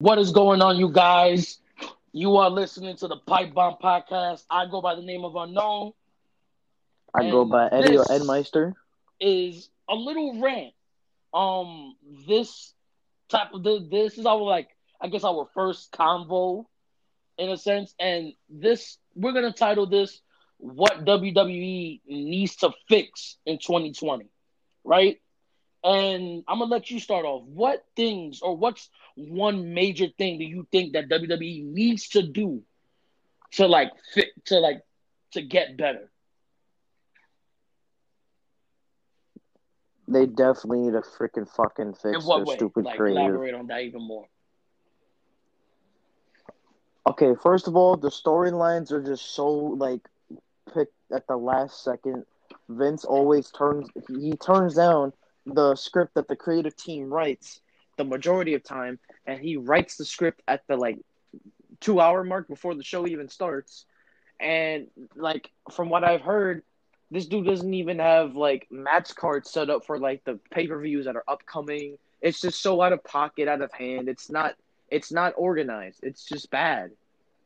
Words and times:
What 0.00 0.18
is 0.18 0.30
going 0.30 0.62
on, 0.62 0.76
you 0.76 0.90
guys? 0.90 1.58
You 2.12 2.36
are 2.36 2.50
listening 2.50 2.96
to 2.98 3.08
the 3.08 3.16
Pipe 3.16 3.52
Bomb 3.52 3.76
Podcast. 3.82 4.44
I 4.48 4.66
go 4.66 4.80
by 4.80 4.94
the 4.94 5.02
name 5.02 5.24
of 5.24 5.34
Unknown. 5.34 5.92
I 7.12 7.22
And 7.22 7.32
go 7.32 7.44
by 7.44 7.66
Eddie 7.66 7.96
or 7.96 8.04
this- 8.04 8.10
Ed 8.10 8.22
Meister. 8.24 8.74
Is 9.20 9.68
a 9.88 9.96
little 9.96 10.40
rant. 10.40 10.72
Um, 11.34 11.96
this 12.28 12.72
type 13.28 13.52
of 13.52 13.64
this, 13.64 13.82
this 13.90 14.18
is 14.18 14.24
our 14.26 14.36
like 14.40 14.68
I 15.00 15.08
guess 15.08 15.24
our 15.24 15.48
first 15.52 15.90
convo, 15.90 16.66
in 17.36 17.50
a 17.50 17.56
sense, 17.56 17.94
and 17.98 18.32
this 18.48 18.98
we're 19.16 19.32
gonna 19.32 19.52
title 19.52 19.86
this 19.86 20.20
"What 20.58 21.04
WWE 21.04 22.00
Needs 22.06 22.56
to 22.56 22.70
Fix 22.88 23.36
in 23.44 23.58
2020," 23.58 24.30
right? 24.84 25.20
And 25.84 26.44
I'm 26.48 26.58
gonna 26.58 26.70
let 26.70 26.90
you 26.90 26.98
start 26.98 27.24
off. 27.24 27.44
What 27.44 27.84
things 27.96 28.40
or 28.42 28.56
what's 28.56 28.88
one 29.16 29.74
major 29.74 30.08
thing 30.18 30.38
that 30.38 30.44
you 30.44 30.66
think 30.72 30.92
that 30.92 31.08
WWE 31.08 31.64
needs 31.64 32.08
to 32.10 32.22
do 32.22 32.62
to 33.52 33.66
like 33.66 33.92
fit 34.12 34.28
to 34.46 34.58
like 34.58 34.82
to 35.32 35.42
get 35.42 35.76
better? 35.76 36.10
They 40.08 40.26
definitely 40.26 40.80
need 40.80 40.92
to 40.92 41.02
freaking 41.02 41.48
fucking 41.48 41.94
fix 41.94 42.26
their 42.26 42.44
way? 42.44 42.56
stupid 42.56 42.84
Like 42.84 42.96
creative. 42.96 43.22
elaborate 43.22 43.54
on 43.54 43.66
that 43.68 43.82
even 43.82 44.02
more. 44.02 44.26
Okay, 47.06 47.34
first 47.42 47.68
of 47.68 47.76
all, 47.76 47.96
the 47.96 48.10
storylines 48.10 48.90
are 48.90 49.02
just 49.02 49.34
so 49.34 49.48
like 49.48 50.00
picked 50.74 50.94
at 51.12 51.26
the 51.26 51.36
last 51.36 51.82
second. 51.82 52.24
Vince 52.68 53.04
always 53.04 53.50
turns 53.50 53.88
he 54.08 54.32
turns 54.36 54.74
down 54.74 55.12
the 55.54 55.74
script 55.74 56.14
that 56.14 56.28
the 56.28 56.36
creative 56.36 56.76
team 56.76 57.12
writes 57.12 57.60
the 57.96 58.04
majority 58.04 58.54
of 58.54 58.62
time, 58.62 58.98
and 59.26 59.40
he 59.40 59.56
writes 59.56 59.96
the 59.96 60.04
script 60.04 60.42
at 60.48 60.66
the 60.68 60.76
like 60.76 60.98
two 61.80 62.00
hour 62.00 62.24
mark 62.24 62.48
before 62.48 62.74
the 62.74 62.82
show 62.82 63.06
even 63.06 63.28
starts. 63.28 63.84
And 64.40 64.88
like 65.16 65.50
from 65.72 65.88
what 65.88 66.04
I've 66.04 66.20
heard, 66.20 66.62
this 67.10 67.26
dude 67.26 67.46
doesn't 67.46 67.74
even 67.74 67.98
have 67.98 68.36
like 68.36 68.66
match 68.70 69.14
cards 69.14 69.50
set 69.50 69.70
up 69.70 69.84
for 69.84 69.98
like 69.98 70.24
the 70.24 70.38
pay 70.50 70.66
per 70.66 70.80
views 70.80 71.06
that 71.06 71.16
are 71.16 71.24
upcoming. 71.26 71.98
It's 72.20 72.40
just 72.40 72.60
so 72.60 72.80
out 72.82 72.92
of 72.92 73.02
pocket, 73.04 73.48
out 73.48 73.62
of 73.62 73.72
hand. 73.72 74.08
It's 74.08 74.30
not 74.30 74.54
it's 74.90 75.12
not 75.12 75.34
organized. 75.36 76.00
It's 76.02 76.24
just 76.24 76.50
bad. 76.50 76.92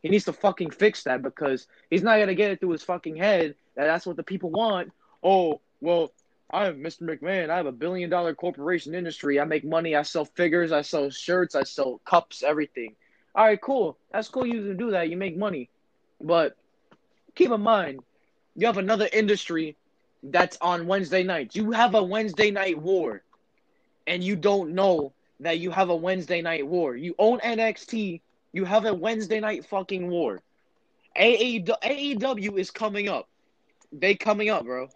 He 0.03 0.09
needs 0.09 0.25
to 0.25 0.33
fucking 0.33 0.71
fix 0.71 1.05
that 1.05 1.23
because 1.23 1.67
he's 1.91 2.03
not 2.03 2.19
gonna 2.19 2.35
get 2.35 2.51
it 2.51 2.61
through 2.61 2.71
his 2.71 2.83
fucking 2.83 3.17
head 3.17 3.55
that 3.77 3.85
that's 3.85 4.07
what 4.07 4.17
the 4.17 4.23
people 4.23 4.51
want. 4.51 4.93
Oh, 5.23 5.61
well, 5.81 6.13
I'm 6.53 6.83
Mr. 6.83 7.03
McMahon. 7.03 7.49
I 7.49 7.57
have 7.57 7.67
a 7.67 7.73
billion 7.73 8.11
dollar 8.11 8.35
corporation 8.35 8.95
industry. 8.95 9.41
I 9.41 9.45
make 9.45 9.65
money. 9.65 9.97
I 9.97 10.03
sell 10.03 10.27
figures. 10.27 10.71
I 10.71 10.83
sell 10.83 11.09
shirts. 11.09 11.55
I 11.55 11.63
sell 11.63 12.01
cups. 12.05 12.43
Everything. 12.43 12.95
All 13.35 13.47
right, 13.47 13.61
cool. 13.61 13.97
That's 14.13 14.29
cool. 14.29 14.47
You 14.47 14.55
can 14.61 14.77
do 14.77 14.91
that. 14.91 15.09
You 15.09 15.17
make 15.17 15.37
money, 15.37 15.71
but 16.21 16.57
keep 17.35 17.51
in 17.51 17.63
mind, 17.63 18.01
you 18.55 18.67
have 18.67 18.77
another 18.77 19.09
industry 19.11 19.77
that's 20.23 20.59
on 20.61 20.87
Wednesday 20.87 21.23
nights. 21.23 21.57
You 21.57 21.71
have 21.71 21.95
a 21.95 22.03
Wednesday 22.03 22.51
night 22.51 22.79
war, 22.79 23.23
and 24.07 24.23
you 24.23 24.37
don't 24.37 24.75
know 24.75 25.15
that 25.41 25.59
you 25.59 25.71
have 25.71 25.89
a 25.89 25.97
Wednesday 25.97 26.43
night 26.43 26.67
war. 26.67 26.95
You 26.95 27.15
own 27.19 27.41
NXT. 27.41 28.21
You 28.53 28.65
have 28.67 28.85
a 28.85 28.93
Wednesday 28.93 29.41
night 29.41 29.65
fucking 29.65 30.11
war. 30.11 30.43
AEW, 31.19 32.59
is 32.59 32.71
coming 32.71 33.09
up. 33.09 33.29
They 33.91 34.15
coming 34.15 34.51
up, 34.51 34.65
bro. 34.65 34.89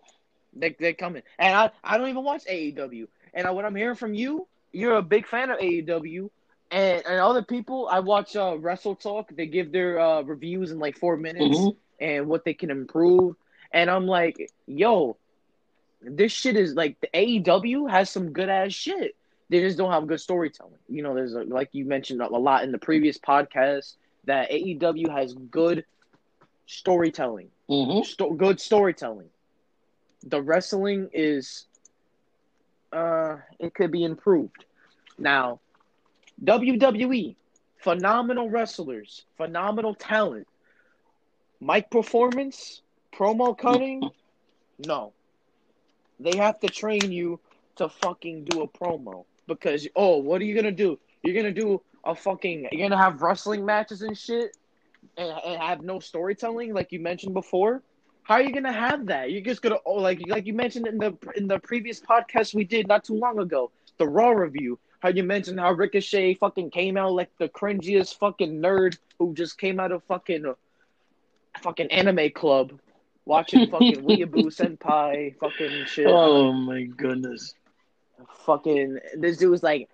They 0.59 0.75
they 0.79 0.93
coming. 0.95 1.23
And 1.39 1.55
I, 1.57 1.71
I 1.85 1.99
don't 1.99 2.09
even 2.09 2.25
watch 2.25 2.45
AEW. 2.47 3.07
And 3.35 3.47
I, 3.47 3.51
what 3.51 3.65
I'm 3.65 3.75
hearing 3.77 3.97
from 3.97 4.15
you, 4.15 4.47
you're 4.73 4.97
a 4.97 5.03
big 5.03 5.27
fan 5.27 5.51
of 5.51 5.59
AEW. 5.59 6.31
And 6.71 7.03
and 7.07 7.21
other 7.21 7.43
people, 7.43 7.89
I 7.91 8.01
watch 8.01 8.35
uh, 8.37 8.57
Wrestle 8.59 8.97
Talk. 8.97 9.31
They 9.35 9.47
give 9.47 9.71
their 9.73 10.01
uh, 10.01 10.23
reviews 10.23 10.71
in 10.73 10.79
like 10.79 10.99
four 10.99 11.17
minutes 11.17 11.57
Mhm. 11.59 11.77
and 12.01 12.27
what 12.27 12.45
they 12.45 12.55
can 12.55 12.71
improve. 12.71 13.37
And 13.73 13.91
I'm 13.91 14.07
like, 14.07 14.51
yo, 14.67 15.17
this 16.03 16.33
shit 16.33 16.57
is 16.57 16.75
like 16.75 17.01
the 17.01 17.09
AEW 17.15 17.91
has 17.91 18.11
some 18.11 18.33
good 18.33 18.49
ass 18.49 18.73
shit. 18.73 19.15
They 19.49 19.61
just 19.61 19.79
don't 19.79 19.93
have 19.93 20.07
good 20.09 20.21
storytelling. 20.21 20.79
You 20.89 21.03
know, 21.03 21.15
there's 21.15 21.35
a, 21.35 21.43
like 21.45 21.69
you 21.73 21.85
mentioned 21.85 22.21
a 22.21 22.27
lot 22.29 22.65
in 22.65 22.73
the 22.73 22.79
previous 22.79 23.17
podcast 23.19 23.95
that 24.25 24.51
AEW 24.51 25.09
has 25.13 25.35
good 25.35 25.85
storytelling, 26.67 27.49
Mhm. 27.69 28.05
sto- 28.05 28.33
good 28.35 28.61
storytelling. 28.61 29.29
The 30.27 30.43
wrestling 30.43 31.09
is, 31.13 31.67
uh, 32.93 33.37
it 33.59 33.75
could 33.75 33.93
be 33.93 34.05
improved. 34.05 34.65
Now, 35.19 35.61
WWE, 36.45 37.37
phenomenal 37.79 38.51
wrestlers, 38.51 39.25
phenomenal 39.37 39.95
talent. 39.95 40.47
Mic 41.61 41.91
performance, 41.91 42.83
promo 43.15 43.57
cutting, 43.57 44.03
no. 44.85 45.13
They 46.21 46.37
have 46.37 46.61
to 46.61 46.69
train 46.69 47.13
you 47.13 47.41
to 47.77 47.89
fucking 47.89 48.45
do 48.45 48.63
a 48.63 48.69
promo 48.69 49.25
because 49.47 49.87
oh, 49.97 50.19
what 50.19 50.41
are 50.41 50.45
you 50.45 50.55
gonna 50.55 50.73
do? 50.73 50.99
You're 51.23 51.35
gonna 51.35 51.53
do 51.55 51.83
a 52.05 52.15
fucking. 52.15 52.69
You're 52.73 52.89
gonna 52.89 53.03
have 53.03 53.23
wrestling 53.23 53.65
matches 53.65 54.03
and 54.03 54.17
shit, 54.17 54.57
and, 55.17 55.31
and 55.45 55.63
have 55.63 55.83
no 55.83 56.01
storytelling 56.01 56.75
like 56.75 56.93
you 56.93 57.01
mentioned 57.01 57.35
before. 57.35 57.83
How 58.27 58.35
are 58.35 58.43
you 58.43 58.53
gonna 58.53 58.73
have 58.73 59.07
that? 59.07 59.31
You're 59.31 59.41
just 59.41 59.63
gonna 59.63 59.79
oh, 59.87 59.95
like 59.95 60.21
like 60.27 60.47
you 60.47 60.53
mentioned 60.53 60.89
in 60.89 60.99
the 60.99 61.17
in 61.37 61.47
the 61.47 61.61
previous 61.61 62.01
podcast 62.01 62.57
we 62.57 62.65
did 62.65 62.89
not 62.89 63.05
too 63.05 63.15
long 63.15 63.39
ago, 63.39 63.71
the 63.99 64.09
Raw 64.09 64.31
review. 64.31 64.81
How 64.99 65.11
you 65.11 65.23
mentioned 65.23 65.61
how 65.61 65.71
Ricochet 65.71 66.35
fucking 66.35 66.71
came 66.71 66.97
out 66.97 67.13
like 67.13 67.31
the 67.39 67.49
cringiest 67.49 68.19
fucking 68.19 68.61
nerd 68.61 68.99
who 69.21 69.33
just 69.33 69.59
came 69.59 69.79
out 69.79 69.93
of 69.93 70.03
fucking 70.05 70.53
fucking 71.61 71.93
anime 71.93 72.31
club 72.31 72.73
watching 73.27 73.67
fucking 73.71 74.03
Weeaboo 74.03 74.47
Senpai 74.47 75.37
fucking 75.39 75.85
shit. 75.87 76.09
Oh 76.09 76.53
my 76.53 76.83
goodness. 76.83 77.55
Fucking 78.45 78.99
this 79.17 79.37
dude 79.37 79.53
was 79.53 79.63
like, 79.63 79.89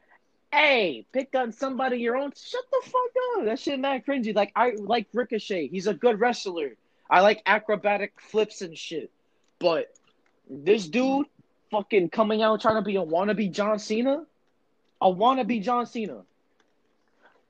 "Hey, 0.50 1.04
pick 1.12 1.34
on 1.34 1.52
somebody 1.52 1.98
your 1.98 2.16
own." 2.16 2.32
Shut 2.34 2.64
the 2.70 2.80
fuck 2.82 3.36
up. 3.36 3.44
That 3.44 3.58
shit 3.58 3.78
mad 3.78 4.06
cringy. 4.06 4.34
Like 4.34 4.52
I 4.56 4.70
like 4.78 5.08
Ricochet. 5.12 5.68
He's 5.68 5.86
a 5.86 5.92
good 5.92 6.18
wrestler. 6.18 6.76
I 7.12 7.20
like 7.20 7.42
acrobatic 7.44 8.14
flips 8.18 8.62
and 8.62 8.76
shit. 8.76 9.10
But 9.58 9.94
this 10.48 10.88
dude 10.88 11.26
fucking 11.70 12.08
coming 12.08 12.42
out 12.42 12.62
trying 12.62 12.76
to 12.76 12.82
be 12.82 12.96
a 12.96 13.02
wannabe 13.02 13.52
John 13.52 13.78
Cena, 13.78 14.24
a 15.00 15.06
wannabe 15.12 15.62
John 15.62 15.84
Cena. 15.84 16.22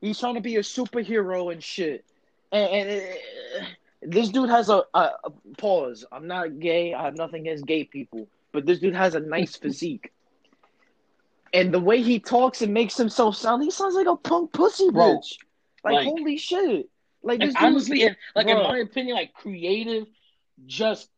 He's 0.00 0.19
trying 0.19 0.34
to 0.34 0.41
be 0.41 0.56
a 0.56 0.61
superhero 0.61 1.53
and 1.53 1.62
shit. 1.62 2.05
And, 2.50 2.71
and 2.71 3.03
uh, 3.03 3.65
this 4.03 4.31
dude 4.31 4.50
has 4.50 4.69
a, 4.69 4.83
a, 4.95 5.11
a 5.25 5.31
pause. 5.59 6.05
I'm 6.11 6.27
not 6.27 6.59
gay. 6.59 6.93
I 6.93 7.05
have 7.05 7.17
nothing 7.17 7.43
against 7.43 7.65
gay 7.65 7.84
people, 7.84 8.27
but 8.50 8.67
this 8.67 8.81
dude 8.81 8.97
has 8.97 9.15
a 9.15 9.21
nice 9.21 9.55
physique. 9.62 10.12
And 11.55 11.73
the 11.73 11.79
way 11.79 12.03
he 12.03 12.19
talks 12.19 12.62
and 12.62 12.75
makes 12.75 12.97
himself 12.97 13.37
sound, 13.37 13.62
he 13.62 13.71
sounds 13.71 13.94
like 13.94 14.09
a 14.09 14.17
punk 14.17 14.53
pussy 14.53 14.91
Bro, 14.91 15.19
bitch. 15.19 15.37
Like, 15.84 15.94
like- 15.94 16.05
holy 16.05 16.37
shit. 16.37 16.89
Like 17.22 17.41
And 17.41 17.56
honestly, 17.59 18.03
and, 18.03 18.16
like 18.34 18.49
in 18.49 18.62
my 18.62 18.78
opinion, 18.78 19.16
like 19.16 19.33
creative 19.34 20.06
just 20.66 21.09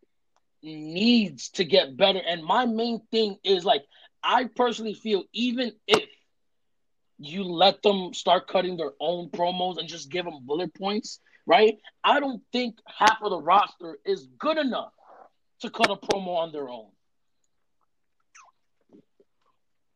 needs 0.63 1.51
to 1.51 1.65
get 1.65 1.97
better. 1.97 2.21
And 2.25 2.45
my 2.45 2.67
main 2.67 3.01
thing 3.11 3.39
is 3.45 3.65
like 3.65 3.85
I 4.23 4.45
personally 4.45 4.95
feel 4.95 5.25
even 5.33 5.73
if 5.87 6.09
you 7.19 7.45
let 7.45 7.83
them 7.83 8.13
start 8.15 8.49
cutting 8.49 8.77
their 8.77 8.93
own 9.01 9.31
promos 9.31 9.79
and 9.79 9.89
just 9.89 10.11
give 10.11 10.25
them 10.25 10.41
bullet 10.45 10.75
points, 10.75 11.21
right? 11.47 11.79
I 12.03 12.21
don't 12.21 12.43
think 12.53 12.77
half 12.87 13.19
of 13.23 13.31
the 13.31 13.41
roster 13.41 13.99
is 14.05 14.27
good 14.39 14.59
enough 14.59 14.93
to 15.61 15.71
cut 15.71 15.91
a 15.91 15.97
promo 15.97 16.37
on 16.37 16.53
their 16.53 16.69
own. 16.69 16.91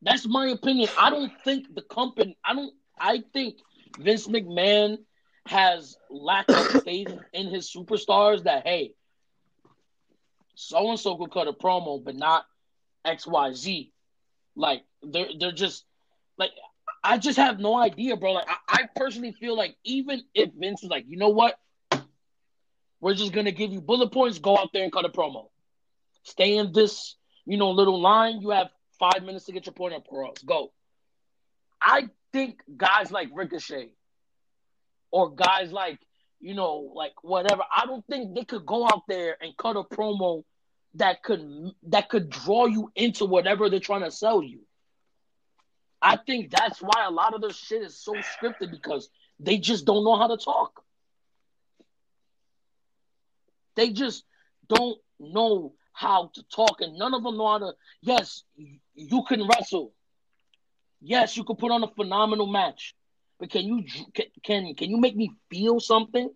That's 0.03 0.27
my 0.27 0.49
opinion. 0.49 0.91
I 0.99 1.11
don't 1.11 1.33
think 1.45 1.75
the 1.75 1.83
company. 1.83 2.37
I 2.45 2.55
don't. 2.55 2.73
I 2.99 3.23
think 3.33 3.57
Vince 3.99 4.27
McMahon 4.29 4.99
has 5.49 5.97
lack 6.11 6.49
of 6.49 6.83
faith 6.85 7.13
in 7.33 7.49
his 7.49 7.73
superstars. 7.73 8.45
That 8.45 8.67
hey, 8.67 8.93
so 10.55 10.91
and 10.91 11.01
so 11.01 11.17
could 11.17 11.31
cut 11.31 11.49
a 11.49 11.53
promo, 11.53 12.03
but 12.03 12.17
not 12.17 12.45
X 13.05 13.27
Y 13.27 13.53
Z. 13.55 13.93
Like 14.57 14.83
they're 15.03 15.29
they're 15.39 15.53
just 15.53 15.85
like 16.37 16.51
I 17.03 17.19
just 17.19 17.39
have 17.39 17.59
no 17.59 17.77
idea, 17.77 18.17
bro. 18.17 18.33
Like 18.33 18.49
I, 18.49 18.83
I 18.83 18.89
personally 18.97 19.33
feel 19.33 19.57
like 19.57 19.77
even 19.85 20.23
if 20.35 20.51
Vince 20.55 20.83
is 20.83 20.91
like, 20.91 21.05
you 21.09 21.17
know 21.17 21.31
what, 21.31 21.59
we're 23.01 23.15
just 23.15 23.33
gonna 23.33 23.53
give 23.53 23.73
you 23.73 23.81
bullet 23.81 24.13
points. 24.13 24.39
Go 24.39 24.57
out 24.59 24.71
there 24.73 24.83
and 24.83 24.93
cut 24.93 25.05
a 25.05 25.09
promo. 25.09 25.49
Stay 26.25 26.57
in 26.57 26.73
this, 26.73 27.17
you 27.47 27.57
know, 27.57 27.71
little 27.71 28.01
line. 28.01 28.41
You 28.41 28.51
have 28.51 28.69
five 28.99 29.23
minutes 29.23 29.47
to 29.47 29.53
get 29.53 29.67
your 29.67 29.73
point 29.73 29.95
across. 29.95 30.43
Go. 30.43 30.73
I 31.81 32.09
think 32.33 32.61
guys 32.77 33.11
like 33.11 33.29
Ricochet 33.33 33.93
or 35.11 35.35
guys 35.35 35.73
like, 35.73 35.99
you 36.41 36.55
know, 36.55 36.93
like 36.95 37.13
whatever, 37.23 37.63
I 37.75 37.87
don't 37.87 38.07
think 38.07 38.35
they 38.35 38.45
could 38.45 38.67
go 38.67 38.85
out 38.85 39.03
there 39.09 39.37
and 39.41 39.57
cut 39.57 39.77
a 39.77 39.83
promo 39.83 40.45
that 40.95 41.23
could 41.23 41.73
that 41.89 42.09
could 42.09 42.31
draw 42.31 42.67
you 42.67 42.91
into 42.95 43.25
whatever 43.25 43.69
they're 43.69 43.81
trying 43.81 44.05
to 44.05 44.11
sell 44.11 44.43
you. 44.43 44.61
I 46.01 46.17
think 46.17 46.51
that's 46.51 46.81
why 46.81 47.05
a 47.07 47.11
lot 47.11 47.35
of 47.35 47.41
their 47.41 47.53
shit 47.53 47.83
is 47.83 47.99
so 47.99 48.15
scripted 48.15 48.71
because 48.71 49.09
they 49.41 49.59
just 49.59 49.85
don't 49.85 50.05
know 50.05 50.17
how 50.17 50.29
to 50.29 50.37
talk. 50.37 50.83
They 53.75 53.91
just 53.91 54.25
don't 54.69 54.99
know 55.19 55.75
how 55.93 56.31
to 56.35 56.43
talk, 56.55 56.81
and 56.81 56.97
none 56.97 57.15
of 57.15 57.23
them 57.23 57.37
know 57.37 57.49
how 57.49 57.59
to. 57.59 57.73
Yes, 58.01 58.45
you 58.95 59.23
can 59.29 59.47
wrestle. 59.47 59.93
Yes, 61.01 61.37
you 61.37 61.45
can 61.45 61.57
put 61.57 61.71
on 61.71 61.83
a 61.83 61.89
phenomenal 61.89 62.47
match, 62.47 62.95
but 63.39 63.51
can 63.51 63.65
you 63.65 63.85
can 64.45 64.75
can, 64.75 64.91
you 64.91 64.97
make 64.97 65.17
me 65.17 65.31
feel 65.51 65.81
something? 65.81 66.31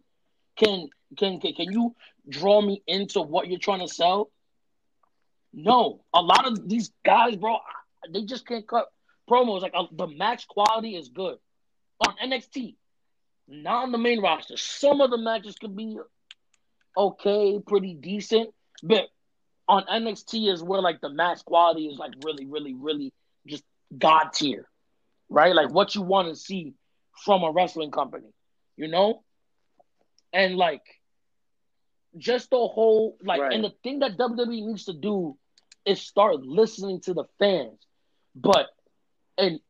Can, 0.56 0.88
can 1.18 1.40
can 1.40 1.52
can 1.54 1.72
you 1.72 1.94
draw 2.28 2.60
me 2.60 2.82
into 2.86 3.20
what 3.20 3.48
you're 3.48 3.58
trying 3.58 3.80
to 3.80 3.92
sell? 3.92 4.30
No, 5.52 6.04
a 6.14 6.22
lot 6.22 6.46
of 6.46 6.68
these 6.68 6.92
guys, 7.04 7.36
bro, 7.36 7.58
they 8.08 8.24
just 8.24 8.46
can't 8.46 8.66
cut 8.66 8.86
promos. 9.28 9.62
Like 9.62 9.72
uh, 9.74 9.84
the 9.92 10.06
match 10.06 10.48
quality 10.48 10.96
is 10.96 11.08
good 11.08 11.38
on 12.06 12.14
NXT, 12.24 12.76
not 13.48 13.84
on 13.84 13.92
the 13.92 13.98
main 13.98 14.20
roster. 14.20 14.56
Some 14.56 15.00
of 15.00 15.10
the 15.10 15.18
matches 15.18 15.56
could 15.56 15.76
be 15.76 15.98
okay, 16.96 17.60
pretty 17.66 17.94
decent, 17.94 18.50
but 18.82 19.08
on 19.68 19.84
NXT 19.84 20.52
is 20.52 20.62
where 20.62 20.80
like 20.80 21.00
the 21.00 21.10
match 21.10 21.44
quality 21.44 21.86
is 21.86 21.98
like 21.98 22.12
really, 22.24 22.46
really, 22.46 22.74
really 22.74 23.12
just 23.46 23.64
god 23.96 24.32
tier, 24.32 24.68
right? 25.28 25.54
Like 25.54 25.70
what 25.70 25.94
you 25.94 26.02
want 26.02 26.28
to 26.28 26.36
see 26.36 26.74
from 27.24 27.42
a 27.42 27.50
wrestling 27.50 27.90
company, 27.90 28.28
you 28.76 28.88
know, 28.88 29.22
and 30.32 30.56
like 30.56 30.82
just 32.16 32.50
the 32.50 32.56
whole 32.56 33.16
like, 33.22 33.40
right. 33.40 33.52
and 33.52 33.64
the 33.64 33.72
thing 33.82 34.00
that 34.00 34.16
WWE 34.18 34.66
needs 34.66 34.84
to 34.86 34.92
do 34.92 35.36
is 35.84 36.00
start 36.00 36.42
listening 36.42 37.00
to 37.02 37.14
the 37.14 37.24
fans. 37.38 37.78
But 38.34 38.68
in 39.38 39.60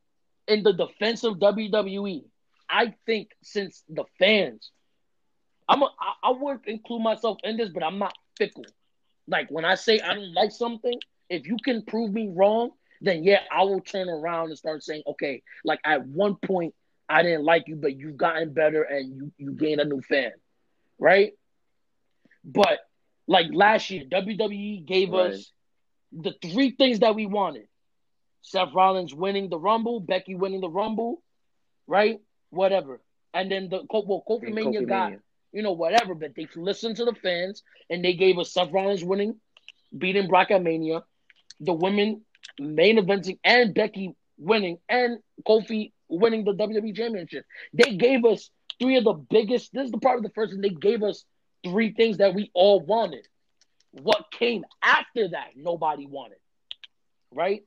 in 0.47 0.63
the 0.63 0.73
defense 0.73 1.23
of 1.23 1.35
WWE, 1.35 2.23
I 2.69 2.93
think 3.05 3.29
since 3.41 3.83
the 3.89 4.03
fans, 4.19 4.71
I'm 5.67 5.81
a, 5.81 5.85
I, 5.99 6.29
I 6.29 6.31
would 6.31 6.59
include 6.65 7.01
myself 7.01 7.37
in 7.43 7.57
this, 7.57 7.69
but 7.69 7.83
I'm 7.83 7.99
not 7.99 8.15
fickle. 8.37 8.65
Like 9.27 9.49
when 9.49 9.65
I 9.65 9.75
say 9.75 9.99
I 9.99 10.13
don't 10.13 10.33
like 10.33 10.51
something, 10.51 10.99
if 11.29 11.47
you 11.47 11.57
can 11.63 11.83
prove 11.83 12.11
me 12.11 12.29
wrong, 12.33 12.71
then 13.01 13.23
yeah, 13.23 13.41
I 13.51 13.63
will 13.63 13.81
turn 13.81 14.09
around 14.09 14.49
and 14.49 14.57
start 14.57 14.83
saying, 14.83 15.03
okay, 15.07 15.43
like 15.63 15.79
at 15.83 16.05
one 16.05 16.35
point 16.35 16.73
I 17.09 17.23
didn't 17.23 17.43
like 17.43 17.67
you, 17.67 17.75
but 17.75 17.97
you've 17.97 18.17
gotten 18.17 18.53
better 18.53 18.83
and 18.83 19.15
you 19.15 19.31
you 19.37 19.51
gained 19.53 19.81
a 19.81 19.85
new 19.85 20.01
fan, 20.01 20.31
right? 20.99 21.33
But 22.43 22.79
like 23.27 23.47
last 23.51 23.89
year, 23.89 24.03
WWE 24.05 24.85
gave 24.85 25.11
right. 25.11 25.33
us 25.33 25.51
the 26.11 26.33
three 26.41 26.71
things 26.71 26.99
that 26.99 27.15
we 27.15 27.25
wanted: 27.25 27.67
Seth 28.41 28.73
Rollins 28.73 29.13
winning 29.13 29.49
the 29.49 29.59
Rumble, 29.59 29.99
Becky 29.99 30.35
winning 30.35 30.61
the 30.61 30.69
Rumble, 30.69 31.21
right? 31.87 32.19
Whatever, 32.49 33.01
and 33.33 33.51
then 33.51 33.69
the 33.69 33.83
well, 33.89 34.23
Kofi 34.27 34.53
Mania 34.53 34.85
got 34.85 35.13
you 35.53 35.61
know, 35.61 35.71
whatever. 35.71 36.15
But 36.15 36.35
they 36.35 36.47
listened 36.55 36.97
to 36.97 37.05
the 37.05 37.13
fans 37.13 37.63
and 37.89 38.03
they 38.03 38.13
gave 38.13 38.37
us 38.37 38.51
Seth 38.51 38.71
Rollins 38.71 39.03
winning, 39.03 39.35
beating 39.97 40.27
Brock 40.27 40.51
at 40.51 40.61
Mania, 40.61 41.03
the 41.61 41.73
women 41.73 42.21
main 42.59 42.97
eventing, 42.97 43.39
and 43.43 43.73
Becky 43.73 44.15
winning, 44.37 44.79
and 44.89 45.19
Kofi 45.47 45.93
winning 46.13 46.45
the 46.45 46.53
WWE 46.53 46.95
Championship. 46.95 47.45
They 47.73 47.95
gave 47.95 48.25
us 48.25 48.49
three 48.79 48.97
of 48.97 49.03
the 49.03 49.13
biggest. 49.13 49.73
This 49.73 49.85
is 49.85 49.91
the 49.91 49.99
part 49.99 50.17
of 50.17 50.23
the 50.23 50.29
first, 50.29 50.53
and 50.53 50.63
they 50.63 50.69
gave 50.69 51.03
us 51.03 51.25
three 51.63 51.93
things 51.93 52.17
that 52.17 52.33
we 52.33 52.51
all 52.53 52.79
wanted. 52.79 53.27
What 53.91 54.31
came 54.31 54.65
after 54.81 55.29
that, 55.29 55.51
nobody 55.55 56.07
wanted. 56.07 56.39
Right? 57.31 57.63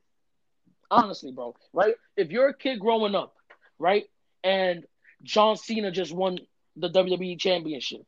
Honestly, 0.90 1.32
bro. 1.32 1.54
Right? 1.72 1.94
If 2.16 2.30
you're 2.30 2.48
a 2.48 2.56
kid 2.56 2.80
growing 2.80 3.14
up, 3.14 3.34
right, 3.78 4.04
and 4.44 4.84
John 5.22 5.56
Cena 5.56 5.90
just 5.90 6.12
won 6.12 6.38
the 6.76 6.90
WWE 6.90 7.38
Championship. 7.38 8.02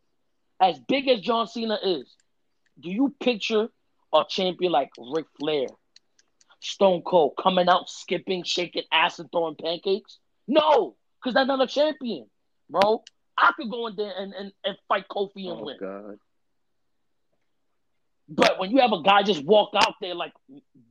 As 0.60 0.78
big 0.78 1.08
as 1.08 1.20
John 1.20 1.46
Cena 1.46 1.78
is, 1.82 2.12
do 2.80 2.90
you 2.90 3.14
picture 3.20 3.68
a 4.12 4.24
champion 4.28 4.72
like 4.72 4.90
Ric 4.98 5.26
Flair, 5.38 5.66
Stone 6.60 7.02
Cold 7.02 7.34
coming 7.40 7.68
out 7.68 7.88
skipping, 7.88 8.44
shaking 8.44 8.84
ass, 8.92 9.18
and 9.18 9.30
throwing 9.30 9.56
pancakes? 9.56 10.18
No, 10.48 10.96
because 11.20 11.34
that's 11.34 11.46
not 11.46 11.62
a 11.62 11.66
champion, 11.66 12.26
bro. 12.68 13.02
I 13.36 13.52
could 13.56 13.70
go 13.70 13.86
in 13.86 13.96
there 13.96 14.12
and, 14.16 14.32
and, 14.32 14.52
and 14.64 14.76
fight 14.88 15.06
Kofi 15.08 15.48
and 15.48 15.60
oh, 15.60 15.64
win. 15.64 15.76
God. 15.78 16.18
But 18.28 18.58
when 18.58 18.70
you 18.70 18.80
have 18.80 18.92
a 18.92 19.02
guy 19.02 19.22
just 19.22 19.44
walk 19.44 19.70
out 19.76 19.94
there 20.00 20.14
like 20.14 20.32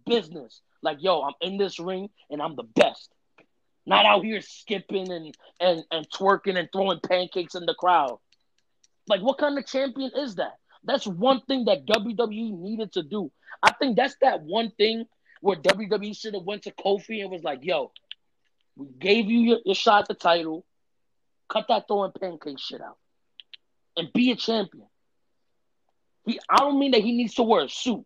business, 0.05 0.61
like 0.81 0.97
yo, 1.01 1.21
I'm 1.21 1.33
in 1.41 1.57
this 1.57 1.79
ring 1.79 2.09
and 2.29 2.41
I'm 2.41 2.55
the 2.55 2.63
best. 2.63 3.11
Not 3.85 4.05
out 4.05 4.23
here 4.23 4.41
skipping 4.41 5.11
and, 5.11 5.35
and, 5.59 5.83
and 5.91 6.09
twerking 6.09 6.57
and 6.57 6.69
throwing 6.73 6.99
pancakes 6.99 7.55
in 7.55 7.65
the 7.65 7.73
crowd. 7.73 8.19
Like, 9.07 9.21
what 9.21 9.37
kind 9.37 9.57
of 9.57 9.65
champion 9.65 10.11
is 10.15 10.35
that? 10.35 10.57
That's 10.83 11.07
one 11.07 11.41
thing 11.47 11.65
that 11.65 11.85
WWE 11.85 12.59
needed 12.59 12.91
to 12.93 13.03
do. 13.03 13.31
I 13.63 13.71
think 13.71 13.95
that's 13.95 14.15
that 14.21 14.41
one 14.41 14.71
thing 14.77 15.05
where 15.41 15.55
WWE 15.55 16.17
should 16.17 16.33
have 16.33 16.43
went 16.43 16.63
to 16.63 16.71
Kofi 16.71 17.21
and 17.21 17.31
was 17.31 17.43
like, 17.43 17.59
yo, 17.61 17.91
we 18.77 18.87
gave 18.99 19.29
you 19.29 19.39
your, 19.39 19.57
your 19.65 19.75
shot 19.75 20.01
at 20.01 20.07
the 20.07 20.13
title. 20.13 20.65
Cut 21.49 21.65
that 21.69 21.87
throwing 21.87 22.11
pancake 22.11 22.59
shit 22.59 22.81
out. 22.81 22.97
And 23.95 24.13
be 24.13 24.31
a 24.31 24.35
champion. 24.35 24.85
He, 26.25 26.39
I 26.49 26.57
don't 26.57 26.77
mean 26.77 26.91
that 26.91 27.01
he 27.01 27.13
needs 27.13 27.35
to 27.35 27.43
wear 27.43 27.63
a 27.63 27.69
suit 27.69 28.05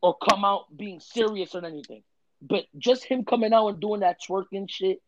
or 0.00 0.16
come 0.16 0.44
out 0.44 0.64
being 0.74 1.00
serious 1.00 1.54
or 1.54 1.64
anything. 1.64 2.02
But 2.40 2.66
just 2.78 3.04
him 3.04 3.24
coming 3.24 3.52
out 3.52 3.68
and 3.68 3.80
doing 3.80 4.00
that 4.00 4.18
twerking 4.26 4.70
shit 4.70 5.00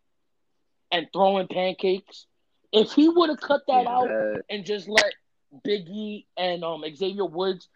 and 0.90 1.06
throwing 1.12 1.46
pancakes, 1.46 2.26
if 2.72 2.92
he 2.92 3.08
would 3.08 3.28
have 3.28 3.40
cut 3.40 3.60
that 3.68 3.84
yeah. 3.84 3.90
out 3.90 4.10
and 4.50 4.64
just 4.64 4.88
let 4.88 5.12
Biggie 5.66 6.26
and 6.36 6.64
um 6.64 6.82
Xavier 6.94 7.24
Woods 7.24 7.68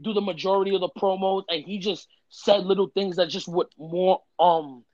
do 0.00 0.12
the 0.12 0.20
majority 0.20 0.74
of 0.74 0.80
the 0.80 0.88
promos, 0.88 1.44
and 1.48 1.64
he 1.64 1.78
just 1.78 2.06
said 2.28 2.64
little 2.64 2.88
things 2.88 3.16
that 3.16 3.28
just 3.28 3.48
would 3.48 3.66
more 3.78 4.22
um 4.38 4.84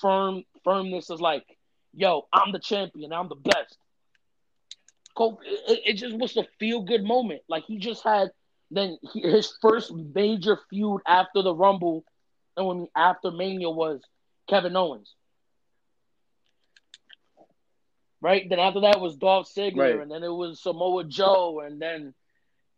firm 0.00 0.44
firmness 0.64 1.10
is 1.10 1.20
like, 1.20 1.44
"Yo, 1.94 2.26
I'm 2.32 2.52
the 2.52 2.58
champion. 2.58 3.12
I'm 3.12 3.28
the 3.28 3.36
best." 3.36 3.78
It, 5.18 5.80
it 5.86 5.92
just 5.94 6.16
was 6.16 6.36
a 6.36 6.46
feel 6.58 6.82
good 6.82 7.04
moment. 7.04 7.42
Like 7.48 7.64
he 7.64 7.78
just 7.78 8.02
had 8.02 8.30
then 8.72 8.98
he, 9.12 9.20
his 9.20 9.54
first 9.60 9.92
major 9.92 10.58
feud 10.70 11.02
after 11.06 11.42
the 11.42 11.54
Rumble 11.54 12.04
and 12.56 12.66
when 12.66 12.88
after 12.96 13.30
Mania 13.30 13.70
was 13.70 14.00
Kevin 14.48 14.76
Owens. 14.76 15.14
Right? 18.20 18.48
Then 18.48 18.58
after 18.58 18.80
that 18.80 19.00
was 19.00 19.16
Dolph 19.16 19.52
Ziggler, 19.52 19.94
right. 19.94 20.00
and 20.00 20.10
then 20.10 20.22
it 20.22 20.32
was 20.32 20.62
Samoa 20.62 21.04
Joe, 21.04 21.60
and 21.60 21.82
then 21.82 22.14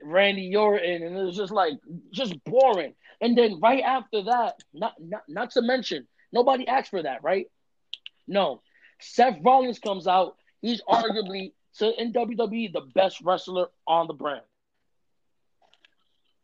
Randy 0.03 0.57
Orton, 0.57 1.03
and 1.03 1.17
it 1.17 1.23
was 1.23 1.37
just 1.37 1.53
like 1.53 1.75
just 2.11 2.43
boring. 2.45 2.95
And 3.21 3.37
then 3.37 3.61
right 3.61 3.83
after 3.83 4.23
that, 4.25 4.55
not 4.73 4.95
not 4.99 5.23
not 5.29 5.51
to 5.53 5.63
mention, 5.63 6.07
nobody 6.35 6.69
asked 6.69 6.91
for 6.91 7.03
that, 7.03 7.25
right? 7.25 7.47
No. 8.29 8.61
Seth 9.01 9.39
Rollins 9.43 9.79
comes 9.79 10.07
out. 10.07 10.37
He's 10.61 10.83
arguably 10.83 11.53
so 11.73 11.93
in 11.97 12.13
WWE 12.13 12.73
the 12.73 12.83
best 12.95 13.21
wrestler 13.23 13.69
on 13.87 14.07
the 14.07 14.15
brand. 14.15 14.43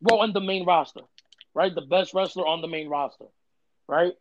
Well, 0.00 0.22
in 0.22 0.32
the 0.32 0.40
main 0.40 0.64
roster 0.64 1.02
right? 1.54 1.74
The 1.74 1.82
best 1.82 2.14
wrestler 2.14 2.46
on 2.46 2.60
the 2.60 2.68
main 2.68 2.88
roster, 2.88 3.26
right? 3.88 4.12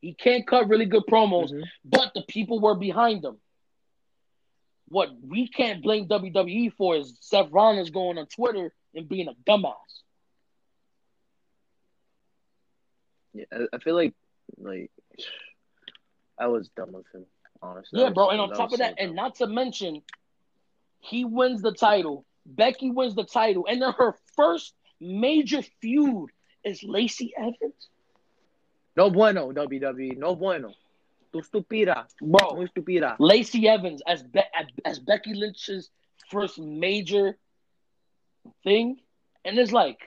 He 0.00 0.14
can't 0.14 0.46
cut 0.46 0.68
really 0.68 0.86
good 0.86 1.04
promos, 1.08 1.52
mm-hmm. 1.52 1.62
but 1.84 2.12
the 2.14 2.22
people 2.22 2.60
were 2.60 2.74
behind 2.74 3.24
him. 3.24 3.36
What 4.88 5.10
we 5.22 5.48
can't 5.48 5.82
blame 5.82 6.08
WWE 6.08 6.72
for 6.74 6.96
is 6.96 7.16
Seth 7.20 7.50
Rollins 7.50 7.90
going 7.90 8.18
on 8.18 8.26
Twitter 8.26 8.72
and 8.94 9.08
being 9.08 9.28
a 9.28 9.34
dumbass. 9.48 9.74
Yeah, 13.32 13.44
I 13.72 13.78
feel 13.78 13.94
like 13.94 14.14
like 14.58 14.90
I 16.38 16.46
was 16.46 16.68
dumb 16.76 16.92
with 16.92 17.06
him, 17.14 17.26
honestly. 17.62 18.00
Yeah, 18.00 18.10
bro. 18.10 18.30
And 18.30 18.40
on 18.40 18.50
top 18.50 18.72
of 18.72 18.78
that, 18.78 18.96
so 18.98 19.04
and 19.04 19.14
not 19.14 19.36
to 19.36 19.46
mention, 19.46 20.02
he 21.00 21.24
wins 21.24 21.62
the 21.62 21.72
title. 21.72 22.24
Becky 22.46 22.90
wins 22.90 23.14
the 23.14 23.24
title, 23.24 23.66
and 23.68 23.82
then 23.82 23.92
her 23.92 24.14
first 24.36 24.74
major 25.00 25.62
feud 25.80 26.30
is 26.64 26.82
Lacey 26.82 27.32
Evans. 27.36 27.88
No 28.96 29.10
bueno, 29.10 29.52
WWE. 29.52 30.16
No 30.16 30.34
bueno. 30.34 30.74
Tu 31.32 31.42
stupida. 31.42 32.06
Bro, 32.20 32.56
Muy 32.56 32.66
stupida. 32.66 33.16
Lacey 33.18 33.68
Evans 33.68 34.02
as, 34.06 34.22
Be- 34.22 34.42
as 34.84 34.98
Becky 34.98 35.34
Lynch's 35.34 35.90
first 36.28 36.58
major 36.58 37.36
thing. 38.64 38.98
And 39.44 39.58
it's 39.58 39.72
like, 39.72 40.00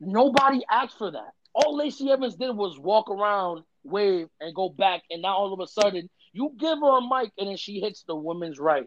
nobody 0.00 0.62
asked 0.70 0.98
for 0.98 1.10
that. 1.12 1.32
All 1.60 1.76
Lacey 1.76 2.08
Evans 2.08 2.36
did 2.36 2.56
was 2.56 2.78
walk 2.78 3.10
around, 3.10 3.64
wave, 3.82 4.28
and 4.40 4.54
go 4.54 4.68
back. 4.68 5.02
And 5.10 5.22
now 5.22 5.36
all 5.36 5.52
of 5.52 5.58
a 5.58 5.66
sudden, 5.66 6.08
you 6.32 6.52
give 6.56 6.78
her 6.78 6.98
a 6.98 7.00
mic 7.00 7.32
and 7.36 7.48
then 7.48 7.56
she 7.56 7.80
hits 7.80 8.04
the 8.06 8.14
women's 8.14 8.60
right 8.60 8.86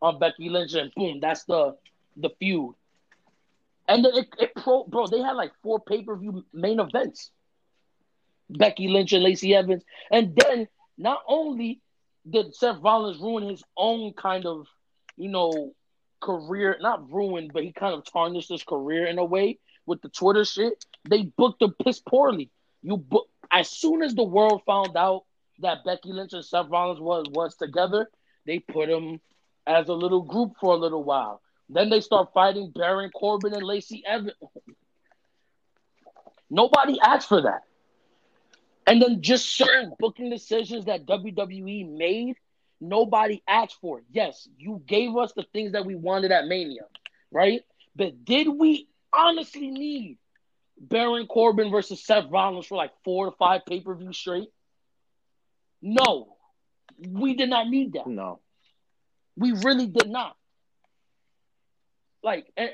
on 0.00 0.20
Becky 0.20 0.48
Lynch, 0.48 0.74
and 0.74 0.92
boom, 0.94 1.18
that's 1.20 1.44
the 1.44 1.76
the 2.16 2.30
feud. 2.38 2.74
And 3.88 4.04
then 4.04 4.14
it, 4.14 4.28
it 4.38 4.54
pro, 4.54 4.84
bro, 4.84 5.08
they 5.08 5.20
had 5.20 5.32
like 5.32 5.50
four 5.64 5.80
pay 5.80 6.02
per 6.02 6.16
view 6.16 6.44
main 6.52 6.78
events. 6.78 7.30
Becky 8.48 8.86
Lynch 8.86 9.12
and 9.12 9.24
Lacey 9.24 9.54
Evans. 9.54 9.82
And 10.10 10.36
then 10.36 10.68
not 10.96 11.22
only 11.26 11.80
did 12.28 12.54
Seth 12.54 12.78
Rollins 12.82 13.18
ruin 13.18 13.48
his 13.48 13.64
own 13.76 14.12
kind 14.12 14.46
of, 14.46 14.66
you 15.16 15.28
know, 15.28 15.72
career, 16.20 16.76
not 16.80 17.10
ruined, 17.10 17.52
but 17.52 17.64
he 17.64 17.72
kind 17.72 17.94
of 17.94 18.04
tarnished 18.04 18.50
his 18.50 18.62
career 18.62 19.06
in 19.06 19.18
a 19.18 19.24
way 19.24 19.58
with 19.86 20.02
the 20.02 20.08
Twitter 20.08 20.44
shit. 20.44 20.84
They 21.08 21.22
booked 21.22 21.62
him 21.62 21.74
piss 21.82 22.00
poorly. 22.00 22.50
You 22.82 22.96
book 22.96 23.28
as 23.50 23.68
soon 23.68 24.02
as 24.02 24.14
the 24.14 24.24
world 24.24 24.62
found 24.66 24.96
out 24.96 25.24
that 25.60 25.84
Becky 25.84 26.12
Lynch 26.12 26.32
and 26.32 26.44
Seth 26.44 26.68
Rollins 26.68 27.00
was 27.00 27.26
was 27.30 27.56
together, 27.56 28.08
they 28.46 28.58
put 28.58 28.88
them 28.88 29.20
as 29.66 29.88
a 29.88 29.94
little 29.94 30.22
group 30.22 30.52
for 30.60 30.74
a 30.74 30.78
little 30.78 31.04
while. 31.04 31.40
Then 31.68 31.90
they 31.90 32.00
start 32.00 32.32
fighting 32.34 32.72
Baron 32.74 33.10
Corbin 33.10 33.54
and 33.54 33.62
Lacey 33.62 34.02
Evans. 34.06 34.32
Nobody 36.50 36.98
asked 37.00 37.28
for 37.28 37.42
that. 37.42 37.62
And 38.86 39.00
then 39.00 39.22
just 39.22 39.56
certain 39.56 39.94
booking 39.98 40.28
decisions 40.28 40.86
that 40.86 41.06
WWE 41.06 41.96
made, 41.96 42.36
nobody 42.80 43.42
asked 43.46 43.76
for. 43.80 44.02
Yes, 44.10 44.48
you 44.58 44.82
gave 44.86 45.16
us 45.16 45.32
the 45.32 45.44
things 45.52 45.72
that 45.72 45.86
we 45.86 45.94
wanted 45.94 46.32
at 46.32 46.46
Mania, 46.46 46.82
right? 47.30 47.62
But 47.94 48.24
did 48.24 48.48
we 48.48 48.88
honestly 49.12 49.70
need 49.70 50.18
Baron 50.78 51.26
Corbin 51.26 51.70
versus 51.70 52.04
Seth 52.04 52.30
Rollins 52.30 52.66
for 52.66 52.76
like 52.76 52.92
four 53.04 53.26
to 53.26 53.36
five 53.36 53.64
pay 53.66 53.80
per 53.80 53.94
views 53.94 54.16
straight? 54.16 54.48
No, 55.80 56.36
we 56.98 57.34
did 57.34 57.50
not 57.50 57.68
need 57.68 57.94
that. 57.94 58.06
No. 58.06 58.40
We 59.36 59.52
really 59.52 59.86
did 59.86 60.08
not. 60.08 60.36
Like, 62.22 62.46
and, 62.56 62.70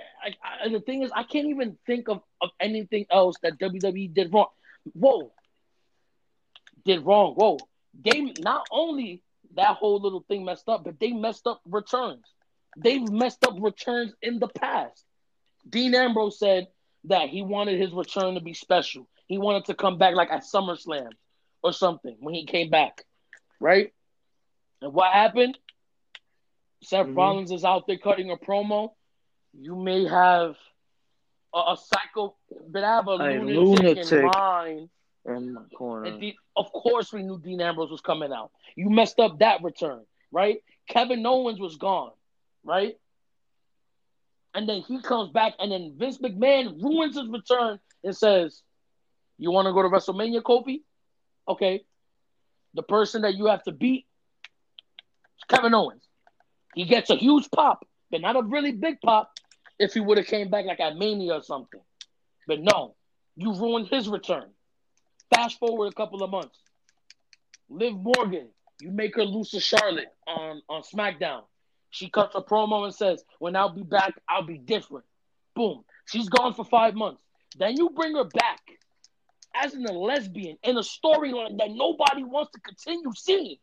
the 0.70 0.80
thing 0.80 1.02
is, 1.02 1.10
I 1.14 1.22
can't 1.22 1.48
even 1.48 1.78
think 1.86 2.08
of, 2.08 2.20
of 2.40 2.50
anything 2.60 3.06
else 3.10 3.36
that 3.42 3.58
WWE 3.58 4.12
did 4.12 4.32
wrong. 4.32 4.48
Whoa, 4.92 5.32
did 6.84 7.04
wrong. 7.04 7.34
Whoa, 7.34 7.58
they 8.04 8.32
not 8.40 8.66
only 8.70 9.22
that 9.54 9.76
whole 9.76 10.00
little 10.00 10.24
thing 10.28 10.44
messed 10.44 10.68
up, 10.68 10.84
but 10.84 11.00
they 11.00 11.12
messed 11.12 11.46
up 11.46 11.62
returns. 11.64 12.24
They've 12.76 13.08
messed 13.08 13.44
up 13.46 13.56
returns 13.58 14.12
in 14.20 14.38
the 14.38 14.48
past. 14.48 15.04
Dean 15.68 15.94
Ambrose 15.94 16.38
said 16.38 16.68
that 17.04 17.28
he 17.28 17.42
wanted 17.42 17.80
his 17.80 17.92
return 17.92 18.34
to 18.34 18.40
be 18.40 18.54
special. 18.54 19.08
He 19.26 19.38
wanted 19.38 19.66
to 19.66 19.74
come 19.74 19.98
back 19.98 20.14
like 20.14 20.30
at 20.30 20.42
SummerSlam 20.42 21.10
or 21.62 21.72
something 21.72 22.16
when 22.20 22.34
he 22.34 22.46
came 22.46 22.70
back, 22.70 23.04
right? 23.60 23.92
And 24.80 24.92
what 24.92 25.12
happened? 25.12 25.58
Seth 26.82 27.06
mm-hmm. 27.06 27.16
Rollins 27.16 27.50
is 27.50 27.64
out 27.64 27.86
there 27.86 27.98
cutting 27.98 28.30
a 28.30 28.36
promo. 28.36 28.90
You 29.52 29.76
may 29.76 30.04
have 30.06 30.56
a, 31.54 31.58
a 31.58 31.76
psycho, 31.76 32.36
but 32.68 32.84
I 32.84 32.96
have 32.96 33.08
a, 33.08 33.10
a 33.10 33.38
lunatic, 33.40 34.10
lunatic, 34.10 34.12
in 34.12 34.24
mind. 34.26 34.88
In 35.26 35.54
my 35.54 35.62
corner. 35.76 36.18
The, 36.18 36.34
of 36.56 36.72
course, 36.72 37.12
we 37.12 37.22
knew 37.22 37.40
Dean 37.40 37.60
Ambrose 37.60 37.90
was 37.90 38.00
coming 38.00 38.32
out. 38.32 38.50
You 38.76 38.88
messed 38.88 39.18
up 39.18 39.40
that 39.40 39.62
return, 39.62 40.04
right? 40.30 40.58
Kevin 40.88 41.26
Owens 41.26 41.60
was 41.60 41.76
gone, 41.76 42.12
right? 42.64 42.96
And 44.58 44.68
then 44.68 44.80
he 44.80 45.00
comes 45.00 45.30
back, 45.30 45.54
and 45.60 45.70
then 45.70 45.94
Vince 45.96 46.18
McMahon 46.18 46.82
ruins 46.82 47.16
his 47.16 47.28
return 47.28 47.78
and 48.02 48.16
says, 48.16 48.60
You 49.38 49.52
want 49.52 49.66
to 49.66 49.72
go 49.72 49.82
to 49.82 49.88
WrestleMania, 49.88 50.42
Kofi? 50.42 50.80
Okay. 51.46 51.84
The 52.74 52.82
person 52.82 53.22
that 53.22 53.36
you 53.36 53.46
have 53.46 53.62
to 53.62 53.70
beat 53.70 54.06
is 55.36 55.44
Kevin 55.48 55.74
Owens. 55.74 56.02
He 56.74 56.86
gets 56.86 57.08
a 57.08 57.14
huge 57.14 57.48
pop, 57.54 57.86
but 58.10 58.20
not 58.20 58.34
a 58.34 58.42
really 58.42 58.72
big 58.72 59.00
pop 59.00 59.30
if 59.78 59.94
he 59.94 60.00
would 60.00 60.18
have 60.18 60.26
came 60.26 60.50
back 60.50 60.64
like 60.64 60.80
at 60.80 60.96
Mania 60.96 61.34
or 61.34 61.42
something. 61.44 61.80
But 62.48 62.58
no, 62.58 62.96
you 63.36 63.54
ruined 63.54 63.86
his 63.86 64.08
return. 64.08 64.50
Fast 65.32 65.60
forward 65.60 65.92
a 65.92 65.94
couple 65.94 66.24
of 66.24 66.30
months. 66.30 66.58
Liv 67.68 67.94
Morgan, 67.94 68.48
you 68.80 68.90
make 68.90 69.14
her 69.14 69.24
lose 69.24 69.50
to 69.50 69.60
Charlotte 69.60 70.12
on, 70.26 70.62
on 70.68 70.82
SmackDown. 70.82 71.42
She 71.98 72.08
cuts 72.08 72.36
a 72.36 72.40
promo 72.40 72.84
and 72.84 72.94
says, 72.94 73.24
When 73.40 73.56
I'll 73.56 73.74
be 73.74 73.82
back, 73.82 74.14
I'll 74.28 74.46
be 74.46 74.56
different. 74.56 75.04
Boom. 75.56 75.84
She's 76.06 76.28
gone 76.28 76.54
for 76.54 76.64
five 76.64 76.94
months. 76.94 77.20
Then 77.58 77.76
you 77.76 77.90
bring 77.90 78.14
her 78.14 78.22
back 78.22 78.60
as 79.52 79.74
a 79.74 79.78
lesbian 79.78 80.58
in 80.62 80.76
a 80.76 80.82
storyline 80.82 81.58
that 81.58 81.72
nobody 81.72 82.22
wants 82.22 82.52
to 82.52 82.60
continue 82.60 83.10
seeing 83.16 83.56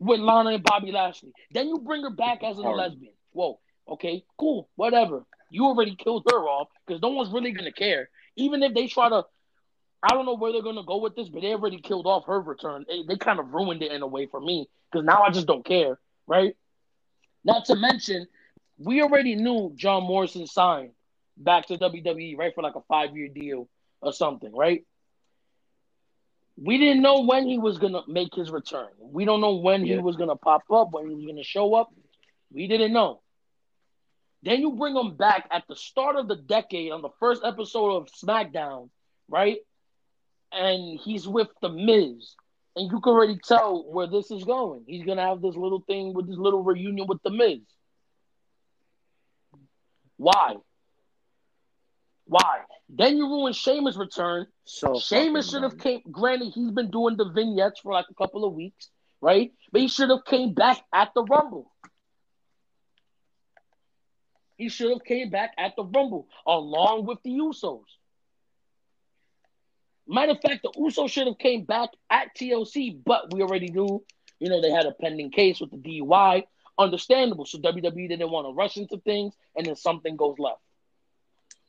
with 0.00 0.18
Lana 0.18 0.50
and 0.50 0.64
Bobby 0.64 0.90
Lashley. 0.90 1.32
Then 1.52 1.68
you 1.68 1.78
bring 1.78 2.02
her 2.02 2.10
back 2.10 2.42
as 2.42 2.58
a 2.58 2.62
lesbian. 2.62 3.12
Whoa, 3.30 3.60
okay, 3.90 4.24
cool, 4.36 4.68
whatever. 4.74 5.24
You 5.50 5.66
already 5.66 5.94
killed 5.94 6.26
her 6.28 6.40
off 6.40 6.70
because 6.84 7.00
no 7.00 7.10
one's 7.10 7.32
really 7.32 7.52
gonna 7.52 7.70
care. 7.70 8.08
Even 8.34 8.64
if 8.64 8.74
they 8.74 8.88
try 8.88 9.10
to, 9.10 9.22
I 10.02 10.08
don't 10.08 10.26
know 10.26 10.34
where 10.34 10.50
they're 10.50 10.60
gonna 10.60 10.82
go 10.82 10.96
with 10.96 11.14
this, 11.14 11.28
but 11.28 11.42
they 11.42 11.52
already 11.52 11.78
killed 11.78 12.08
off 12.08 12.26
her 12.26 12.40
return. 12.40 12.84
They, 12.88 13.04
they 13.06 13.16
kind 13.16 13.38
of 13.38 13.54
ruined 13.54 13.84
it 13.84 13.92
in 13.92 14.02
a 14.02 14.08
way 14.08 14.26
for 14.26 14.40
me 14.40 14.68
because 14.90 15.06
now 15.06 15.22
I 15.22 15.30
just 15.30 15.46
don't 15.46 15.64
care, 15.64 16.00
right? 16.26 16.56
Not 17.44 17.66
to 17.66 17.76
mention, 17.76 18.26
we 18.78 19.02
already 19.02 19.34
knew 19.34 19.72
John 19.76 20.04
Morrison 20.04 20.46
signed 20.46 20.92
back 21.36 21.66
to 21.66 21.78
WWE, 21.78 22.36
right, 22.36 22.54
for 22.54 22.62
like 22.62 22.76
a 22.76 22.82
five 22.82 23.16
year 23.16 23.28
deal 23.28 23.68
or 24.00 24.12
something, 24.12 24.54
right? 24.54 24.84
We 26.56 26.78
didn't 26.78 27.02
know 27.02 27.22
when 27.22 27.46
he 27.46 27.58
was 27.58 27.78
gonna 27.78 28.02
make 28.06 28.34
his 28.34 28.50
return. 28.50 28.88
We 29.00 29.24
don't 29.24 29.40
know 29.40 29.56
when 29.56 29.84
yeah. 29.84 29.96
he 29.96 30.00
was 30.00 30.16
gonna 30.16 30.36
pop 30.36 30.62
up, 30.72 30.92
when 30.92 31.08
he 31.08 31.14
was 31.14 31.26
gonna 31.26 31.42
show 31.42 31.74
up. 31.74 31.92
We 32.52 32.68
didn't 32.68 32.92
know. 32.92 33.20
Then 34.42 34.60
you 34.60 34.72
bring 34.72 34.94
him 34.94 35.16
back 35.16 35.48
at 35.50 35.64
the 35.68 35.74
start 35.74 36.16
of 36.16 36.28
the 36.28 36.36
decade 36.36 36.92
on 36.92 37.02
the 37.02 37.08
first 37.18 37.42
episode 37.44 37.96
of 37.96 38.08
SmackDown, 38.08 38.90
right? 39.28 39.56
And 40.52 41.00
he's 41.00 41.26
with 41.26 41.48
the 41.60 41.70
Miz. 41.70 42.36
And 42.76 42.90
you 42.90 43.00
can 43.00 43.12
already 43.12 43.38
tell 43.38 43.84
where 43.90 44.08
this 44.08 44.30
is 44.30 44.44
going. 44.44 44.84
He's 44.86 45.04
gonna 45.04 45.22
have 45.22 45.40
this 45.40 45.54
little 45.54 45.82
thing 45.86 46.12
with 46.12 46.26
this 46.26 46.36
little 46.36 46.62
reunion 46.62 47.06
with 47.06 47.22
the 47.22 47.30
Miz. 47.30 47.60
Why? 50.16 50.56
Why? 52.26 52.60
Then 52.88 53.16
you 53.16 53.26
ruin 53.26 53.52
Sheamus' 53.52 53.96
return. 53.96 54.46
So 54.64 54.98
Sheamus 54.98 55.50
should 55.50 55.62
have 55.62 55.78
came. 55.78 56.00
Granted, 56.10 56.52
he's 56.54 56.70
been 56.70 56.90
doing 56.90 57.16
the 57.16 57.30
vignettes 57.30 57.80
for 57.80 57.92
like 57.92 58.06
a 58.10 58.14
couple 58.14 58.44
of 58.44 58.54
weeks, 58.54 58.88
right? 59.20 59.52
But 59.70 59.82
he 59.82 59.88
should 59.88 60.10
have 60.10 60.24
came 60.24 60.54
back 60.54 60.80
at 60.92 61.10
the 61.14 61.22
Rumble. 61.22 61.70
He 64.56 64.68
should 64.68 64.90
have 64.90 65.04
came 65.04 65.30
back 65.30 65.52
at 65.58 65.74
the 65.76 65.84
Rumble 65.84 66.28
along 66.46 67.06
with 67.06 67.18
the 67.24 67.30
Usos. 67.30 67.82
Matter 70.06 70.32
of 70.32 70.40
fact, 70.40 70.62
the 70.62 70.70
Usos 70.70 71.10
should 71.10 71.26
have 71.26 71.38
came 71.38 71.64
back 71.64 71.90
at 72.10 72.34
TLC, 72.36 72.98
but 73.04 73.32
we 73.32 73.42
already 73.42 73.68
knew, 73.68 74.04
you 74.38 74.50
know, 74.50 74.60
they 74.60 74.70
had 74.70 74.86
a 74.86 74.92
pending 74.92 75.30
case 75.30 75.60
with 75.60 75.70
the 75.70 75.78
DUI. 75.78 76.44
Understandable. 76.76 77.46
So 77.46 77.58
WWE 77.58 78.08
didn't 78.08 78.30
want 78.30 78.46
to 78.46 78.52
rush 78.52 78.76
into 78.76 78.98
things, 78.98 79.34
and 79.56 79.64
then 79.64 79.76
something 79.76 80.16
goes 80.16 80.38
left. 80.38 80.60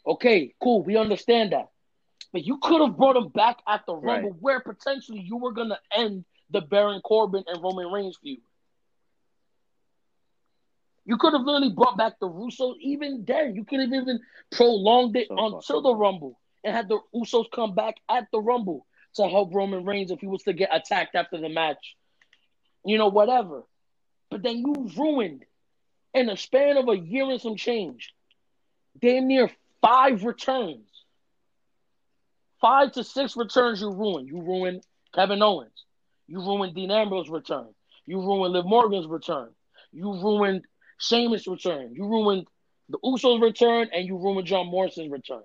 Okay, 0.06 0.54
cool. 0.62 0.84
We 0.84 0.98
understand 0.98 1.54
that. 1.54 1.70
But 2.34 2.46
you 2.46 2.58
could 2.62 2.82
have 2.82 2.98
brought 2.98 3.16
him 3.16 3.30
back 3.30 3.58
at 3.68 3.86
the 3.86 3.96
Rumble 3.96 4.32
right. 4.32 4.42
where 4.42 4.60
potentially 4.60 5.22
you 5.22 5.38
were 5.38 5.54
going 5.54 5.70
to 5.70 5.80
end 5.96 6.26
the 6.50 6.62
Baron 6.62 7.02
Corbin 7.02 7.44
and 7.48 7.62
Roman 7.62 7.92
Reigns 7.92 8.18
feud. 8.22 8.42
You 11.06 11.18
could 11.18 11.34
have 11.34 11.44
literally 11.44 11.72
brought 11.72 11.98
back 11.98 12.20
the 12.20 12.28
Usos 12.28 12.76
even 12.82 13.24
then. 13.26 13.56
You 13.56 13.64
could 13.64 13.80
have 13.80 13.94
even 13.94 14.20
prolonged 14.52 15.16
it 15.16 15.28
so 15.30 15.58
until 15.58 15.82
the 15.84 15.96
Rumble 15.96 16.38
and 16.66 16.76
had 16.76 16.90
the 16.90 17.00
Usos 17.14 17.46
come 17.54 17.76
back 17.76 17.96
at 18.10 18.28
the 18.32 18.42
Rumble 18.42 18.86
to 19.16 19.28
help 19.28 19.54
Roman 19.54 19.86
Reigns 19.86 20.12
if 20.12 20.20
he 20.20 20.28
was 20.28 20.44
to 20.44 20.54
get 20.54 20.76
attacked 20.76 21.16
after 21.16 21.40
the 21.40 21.48
match. 21.48 21.96
You 22.84 22.98
know, 22.98 23.08
whatever. 23.08 23.64
But 24.30 24.44
then 24.44 24.58
you 24.58 24.90
ruined 24.98 25.46
in 26.14 26.30
a 26.30 26.36
span 26.36 26.78
of 26.78 26.90
a 26.90 26.98
year 26.98 27.30
and 27.30 27.40
some 27.40 27.56
change, 27.56 28.14
damn 29.00 29.28
near 29.28 29.50
five 29.82 30.24
returns. 30.24 30.90
Five 32.60 32.94
to 32.94 33.04
six 33.04 33.38
returns 33.38 33.80
you 33.82 33.92
ruin. 33.92 34.26
You 34.26 34.42
ruin 34.42 34.82
Kevin 35.14 35.42
Owens. 35.44 35.86
You 36.28 36.40
ruined 36.40 36.74
Dean 36.74 36.90
Ambrose's 36.90 37.30
return. 37.30 37.68
You 38.08 38.22
ruined 38.22 38.54
Liv 38.54 38.66
Morgan's 38.66 39.08
return. 39.08 39.50
You 39.92 40.14
ruined 40.14 40.66
Sheamus' 40.98 41.48
return. 41.48 41.94
You 41.94 42.08
ruined 42.08 42.48
the 42.90 42.98
Usos' 43.04 43.42
return, 43.42 43.90
and 43.94 44.08
you 44.08 44.18
ruined 44.18 44.48
John 44.48 44.68
Morrison's 44.68 45.12
return. 45.12 45.44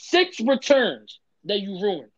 Six 0.00 0.40
returns 0.40 1.18
that 1.44 1.60
you 1.60 1.80
ruined. 1.80 2.10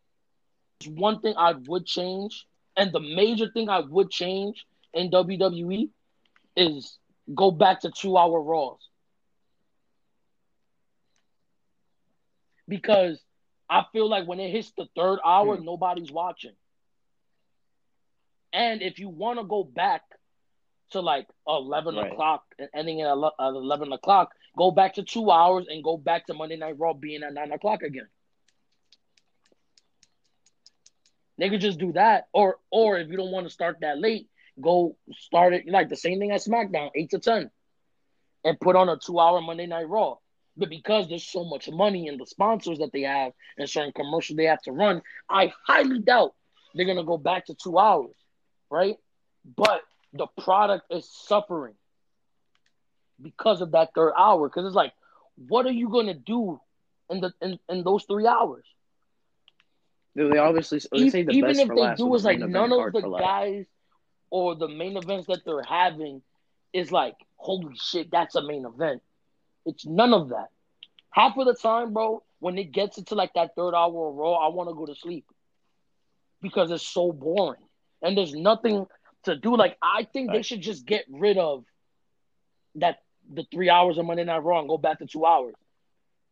One 0.87 1.21
thing 1.21 1.35
I 1.37 1.55
would 1.67 1.87
change, 1.87 2.47
and 2.77 2.93
the 2.93 3.01
major 3.01 3.51
thing 3.53 3.69
I 3.69 3.81
would 3.81 4.11
change 4.11 4.65
in 4.95 5.11
WWE 5.11 5.91
is 6.57 6.99
go 7.35 7.51
back 7.51 7.81
to 7.81 7.91
two 7.91 8.17
hour 8.17 8.41
Raws. 8.41 8.81
because 12.71 13.21
I 13.69 13.85
feel 13.93 14.09
like 14.09 14.27
when 14.27 14.41
it 14.41 14.51
hits 14.51 14.73
the 14.79 14.87
third 14.97 15.19
hour, 15.27 15.59
mm. 15.59 15.65
nobody's 15.65 16.11
watching. 16.11 16.53
And 18.53 18.81
if 18.81 18.99
you 18.99 19.11
want 19.11 19.39
to 19.39 19.45
go 19.45 19.63
back 19.63 20.03
to 20.93 21.01
like 21.01 21.27
11 21.47 21.95
right. 21.95 22.13
o'clock, 22.13 22.45
ending 22.73 23.03
at 23.03 23.13
11 23.39 23.93
o'clock, 23.93 24.31
go 24.61 24.71
back 24.71 24.93
to 24.93 25.03
two 25.03 25.31
hours 25.31 25.67
and 25.71 25.83
go 25.83 25.97
back 25.97 26.27
to 26.27 26.35
Monday 26.35 26.59
Night 26.59 26.79
Raw 26.79 26.93
being 26.93 27.23
at 27.23 27.33
9 27.33 27.53
o'clock 27.53 27.83
again. 27.83 28.09
They 31.39 31.49
could 31.49 31.63
just 31.63 31.79
do 31.79 31.93
that, 31.93 32.29
or 32.35 32.59
or 32.71 32.99
if 32.99 33.09
you 33.09 33.17
don't 33.17 33.31
want 33.31 33.47
to 33.47 33.51
start 33.51 33.79
that 33.81 33.99
late, 33.99 34.29
go 34.61 34.99
start 35.13 35.55
it 35.55 35.67
like 35.67 35.89
the 35.89 35.97
same 35.97 36.19
thing 36.19 36.31
as 36.33 36.45
SmackDown, 36.45 36.91
eight 36.95 37.09
to 37.13 37.19
ten, 37.19 37.51
and 38.45 38.61
put 38.61 38.77
on 38.77 38.91
a 38.91 38.99
two-hour 38.99 39.41
Monday 39.41 39.67
Night 39.67 39.89
Raw. 39.89 40.17
But 40.59 40.69
because 40.69 41.09
there's 41.09 41.27
so 41.27 41.45
much 41.45 41.71
money 41.71 42.09
in 42.09 42.19
the 42.19 42.27
sponsors 42.27 42.81
that 42.81 42.93
they 42.93 43.01
have 43.01 43.33
and 43.57 43.67
certain 43.67 43.93
commercials 43.93 44.37
they 44.37 44.45
have 44.45 44.61
to 44.65 44.73
run, 44.73 45.01
I 45.31 45.55
highly 45.67 46.01
doubt 46.01 46.35
they're 46.75 46.85
gonna 46.85 47.05
go 47.05 47.17
back 47.17 47.47
to 47.47 47.55
two 47.55 47.79
hours, 47.79 48.17
right? 48.71 48.97
But 49.57 49.81
the 50.13 50.27
product 50.37 50.93
is 50.93 51.09
suffering 51.11 51.77
because 53.23 53.61
of 53.61 53.73
that 53.73 53.91
third 53.95 54.13
hour. 54.17 54.49
Because 54.49 54.67
it's 54.67 54.75
like, 54.75 54.93
what 55.49 55.67
are 55.67 55.73
you 55.73 55.89
gonna 55.89 56.15
do 56.15 56.61
in 57.09 57.21
the 57.21 57.33
in, 57.41 57.59
in 57.69 57.83
those 57.83 58.05
three 58.05 58.27
hours? 58.27 58.65
They 60.15 60.39
obviously 60.39 60.81
they 60.93 61.09
say 61.09 61.23
the 61.23 61.33
Even 61.33 61.59
if 61.59 61.69
they 61.69 61.95
do 61.97 62.15
is 62.15 62.25
like 62.25 62.41
none 62.41 62.73
of 62.73 62.93
the 62.93 63.17
guys 63.19 63.67
or 64.31 64.55
the 64.55 64.69
main 64.69 64.97
events 64.97 65.27
that 65.29 65.45
they're 65.45 65.63
having 65.63 66.23
is 66.73 66.93
like, 66.93 67.17
holy 67.37 67.77
shit, 67.77 68.11
that's 68.11 68.35
a 68.35 68.43
main 68.43 68.65
event. 68.65 69.03
It's 69.67 69.87
none 69.87 70.13
of 70.15 70.31
that. 70.31 70.49
Half 71.11 71.37
of 71.37 71.47
the 71.47 71.55
time, 71.55 71.93
bro, 71.93 72.23
when 72.39 72.59
it 72.59 72.73
gets 72.73 72.99
into 72.99 73.15
like 73.15 73.35
that 73.35 73.55
third 73.57 73.75
hour 73.75 74.09
of 74.09 74.15
Raw, 74.15 74.35
I 74.35 74.49
want 74.49 74.69
to 74.69 74.75
go 74.75 74.87
to 74.87 74.95
sleep 74.95 75.27
because 76.41 76.71
it's 76.71 76.87
so 76.87 77.13
boring 77.13 77.63
and 78.03 78.17
there's 78.17 78.35
nothing 78.35 78.87
to 79.25 79.37
do. 79.37 79.57
Like, 79.57 79.77
I 79.83 80.05
think 80.05 80.33
they 80.33 80.43
should 80.43 80.61
just 80.61 80.87
get 80.87 81.05
rid 81.09 81.39
of 81.39 81.65
that 82.77 83.01
the 83.33 83.45
three 83.53 83.71
hours 83.71 83.97
of 83.99 84.05
Monday 84.07 84.25
Night 84.25 84.43
Raw 84.43 84.59
and 84.61 84.69
go 84.69 84.79
back 84.79 84.99
to 84.99 85.07
two 85.07 85.25
hours. 85.25 85.55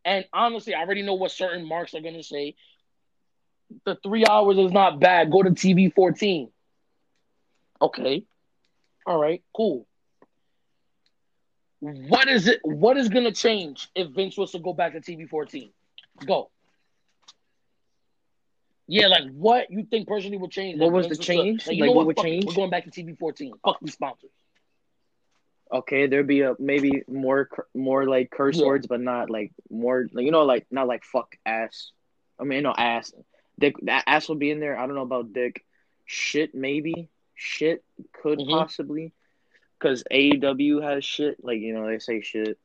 And 0.05 0.25
honestly, 0.33 0.75
I 0.75 0.81
already 0.81 1.03
know 1.03 1.15
what 1.15 1.31
certain 1.31 1.65
marks 1.67 1.95
are 1.95 2.01
gonna 2.01 2.23
say. 2.23 2.55
The 3.85 3.97
three 4.03 4.25
hours 4.29 4.59
is 4.59 4.73
not 4.73 4.99
bad. 5.01 5.31
Go 5.31 5.43
to 5.43 5.51
TV 5.51 5.93
14. 5.95 6.51
Okay. 7.81 8.25
All 9.07 9.21
right, 9.21 9.43
cool. 9.55 9.87
What 11.81 12.29
is 12.29 12.49
it? 12.49 12.61
What 12.65 12.97
is 12.97 13.09
gonna 13.09 13.33
change 13.33 13.89
if 13.95 14.09
Vince 14.09 14.37
was 14.37 14.53
to 14.53 14.59
go 14.59 14.73
back 14.73 14.93
to 14.95 15.01
TV 15.01 15.29
14? 15.29 15.71
Go. 16.27 16.51
Yeah, 18.89 19.09
like 19.09 19.31
what 19.33 19.71
you 19.71 19.85
think 19.85 20.09
personally 20.09 20.39
would 20.39 20.51
change? 20.51 20.81
What 20.81 20.91
was 20.93 21.07
Vince 21.07 21.19
the 21.19 21.25
to- 21.25 21.27
change? 21.33 21.67
you 21.69 21.81
Like, 21.83 21.89
know 21.89 21.93
what 21.93 22.07
would 22.07 22.17
Fuck 22.17 22.25
it. 22.25 22.29
change? 22.29 22.45
We're 22.47 22.55
going 22.55 22.71
back 22.71 22.85
to 22.85 22.91
TV 22.91 23.17
14. 23.19 23.53
Fuck 23.65 23.79
these 23.81 23.93
sponsors. 23.93 24.31
Okay, 25.73 26.07
there'd 26.07 26.27
be 26.27 26.41
a 26.43 26.55
maybe 26.59 27.03
more 27.09 27.49
more 27.75 28.07
like 28.09 28.31
curse 28.31 28.59
Yeah. 28.59 28.67
words, 28.67 28.87
but 28.87 29.01
not 29.01 29.29
like 29.31 29.53
more 29.71 30.09
like 30.13 30.25
you 30.25 30.31
know 30.31 30.45
like 30.45 30.67
not 30.71 30.87
like 30.87 31.05
fuck 31.05 31.37
ass. 31.45 31.93
I 32.41 32.45
mean 32.45 32.63
no 32.63 32.73
ass. 32.77 33.13
Dick 33.59 33.75
that 33.83 34.05
ass 34.07 34.29
will 34.29 34.37
be 34.37 34.51
in 34.51 34.61
there. 34.61 34.79
I 34.79 34.87
don't 34.87 34.95
know 34.95 35.03
about 35.03 35.33
dick. 35.33 35.65
Shit 36.07 36.55
maybe. 36.55 37.11
Shit 37.35 37.85
could 38.13 38.39
Mhm. 38.39 38.49
possibly. 38.51 39.13
Because 39.79 40.03
AEW 40.11 40.83
has 40.83 41.05
shit 41.05 41.45
like 41.45 41.61
you 41.61 41.75
know 41.75 41.87
they 41.87 41.99
say 41.99 42.21
shit, 42.21 42.59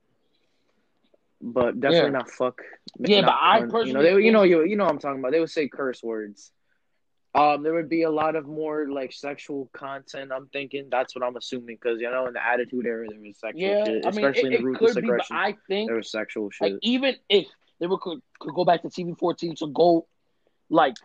but 1.41 1.79
definitely 1.79 2.07
Yeah. 2.07 2.17
not 2.19 2.31
fuck. 2.31 2.61
Yeah, 2.99 3.21
not 3.21 3.27
but 3.27 3.37
I 3.39 3.59
cunt. 3.59 3.61
you 3.61 3.65
know 3.67 3.71
personally 3.71 4.03
they 4.19 4.25
you 4.25 4.31
know 4.31 4.43
you 4.43 4.63
you 4.63 4.75
know 4.77 4.85
what 4.85 4.93
I'm 4.93 4.99
talking 4.99 5.19
about. 5.19 5.31
They 5.31 5.39
would 5.39 5.49
say 5.49 5.67
curse 5.67 6.01
words. 6.01 6.51
Um, 7.35 7.63
there 7.63 7.73
would 7.73 7.89
be 7.89 8.03
a 8.03 8.11
lot 8.11 8.35
of 8.35 8.45
more 8.45 8.87
like 8.89 9.11
sexual 9.11 9.67
content. 9.73 10.31
I'm 10.31 10.47
thinking 10.53 10.87
that's 10.91 11.15
what 11.15 11.23
I'm 11.23 11.35
assuming 11.35 11.77
because 11.81 11.99
you 11.99 12.09
know 12.11 12.27
in 12.27 12.33
the 12.33 12.45
Attitude 12.45 12.85
Era 12.85 13.07
there 13.09 13.19
was 13.19 13.37
sexual 13.39 13.61
Yeah, 13.61 13.85
shit, 13.85 14.05
I 14.05 14.11
mean, 14.11 14.25
especially 14.25 14.41
it, 14.41 14.45
in 14.45 14.51
the 14.51 14.57
it 14.57 14.63
ruthless 14.63 14.93
could 14.93 15.01
be, 15.01 15.07
aggression. 15.07 15.35
I 15.35 15.55
think 15.67 15.89
there 15.89 15.95
was 15.97 16.11
sexual 16.11 16.51
shit. 16.51 16.73
like 16.73 16.79
even 16.83 17.15
if 17.29 17.47
they 17.79 17.87
were 17.87 17.97
could, 17.97 18.21
could 18.39 18.53
go 18.53 18.65
back 18.65 18.83
to 18.83 18.89
TV 18.89 19.17
14 19.17 19.55
to 19.57 19.67
go 19.67 20.07
like 20.69 20.95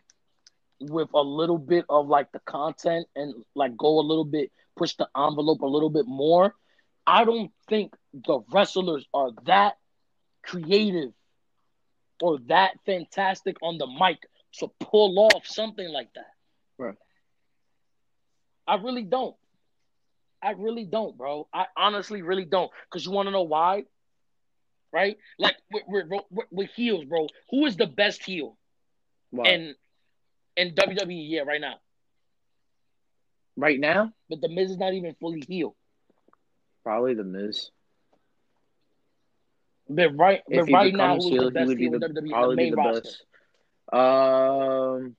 with 0.81 1.09
a 1.15 1.21
little 1.21 1.59
bit 1.59 1.85
of 1.89 2.09
like 2.09 2.31
the 2.33 2.41
content 2.41 3.07
and 3.17 3.35
like 3.55 3.77
go 3.77 3.99
a 3.99 4.03
little 4.03 4.25
bit 4.25 4.51
push 4.77 4.95
the 4.95 5.09
envelope 5.17 5.63
a 5.63 5.67
little 5.67 5.91
bit 5.91 6.07
more 6.07 6.55
i 7.07 7.25
don't 7.25 7.51
think 7.69 7.93
the 8.13 8.41
wrestlers 8.53 9.05
are 9.13 9.31
that 9.45 9.77
creative 10.43 11.13
or 12.23 12.39
that 12.47 12.73
fantastic 12.87 13.57
on 13.61 13.77
the 13.79 13.87
mic 13.87 14.19
to 14.55 14.69
pull 14.81 15.19
off 15.19 15.47
something 15.47 15.89
like 15.91 16.13
that 16.15 16.33
Right. 16.79 16.97
i 18.67 18.75
really 18.77 19.03
don't 19.05 19.37
i 20.43 20.51
really 20.53 20.85
don't 20.85 21.17
bro 21.17 21.49
i 21.53 21.67
honestly 21.77 22.23
really 22.23 22.45
don't 22.45 22.71
because 22.91 23.05
you 23.05 23.13
want 23.13 23.27
to 23.27 23.33
know 23.33 23.43
why 23.43 23.85
right? 24.93 25.19
Like 25.39 25.57
we're, 25.87 26.07
we're, 26.51 26.67
heels, 26.75 27.05
bro. 27.05 27.27
Who 27.51 27.67
is 27.67 27.77
the 27.77 27.87
best 27.87 28.25
heel 28.25 28.57
Wow. 29.33 29.45
in 29.45 29.75
in 30.57 30.75
WWE 30.75 31.27
yeah 31.31 31.43
right 31.43 31.61
now? 31.61 31.75
right 33.57 33.79
now, 33.79 34.13
But 34.29 34.41
the 34.41 34.49
Miz 34.49 34.71
is 34.71 34.79
not 34.79 34.95
even 34.95 35.15
fully 35.21 35.43
healed. 35.47 35.75
probably 36.83 37.15
the 37.15 37.25
Miz. 37.25 37.71
But 39.89 40.17
right, 40.17 40.43
If 40.49 40.65
but 40.65 40.67
he 40.67 40.75
right 40.75 40.95
now, 40.95 41.17
who's 41.19 41.37
the 41.37 41.49
he 41.51 41.51
best 41.51 41.67
would 41.67 41.79
be 41.79 41.89
heel 41.89 41.95
in 41.95 42.01
the 42.01 42.09
WWE? 42.09 42.41
The 42.41 42.49
probably 42.49 42.57
be 42.57 42.67
main 42.67 42.71
the 42.71 42.77
roster. 42.77 43.03
best. 43.03 43.25
Um. 43.93 45.17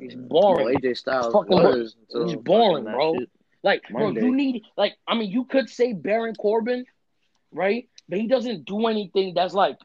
He's 0.00 0.16
boring. 0.16 0.66
Well, 0.66 0.74
AJ 0.74 0.96
Styles 0.96 1.32
fucking 1.32 1.56
was. 1.56 1.96
he's 2.10 2.36
boring, 2.36 2.84
bro. 2.84 3.14
shit. 3.18 3.30
Like, 3.62 3.82
bro, 3.90 4.10
you 4.10 4.34
need 4.34 4.64
like 4.76 4.96
I 5.06 5.14
mean, 5.14 5.30
you 5.30 5.44
could 5.44 5.70
say 5.70 5.92
Baron 5.92 6.34
Corbin, 6.34 6.84
right? 7.52 7.88
But 8.08 8.18
he 8.18 8.26
doesn't 8.26 8.64
do 8.64 8.88
anything 8.88 9.34
that's 9.34 9.54
like 9.54 9.78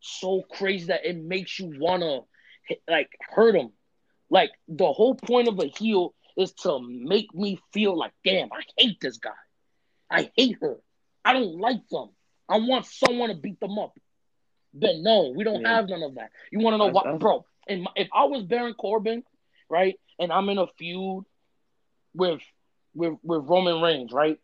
so 0.00 0.42
crazy 0.50 0.86
that 0.86 1.04
it 1.04 1.16
makes 1.16 1.58
you 1.58 1.74
wanna 1.78 2.20
like 2.88 3.10
hurt 3.20 3.54
him. 3.54 3.70
Like 4.30 4.50
the 4.68 4.90
whole 4.90 5.14
point 5.14 5.48
of 5.48 5.58
a 5.58 5.66
heel 5.66 6.14
is 6.36 6.52
to 6.52 6.80
make 6.80 7.34
me 7.34 7.60
feel 7.72 7.98
like, 7.98 8.12
damn, 8.24 8.52
I 8.52 8.62
hate 8.78 8.98
this 9.00 9.18
guy. 9.18 9.30
I 10.10 10.30
hate 10.36 10.56
her. 10.62 10.76
I 11.24 11.34
don't 11.34 11.58
like 11.58 11.86
them. 11.90 12.08
I 12.50 12.58
want 12.58 12.86
someone 12.86 13.28
to 13.30 13.34
beat 13.36 13.60
them 13.60 13.78
up. 13.78 13.96
But 14.74 14.96
no, 14.98 15.32
we 15.34 15.44
don't 15.44 15.62
Yeah. 15.62 15.76
have 15.76 15.88
none 15.88 16.02
of 16.02 16.14
that. 16.16 16.30
You 16.52 16.60
want 16.60 16.74
to 16.74 16.78
know 16.78 16.86
That's- 16.86 16.94
what, 16.94 17.04
that's- 17.04 17.20
bro? 17.20 17.44
And 17.68 17.88
if 17.96 18.08
I 18.12 18.24
was 18.24 18.42
Baron 18.42 18.74
Corbin, 18.74 19.24
right, 19.68 19.98
and 20.18 20.32
I'm 20.32 20.48
in 20.48 20.58
a 20.58 20.66
feud 20.66 21.24
with 22.14 22.40
with 22.94 23.14
with 23.22 23.44
Roman 23.48 23.80
Reigns, 23.80 24.12
right, 24.12 24.38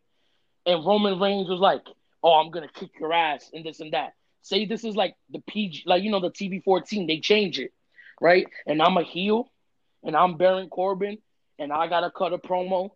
and 0.64 0.84
Roman 0.86 1.18
Reigns 1.18 1.48
was 1.48 1.58
like, 1.60 1.82
"Oh, 2.22 2.34
I'm 2.34 2.50
gonna 2.50 2.68
kick 2.68 2.90
your 3.00 3.12
ass," 3.12 3.50
and 3.52 3.64
this 3.64 3.80
and 3.80 3.92
that. 3.92 4.14
Say 4.42 4.64
this 4.66 4.84
is 4.84 4.94
like 4.94 5.16
the 5.30 5.40
PG, 5.40 5.82
like 5.86 6.04
you 6.04 6.10
know 6.12 6.20
the 6.20 6.30
TV 6.30 6.60
14, 6.62 7.06
they 7.08 7.18
change 7.18 7.58
it, 7.58 7.72
right? 8.20 8.46
And 8.66 8.80
I'm 8.80 8.96
a 8.96 9.02
heel, 9.02 9.50
and 10.04 10.16
I'm 10.16 10.36
Baron 10.36 10.68
Corbin, 10.68 11.18
and 11.58 11.72
I 11.72 11.88
gotta 11.88 12.10
cut 12.12 12.32
a 12.32 12.38
promo, 12.38 12.90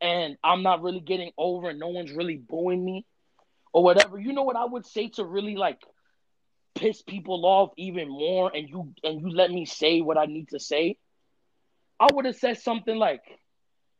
and 0.00 0.36
I'm 0.44 0.62
not 0.62 0.82
really 0.82 1.00
getting 1.00 1.32
over, 1.36 1.70
and 1.70 1.80
no 1.80 1.88
one's 1.88 2.12
really 2.12 2.36
booing 2.36 2.84
me, 2.84 3.04
or 3.72 3.82
whatever. 3.82 4.18
You 4.18 4.32
know 4.32 4.42
what 4.42 4.56
I 4.56 4.64
would 4.64 4.86
say 4.86 5.08
to 5.10 5.24
really 5.24 5.56
like 5.56 5.80
piss 6.74 7.02
people 7.02 7.44
off 7.46 7.70
even 7.76 8.08
more, 8.08 8.50
and 8.54 8.68
you 8.68 8.94
and 9.04 9.20
you 9.20 9.30
let 9.30 9.50
me 9.50 9.64
say 9.66 10.00
what 10.00 10.18
I 10.18 10.26
need 10.26 10.48
to 10.50 10.58
say. 10.60 10.98
I 12.00 12.08
would 12.12 12.24
have 12.26 12.36
said 12.36 12.58
something 12.58 12.96
like, 12.96 13.22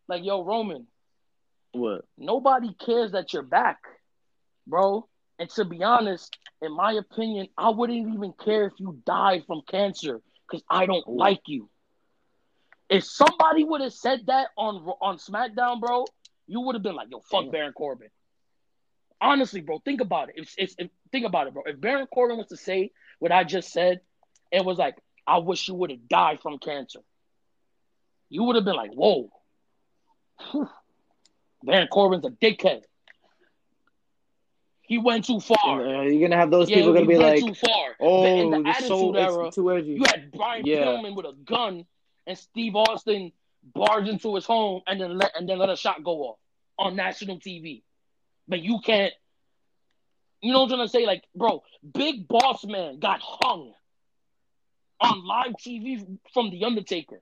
like, 0.08 0.24
"Yo, 0.24 0.42
Roman, 0.44 0.87
What? 1.72 2.04
nobody 2.18 2.74
cares 2.74 3.12
that 3.12 3.32
you're 3.32 3.42
back, 3.42 3.78
bro. 4.66 5.08
And 5.38 5.48
to 5.50 5.64
be 5.64 5.82
honest, 5.82 6.37
in 6.61 6.72
my 6.76 6.92
opinion, 6.92 7.48
I 7.56 7.70
wouldn't 7.70 8.14
even 8.14 8.32
care 8.32 8.66
if 8.66 8.74
you 8.78 9.00
died 9.06 9.44
from 9.46 9.62
cancer 9.68 10.20
because 10.48 10.62
I 10.70 10.87
don't 10.87 11.06
like 11.08 11.42
you. 11.46 11.68
If 12.88 13.04
somebody 13.04 13.64
would 13.64 13.80
have 13.80 13.92
said 13.94 14.26
that 14.26 14.48
on 14.56 14.76
on 15.00 15.16
SmackDown, 15.18 15.80
bro, 15.80 16.04
you 16.46 16.61
would 16.61 16.74
have 16.74 16.82
been 16.82 16.94
like, 16.94 17.08
"Yo, 17.11 17.20
fuck 17.20 17.44
Damn. 17.44 17.50
Baron 17.50 17.72
Corbin." 17.72 18.11
Honestly, 19.22 19.61
bro, 19.61 19.78
think 19.78 20.00
about 20.00 20.30
it. 20.30 20.35
If, 20.37 20.54
if 20.58 20.90
think 21.12 21.24
about 21.24 21.46
it, 21.46 21.54
bro. 21.54 21.62
If 21.64 21.80
Baron 21.80 22.08
Corbin 22.12 22.38
was 22.38 22.48
to 22.48 22.56
say 22.56 22.90
what 23.20 23.30
I 23.30 23.44
just 23.44 23.72
said, 23.72 24.00
and 24.50 24.66
was 24.66 24.78
like, 24.78 24.96
"I 25.26 25.38
wish 25.38 25.68
you 25.68 25.74
would 25.74 25.90
have 25.90 26.08
died 26.08 26.40
from 26.42 26.58
cancer," 26.58 26.98
you 28.28 28.42
would 28.42 28.56
have 28.56 28.64
been 28.64 28.74
like, 28.74 28.92
"Whoa." 28.92 29.30
Whew. 30.50 30.68
Baron 31.62 31.87
Corbin's 31.87 32.24
a 32.26 32.30
dickhead. 32.30 32.82
He 34.80 34.98
went 34.98 35.24
too 35.24 35.38
far. 35.38 35.87
Uh, 35.87 36.02
you're 36.02 36.28
gonna 36.28 36.40
have 36.40 36.50
those 36.50 36.68
yeah, 36.68 36.78
people 36.78 36.92
gonna 36.92 37.06
be 37.06 37.16
like, 37.16 37.38
too 37.38 37.54
far. 37.54 37.96
"Oh, 38.00 38.50
the 38.50 38.62
this 38.64 38.76
Attitude 38.76 39.16
Era, 39.16 39.46
it's 39.46 39.54
too 39.54 39.70
edgy." 39.70 39.92
you 39.92 40.04
had 40.04 40.32
Brian 40.32 40.66
Yeah. 40.66 40.85
Pillman 40.85 41.14
with 41.14 41.26
a 41.26 41.35
gun 41.44 41.87
and 42.26 42.37
Steve 42.37 42.74
Austin 42.74 43.30
barge 43.62 44.08
into 44.08 44.35
his 44.35 44.44
home 44.44 44.82
and 44.88 45.00
then 45.00 45.16
let 45.16 45.30
and 45.37 45.48
then 45.48 45.58
let 45.58 45.70
a 45.70 45.76
shot 45.76 46.02
go 46.02 46.22
off 46.22 46.38
on 46.76 46.96
national 46.96 47.38
TV. 47.38 47.85
But 48.48 48.61
you 48.62 48.81
can't. 48.85 49.12
You 50.40 50.52
know 50.52 50.61
what 50.61 50.72
I'm 50.72 50.76
trying 50.78 50.87
to 50.87 50.90
say? 50.92 51.07
Like, 51.07 51.24
bro, 51.35 51.62
Big 51.94 52.26
Boss 52.28 52.64
Man 52.64 52.98
got 52.98 53.20
hung 53.22 53.72
on 55.00 55.26
live 55.26 55.52
TV 55.64 56.05
from 56.33 56.50
The 56.50 56.64
Undertaker. 56.64 57.20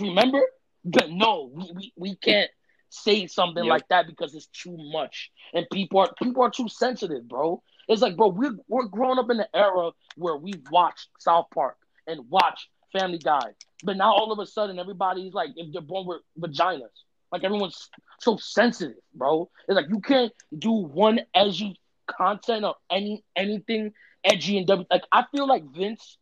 Remember? 0.00 0.40
But 0.84 1.10
no, 1.10 1.50
we, 1.52 1.70
we, 1.74 1.92
we 1.96 2.16
can't 2.16 2.50
say 2.88 3.26
something 3.26 3.64
Yep. 3.64 3.70
like 3.70 3.88
that 3.88 4.06
because 4.06 4.34
it's 4.34 4.46
too 4.46 4.76
much. 4.92 5.30
And 5.52 5.66
people 5.72 6.00
are 6.00 6.10
people 6.22 6.42
are 6.42 6.50
too 6.50 6.68
sensitive, 6.68 7.28
bro. 7.28 7.62
It's 7.88 8.02
like, 8.02 8.16
bro, 8.16 8.28
we're 8.28 8.56
we're 8.68 8.86
growing 8.86 9.18
up 9.18 9.30
in 9.30 9.40
an 9.40 9.46
era 9.54 9.90
where 10.16 10.36
we 10.36 10.54
watched 10.70 11.08
South 11.18 11.46
Park 11.54 11.76
and 12.06 12.28
watch 12.30 12.68
Family 12.92 13.18
Guy, 13.18 13.54
but 13.84 13.96
now 13.96 14.12
all 14.12 14.32
of 14.32 14.38
a 14.38 14.46
sudden 14.46 14.78
everybody's 14.78 15.32
like, 15.34 15.50
if 15.56 15.72
they're 15.72 15.82
born 15.82 16.06
with 16.06 16.22
vaginas, 16.38 16.88
like 17.32 17.44
everyone's 17.44 17.88
so 18.20 18.36
sensitive, 18.36 18.96
bro. 19.14 19.50
It's 19.68 19.76
like 19.76 19.88
you 19.88 20.00
can't 20.00 20.32
do 20.56 20.70
one 20.70 21.20
edgy 21.34 21.78
content 22.06 22.64
or 22.64 22.76
any 22.90 23.24
anything 23.34 23.92
edgy 24.24 24.58
and 24.58 24.66
W. 24.66 24.86
Like 24.90 25.04
I 25.12 25.24
feel 25.32 25.46
like 25.46 25.64
Vince, 25.74 26.18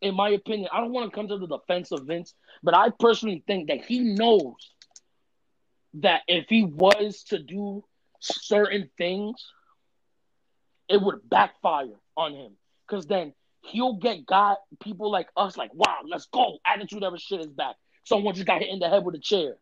in 0.00 0.14
my 0.14 0.30
opinion, 0.30 0.68
I 0.72 0.80
don't 0.80 0.92
want 0.92 1.10
to 1.10 1.14
come 1.14 1.28
to 1.28 1.38
the 1.38 1.46
defense 1.46 1.92
of 1.92 2.06
Vince, 2.06 2.34
but 2.62 2.74
I 2.74 2.90
personally 2.98 3.44
think 3.46 3.68
that 3.68 3.84
he 3.84 4.00
knows 4.00 4.54
that 5.94 6.22
if 6.28 6.46
he 6.48 6.64
was 6.64 7.24
to 7.24 7.38
do 7.38 7.84
certain 8.20 8.90
things, 8.96 9.34
it 10.88 11.00
would 11.00 11.28
backfire 11.28 11.96
on 12.16 12.34
him. 12.34 12.52
Because 12.86 13.06
then 13.06 13.32
he'll 13.62 13.94
get 13.94 14.26
got 14.26 14.58
people 14.80 15.10
like 15.10 15.28
us 15.36 15.56
like, 15.56 15.72
wow, 15.74 15.98
let's 16.06 16.26
go. 16.26 16.58
Attitude 16.64 17.02
Era 17.02 17.18
shit 17.18 17.40
is 17.40 17.46
back. 17.48 17.76
Someone 18.04 18.34
just 18.34 18.46
got 18.46 18.60
hit 18.60 18.70
in 18.70 18.78
the 18.78 18.88
head 18.88 19.04
with 19.04 19.14
a 19.14 19.20
chair. 19.20 19.56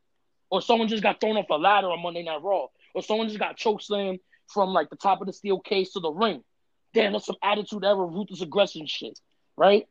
Or 0.50 0.62
someone 0.62 0.88
just 0.88 1.02
got 1.02 1.20
thrown 1.20 1.36
off 1.36 1.50
a 1.50 1.54
ladder 1.54 1.88
on 1.88 2.02
Monday 2.02 2.22
Night 2.22 2.42
Raw. 2.42 2.66
Or 2.94 3.02
someone 3.02 3.28
just 3.28 3.38
got 3.38 3.58
chokeslammed 3.58 4.20
from 4.46 4.70
like 4.70 4.90
the 4.90 4.96
top 4.96 5.20
of 5.20 5.26
the 5.26 5.32
steel 5.32 5.60
case 5.60 5.92
to 5.92 6.00
the 6.00 6.10
ring. 6.10 6.42
Damn, 6.94 7.12
that's 7.12 7.26
some 7.26 7.36
attitude 7.42 7.84
Era 7.84 8.04
ruthless 8.04 8.40
aggression 8.40 8.86
shit. 8.86 9.18
Right? 9.56 9.86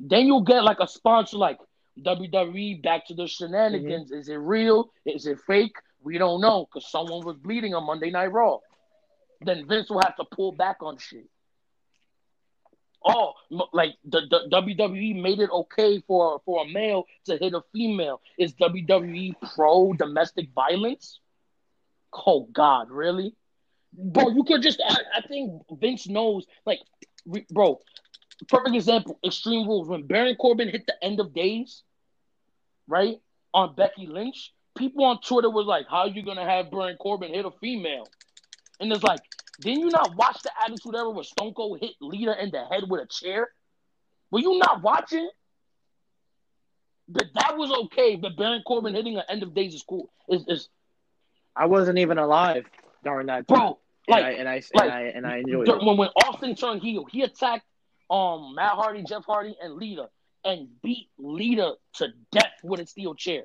Then 0.00 0.26
you'll 0.26 0.42
get 0.42 0.64
like 0.64 0.80
a 0.80 0.88
sponsor 0.88 1.36
like 1.36 1.58
WWE 2.00 2.82
back 2.82 3.06
to 3.06 3.14
the 3.14 3.26
shenanigans. 3.26 4.10
Mm-hmm. 4.10 4.20
Is 4.20 4.28
it 4.28 4.36
real? 4.36 4.90
Is 5.04 5.26
it 5.26 5.38
fake? 5.46 5.76
We 6.02 6.18
don't 6.18 6.40
know 6.40 6.66
because 6.66 6.90
someone 6.90 7.24
was 7.24 7.36
bleeding 7.36 7.74
on 7.74 7.84
Monday 7.84 8.10
Night 8.10 8.32
Raw. 8.32 8.58
Then 9.40 9.66
Vince 9.66 9.90
will 9.90 10.00
have 10.02 10.16
to 10.16 10.24
pull 10.24 10.52
back 10.52 10.78
on 10.80 10.98
shit. 10.98 11.28
Oh, 13.08 13.34
like 13.72 13.94
the, 14.04 14.22
the 14.28 14.48
WWE 14.52 15.22
made 15.22 15.38
it 15.38 15.48
okay 15.50 16.02
for 16.08 16.40
for 16.44 16.64
a 16.64 16.68
male 16.68 17.04
to 17.26 17.36
hit 17.36 17.54
a 17.54 17.62
female. 17.72 18.20
Is 18.36 18.54
WWE 18.54 19.34
pro 19.54 19.92
domestic 19.92 20.48
violence? 20.54 21.20
Oh 22.26 22.48
God, 22.52 22.90
really? 22.90 23.36
Bro, 23.92 24.30
you 24.30 24.42
could 24.42 24.60
just. 24.60 24.80
I, 24.84 24.96
I 25.18 25.20
think 25.28 25.62
Vince 25.70 26.08
knows. 26.08 26.46
Like, 26.64 26.80
bro, 27.50 27.78
perfect 28.48 28.74
example. 28.74 29.20
Extreme 29.24 29.68
Rules 29.68 29.88
when 29.88 30.06
Baron 30.06 30.34
Corbin 30.34 30.68
hit 30.68 30.86
the 30.88 30.96
end 31.00 31.20
of 31.20 31.32
days, 31.32 31.84
right 32.88 33.18
on 33.54 33.76
Becky 33.76 34.08
Lynch. 34.08 34.52
People 34.76 35.04
on 35.04 35.20
Twitter 35.20 35.48
was 35.48 35.66
like, 35.66 35.86
"How 35.88 36.00
are 36.00 36.08
you 36.08 36.22
gonna 36.22 36.44
have 36.44 36.72
Baron 36.72 36.96
Corbin 36.96 37.32
hit 37.32 37.46
a 37.46 37.52
female?" 37.52 38.08
And 38.80 38.92
it's 38.92 39.04
like, 39.04 39.20
didn't 39.60 39.80
you 39.80 39.90
not 39.90 40.16
watch 40.16 40.42
the 40.42 40.50
Attitude 40.64 40.94
Era 40.94 41.10
where 41.10 41.24
Stone 41.24 41.54
Cold 41.54 41.80
hit 41.80 41.92
Lita 42.00 42.42
in 42.42 42.50
the 42.50 42.64
head 42.64 42.84
with 42.88 43.02
a 43.02 43.06
chair? 43.06 43.48
Were 44.30 44.40
you 44.40 44.58
not 44.58 44.82
watching? 44.82 45.28
But 47.08 47.26
that 47.34 47.56
was 47.56 47.70
okay. 47.84 48.16
But 48.16 48.36
Baron 48.36 48.62
Corbin 48.66 48.94
hitting 48.94 49.16
an 49.16 49.22
end 49.28 49.42
of 49.42 49.54
days 49.54 49.74
is 49.74 49.82
cool. 49.82 50.10
Is 50.28 50.44
is 50.48 50.68
I 51.54 51.66
wasn't 51.66 51.98
even 51.98 52.18
alive 52.18 52.66
during 53.04 53.28
that 53.28 53.46
time. 53.48 53.58
Bro, 53.58 53.78
like, 54.08 54.24
and 54.24 54.26
I 54.26 54.30
and 54.38 54.48
I, 54.48 54.54
like, 54.54 54.64
and 54.74 54.92
I, 54.92 55.00
and 55.02 55.26
I 55.26 55.36
enjoyed 55.38 55.68
when, 55.68 55.76
it. 55.76 55.84
When 55.84 55.96
when 55.96 56.08
Austin 56.24 56.54
turned 56.54 56.82
heel, 56.82 57.06
he 57.10 57.22
attacked 57.22 57.64
um 58.10 58.54
Matt 58.56 58.72
Hardy, 58.72 59.04
Jeff 59.04 59.24
Hardy, 59.24 59.56
and 59.62 59.74
Lita, 59.74 60.08
and 60.44 60.68
beat 60.82 61.08
Lita 61.18 61.74
to 61.94 62.08
death 62.32 62.52
with 62.62 62.80
a 62.80 62.86
steel 62.86 63.14
chair. 63.14 63.44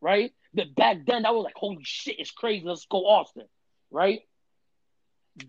Right? 0.00 0.32
But 0.54 0.74
back 0.74 1.06
then, 1.06 1.22
that 1.22 1.34
was 1.34 1.44
like, 1.44 1.54
holy 1.54 1.84
shit, 1.84 2.18
it's 2.18 2.30
crazy. 2.30 2.66
Let's 2.66 2.86
go, 2.86 3.06
Austin. 3.06 3.46
Right? 3.90 4.22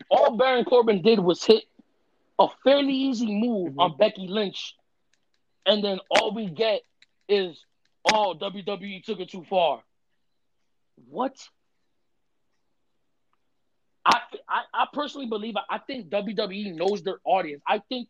All 0.09 0.37
Baron 0.37 0.65
Corbin 0.65 1.01
did 1.01 1.19
was 1.19 1.43
hit 1.43 1.63
a 2.39 2.47
fairly 2.63 2.93
easy 2.93 3.27
move 3.27 3.71
mm-hmm. 3.71 3.79
on 3.79 3.97
Becky 3.97 4.27
Lynch, 4.27 4.75
and 5.65 5.83
then 5.83 5.99
all 6.09 6.33
we 6.33 6.47
get 6.47 6.81
is, 7.29 7.63
oh, 8.11 8.35
WWE 8.39 9.03
took 9.03 9.19
it 9.19 9.29
too 9.29 9.45
far. 9.49 9.81
What? 11.09 11.35
I, 14.05 14.19
I, 14.49 14.61
I 14.73 14.87
personally 14.91 15.27
believe 15.27 15.55
I 15.69 15.77
think 15.77 16.09
WWE 16.09 16.75
knows 16.75 17.03
their 17.03 17.19
audience. 17.23 17.61
I 17.65 17.79
think 17.79 18.09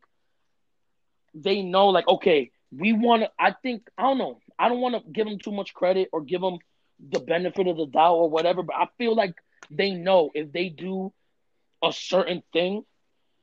they 1.36 1.62
know, 1.62 1.90
like, 1.90 2.08
okay, 2.08 2.52
we 2.76 2.94
want 2.94 3.24
to. 3.24 3.32
I 3.40 3.52
think 3.52 3.88
I 3.98 4.04
don't 4.04 4.18
know. 4.18 4.40
I 4.58 4.70
don't 4.70 4.82
want 4.82 4.96
to 4.96 5.12
give 5.12 5.28
them 5.28 5.38
too 5.38 5.52
much 5.52 5.74
credit 5.74 6.10
or 6.12 6.22
give 6.22 6.42
them 6.42 6.58
the 7.12 7.20
benefit 7.20 7.68
of 7.68 7.78
the 7.78 7.86
doubt 7.86 8.16
or 8.16 8.30
whatever, 8.30 8.64
but 8.64 8.76
I 8.76 8.88
feel 8.98 9.16
like 9.16 9.36
they 9.70 9.92
know 9.92 10.32
if 10.34 10.52
they 10.52 10.70
do 10.70 11.14
a 11.84 11.92
certain 11.92 12.42
thing, 12.54 12.84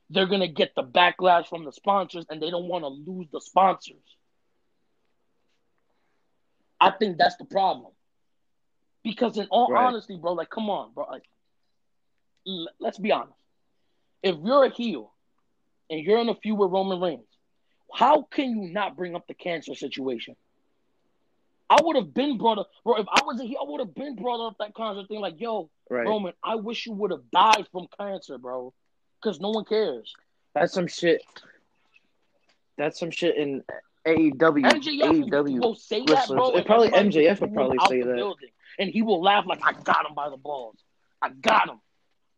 they're 0.09 0.25
gonna 0.25 0.47
get 0.47 0.73
the 0.75 0.83
backlash 0.83 1.47
from 1.47 1.63
the 1.63 1.71
sponsors, 1.71 2.25
and 2.29 2.41
they 2.41 2.49
don't 2.49 2.67
want 2.67 2.83
to 2.83 2.89
lose 2.89 3.27
the 3.31 3.39
sponsors. 3.39 4.03
I 6.79 6.91
think 6.91 7.17
that's 7.17 7.37
the 7.37 7.45
problem. 7.45 7.91
Because 9.03 9.37
in 9.37 9.47
all 9.49 9.71
right. 9.71 9.85
honesty, 9.85 10.17
bro, 10.17 10.33
like, 10.33 10.49
come 10.49 10.69
on, 10.69 10.93
bro, 10.93 11.05
like, 11.09 11.23
l- 12.47 12.69
let's 12.79 12.97
be 12.97 13.11
honest. 13.11 13.37
If 14.23 14.35
you're 14.43 14.65
a 14.65 14.69
heel 14.69 15.13
and 15.89 16.01
you're 16.01 16.19
in 16.19 16.29
a 16.29 16.35
feud 16.35 16.57
with 16.57 16.71
Roman 16.71 16.99
Reigns, 16.99 17.27
how 17.93 18.23
can 18.23 18.51
you 18.51 18.71
not 18.71 18.95
bring 18.95 19.15
up 19.15 19.27
the 19.27 19.33
cancer 19.33 19.75
situation? 19.75 20.35
I 21.71 21.77
would 21.81 21.95
have 21.95 22.13
been 22.13 22.37
brought 22.37 22.57
up, 22.57 22.69
bro. 22.83 22.97
If 22.97 23.07
I 23.09 23.21
was 23.25 23.39
a 23.39 23.45
heel, 23.45 23.59
I 23.65 23.71
would 23.71 23.79
have 23.79 23.95
been 23.95 24.15
brought 24.15 24.45
up 24.45 24.57
that 24.59 24.75
cancer 24.75 25.07
thing. 25.07 25.21
Like, 25.21 25.39
yo, 25.39 25.69
right. 25.89 26.05
Roman, 26.05 26.33
I 26.43 26.55
wish 26.55 26.85
you 26.85 26.91
would 26.91 27.11
have 27.11 27.31
died 27.31 27.65
from 27.71 27.87
cancer, 27.97 28.37
bro, 28.37 28.73
because 29.21 29.39
no 29.39 29.51
one 29.51 29.63
cares. 29.63 30.13
That's 30.53 30.73
some 30.73 30.87
shit. 30.87 31.23
That's 32.77 32.99
some 32.99 33.09
shit 33.09 33.37
in 33.37 33.63
AEW. 34.05 34.65
MJF 34.65 35.29
AEW 35.29 35.61
will 35.61 35.75
say 35.75 36.03
that, 36.07 36.27
bro. 36.27 36.51
It 36.57 36.65
probably 36.65 36.89
MJF 36.89 37.39
would 37.39 37.53
probably 37.53 37.77
say 37.87 38.01
that, 38.01 38.17
building, 38.17 38.49
and 38.77 38.89
he 38.89 39.01
will 39.01 39.21
laugh 39.21 39.45
like, 39.47 39.61
"I 39.63 39.71
got 39.71 40.05
him 40.05 40.13
by 40.13 40.29
the 40.29 40.35
balls. 40.35 40.75
I 41.21 41.29
got 41.29 41.69
him," 41.69 41.79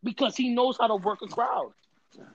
because 0.04 0.36
he 0.36 0.50
knows 0.50 0.76
how 0.78 0.86
to 0.86 0.96
work 0.96 1.22
a 1.22 1.26
crowd. 1.26 1.72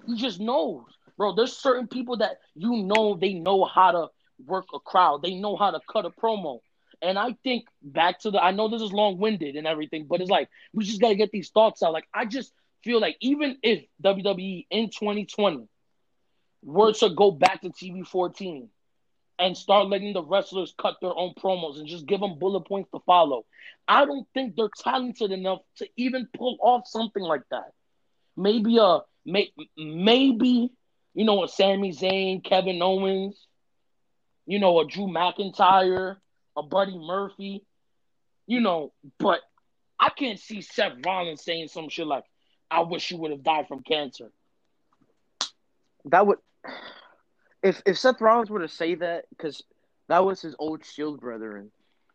He 0.06 0.18
just 0.18 0.42
knows, 0.42 0.84
bro. 1.16 1.34
There's 1.34 1.56
certain 1.56 1.88
people 1.88 2.18
that 2.18 2.40
you 2.56 2.84
know 2.84 3.16
they 3.16 3.36
know 3.36 3.64
how 3.64 3.92
to 3.92 4.08
work 4.46 4.66
a 4.74 4.80
crowd. 4.82 5.22
They 5.22 5.36
know 5.36 5.56
how 5.56 5.72
to 5.72 5.80
cut 5.90 6.06
a 6.06 6.10
promo. 6.10 6.60
And 7.02 7.18
I 7.18 7.36
think 7.44 7.66
back 7.82 8.20
to 8.22 8.32
the, 8.32 8.44
I 8.44 8.52
know 8.52 8.68
this 8.68 8.82
is 8.82 8.92
long 8.92 9.18
winded 9.18 9.56
and 9.56 9.66
everything, 9.66 10.06
but 10.06 10.22
it's 10.22 10.30
like, 10.30 10.50
we 10.74 10.84
just 10.84 11.02
got 11.02 11.10
to 11.10 11.16
get 11.16 11.32
these 11.32 11.50
thoughts 11.50 11.82
out. 11.82 11.94
Like, 11.94 12.08
I 12.14 12.26
just 12.26 12.54
feel 12.84 13.00
like 13.00 13.18
even 13.22 13.58
if 13.64 13.84
WWE 14.04 14.66
in 14.70 14.90
2020 14.90 15.68
were 16.64 16.94
to 16.94 17.10
go 17.10 17.32
back 17.32 17.62
to 17.62 17.70
TV 17.70 18.06
14 18.06 18.70
and 19.38 19.58
start 19.58 19.88
letting 19.88 20.14
the 20.14 20.24
wrestlers 20.24 20.74
cut 20.78 20.98
their 21.02 21.16
own 21.16 21.34
promos 21.42 21.78
and 21.78 21.88
just 21.88 22.06
give 22.06 22.20
them 22.20 22.38
bullet 22.38 22.68
points 22.68 22.92
to 22.92 23.00
follow, 23.06 23.46
I 23.88 24.06
don't 24.06 24.28
think 24.34 24.56
they're 24.56 24.70
talented 24.78 25.32
enough 25.32 25.62
to 25.78 25.88
even 25.96 26.28
pull 26.36 26.58
off 26.62 26.88
something 26.88 27.24
like 27.24 27.44
that. 27.52 27.72
Maybe 28.36 28.78
a, 28.78 29.00
may, 29.26 29.52
maybe, 29.78 30.70
you 31.14 31.26
know, 31.26 31.44
a 31.44 31.48
Sami 31.48 31.94
Zayn, 31.94 32.44
Kevin 32.44 32.82
Owens, 32.82 33.48
you 34.46 34.60
know, 34.60 34.80
a 34.80 34.88
Drew 34.88 35.08
McIntyre 35.08 36.18
a 36.60 36.64
Buddy 36.64 36.98
Murphy, 36.98 37.64
you 38.46 38.60
know, 38.60 38.94
but 39.18 39.40
I 40.00 40.10
can't 40.10 40.40
see 40.40 40.62
Seth 40.62 40.94
Rollins 41.06 41.44
saying 41.44 41.70
some 41.70 41.90
shit 41.90 42.08
like, 42.08 42.24
I 42.70 42.82
wish 42.82 43.10
you 43.12 43.18
would 43.18 43.32
have 43.32 43.44
died 43.44 43.68
from 43.68 43.82
cancer. 43.82 44.32
That 46.06 46.28
would 46.28 46.38
if 47.62 47.82
if 47.86 47.98
Seth 47.98 48.22
Rollins 48.22 48.50
were 48.50 48.62
to 48.62 48.68
say 48.68 48.96
that, 48.96 49.26
because 49.30 49.64
that 50.08 50.26
was 50.26 50.42
his 50.42 50.56
old 50.60 50.86
shield 50.86 51.20
brethren. 51.20 51.72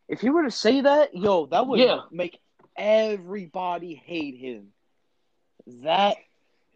If 0.08 0.20
he 0.20 0.30
were 0.30 0.44
to 0.44 0.50
say 0.50 0.82
that, 0.82 1.14
yo, 1.14 1.46
that 1.46 1.66
would 1.66 1.80
yeah. 1.80 2.00
make 2.10 2.38
everybody 2.76 3.94
hate 3.94 4.36
him. 4.36 4.68
That 5.82 6.16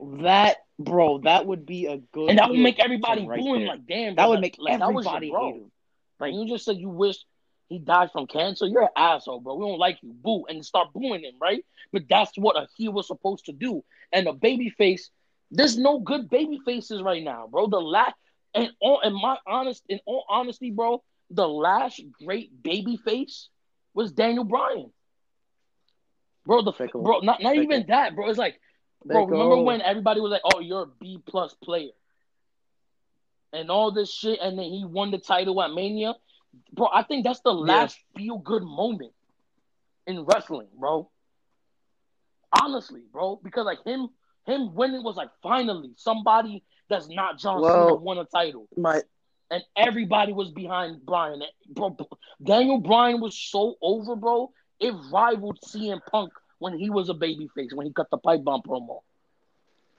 that 0.00 0.59
bro, 0.78 1.18
that 1.18 1.46
would 1.46 1.66
be 1.66 1.87
a 1.87 1.98
good 1.98 2.31
And 2.31 2.38
that 2.38 2.50
would 2.50 2.59
make 2.59 2.78
everybody 2.78 3.26
right 3.26 3.40
like 3.40 3.87
damn. 3.87 4.14
That 4.16 4.28
would 4.28 4.40
make 4.40 4.57
like, 4.59 4.81
everybody 4.81 5.31
hate 5.31 5.54
him. 5.54 5.70
Like 6.20 6.35
you 6.35 6.46
just 6.48 6.64
said 6.64 6.78
you 6.78 6.88
wish 6.88 7.16
he 7.68 7.78
died 7.78 8.11
from 8.12 8.26
cancer. 8.26 8.66
You're 8.66 8.83
an 8.83 8.88
asshole, 8.96 9.40
bro. 9.40 9.57
We 9.57 9.66
don't 9.66 9.78
like 9.78 9.98
you. 10.02 10.12
Boo. 10.12 10.46
And 10.48 10.64
start 10.64 10.92
booing 10.92 11.22
him, 11.22 11.35
right? 11.40 11.64
But 11.92 12.04
that's 12.09 12.37
what 12.37 12.57
a 12.57 12.66
heel 12.76 12.92
was 12.92 13.07
supposed 13.07 13.46
to 13.46 13.52
do. 13.52 13.85
And 14.12 14.26
a 14.26 14.33
baby 14.33 14.70
face, 14.70 15.11
there's 15.50 15.76
no 15.76 15.98
good 16.00 16.31
baby 16.31 16.61
faces 16.64 17.02
right 17.02 17.22
now, 17.22 17.46
bro. 17.50 17.66
The 17.66 17.81
last 17.81 18.14
and 18.54 18.70
all 18.81 19.00
in 19.00 19.12
my 19.12 19.37
honest 19.46 19.83
in 19.88 20.00
all 20.07 20.24
honesty, 20.28 20.70
bro, 20.70 21.02
the 21.31 21.46
last 21.46 22.00
great 22.24 22.62
baby 22.62 22.96
face 22.96 23.48
was 23.92 24.12
Daniel 24.12 24.44
Bryan. 24.44 24.90
Bro, 26.46 26.62
the 26.62 26.72
Fickle. 26.72 27.02
bro, 27.02 27.18
not, 27.20 27.42
not 27.42 27.57
even 27.57 27.85
that, 27.88 28.16
bro. 28.16 28.31
It's 28.31 28.38
like, 28.38 28.59
bro, 29.04 29.26
remember 29.26 29.61
when 29.61 29.83
everybody 29.83 30.20
was 30.22 30.31
like, 30.31 30.40
Oh, 30.44 30.61
you're 30.61 30.85
a 30.85 30.87
B 30.87 31.18
plus 31.26 31.54
player. 31.62 31.90
And 33.52 33.70
all 33.70 33.92
this 33.92 34.11
shit, 34.11 34.38
and 34.40 34.59
then 34.59 34.64
he 34.64 34.85
won 34.87 35.11
the 35.11 35.18
title 35.18 35.62
at 35.62 35.72
Mania 35.72 36.14
bro, 36.72 36.88
I 36.92 37.02
think 37.02 37.24
that's 37.24 37.40
the 37.40 37.52
last 37.52 37.98
yeah. 38.14 38.22
feel 38.22 38.38
good 38.38 38.62
moment 38.62 39.12
in 40.06 40.24
wrestling, 40.24 40.68
bro. 40.78 41.11
Honestly, 42.62 43.02
bro, 43.12 43.40
because 43.42 43.66
like 43.66 43.84
him, 43.84 44.08
Him 44.48 44.74
winning 44.74 45.04
was 45.04 45.16
like 45.16 45.28
finally 45.42 45.92
somebody 45.96 46.64
that's 46.88 47.08
not 47.11 47.38
John 47.38 47.61
well, 47.61 47.88
Cena 47.88 47.94
won 47.96 48.18
a 48.18 48.24
title. 48.24 48.66
My 48.76 49.02
and 49.50 49.62
everybody 49.76 50.32
was 50.32 50.50
behind 50.50 51.04
Bryan. 51.04 51.42
Bro, 51.68 51.98
Daniel 52.42 52.78
Bryan 52.78 53.20
was 53.20 53.37
so 53.38 53.76
over, 53.82 54.16
bro. 54.16 54.50
It 54.80 54.94
rivaled 55.12 55.58
CM 55.66 56.00
Punk 56.11 56.32
when 56.58 56.78
he 56.78 56.88
was 56.88 57.11
a 57.11 57.14
babyface 57.14 57.74
when 57.74 57.87
he 57.87 57.92
cut 57.92 58.08
the 58.11 58.16
pipe 58.16 58.42
bomb 58.42 58.62
promo. 58.62 59.00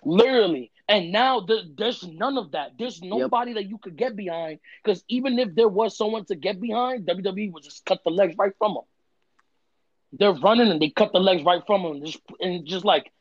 Literally. 0.03 0.71
And 0.87 1.11
now 1.11 1.41
there, 1.41 1.61
there's 1.77 2.03
none 2.03 2.37
of 2.37 2.51
that. 2.51 2.71
There's 2.77 3.01
nobody 3.01 3.51
yep. 3.51 3.57
that 3.57 3.69
you 3.69 3.77
could 3.77 3.95
get 3.95 4.15
behind. 4.15 4.59
Because 4.83 5.03
even 5.07 5.37
if 5.37 5.53
there 5.53 5.67
was 5.67 5.97
someone 5.97 6.25
to 6.25 6.35
get 6.35 6.59
behind, 6.59 7.05
WWE 7.05 7.51
would 7.51 7.63
just 7.63 7.85
cut 7.85 7.99
the 8.03 8.11
legs 8.11 8.35
right 8.37 8.53
from 8.57 8.73
them. 8.73 8.83
They're 10.13 10.33
running 10.33 10.69
and 10.69 10.81
they 10.81 10.89
cut 10.89 11.11
the 11.13 11.19
legs 11.19 11.43
right 11.43 11.61
from 11.67 11.83
them. 11.83 12.03
Just, 12.03 12.19
and 12.39 12.65
just 12.65 12.85
like, 12.85 13.11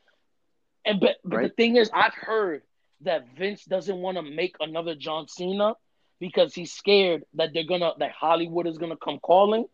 and 0.85 0.99
but, 0.99 1.17
but 1.23 1.37
right. 1.37 1.43
the 1.49 1.53
thing 1.53 1.75
is, 1.75 1.91
I've 1.93 2.15
heard 2.15 2.63
that 3.01 3.27
Vince 3.37 3.65
doesn't 3.65 3.97
want 3.97 4.17
to 4.17 4.23
make 4.23 4.55
another 4.59 4.95
John 4.95 5.27
Cena 5.27 5.73
because 6.19 6.53
he's 6.53 6.73
scared 6.73 7.23
that 7.35 7.53
they're 7.53 7.63
gonna 7.63 7.93
that 7.99 8.11
Hollywood 8.11 8.67
is 8.67 8.77
gonna 8.77 8.97
come 8.97 9.19
calling, 9.19 9.65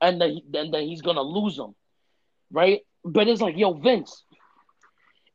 and 0.00 0.20
that 0.20 0.30
and 0.54 0.74
that 0.74 0.82
he's 0.82 1.02
gonna 1.02 1.22
lose 1.22 1.56
them, 1.56 1.74
right? 2.50 2.80
But 3.04 3.28
it's 3.28 3.40
like, 3.40 3.56
yo, 3.56 3.74
Vince, 3.74 4.24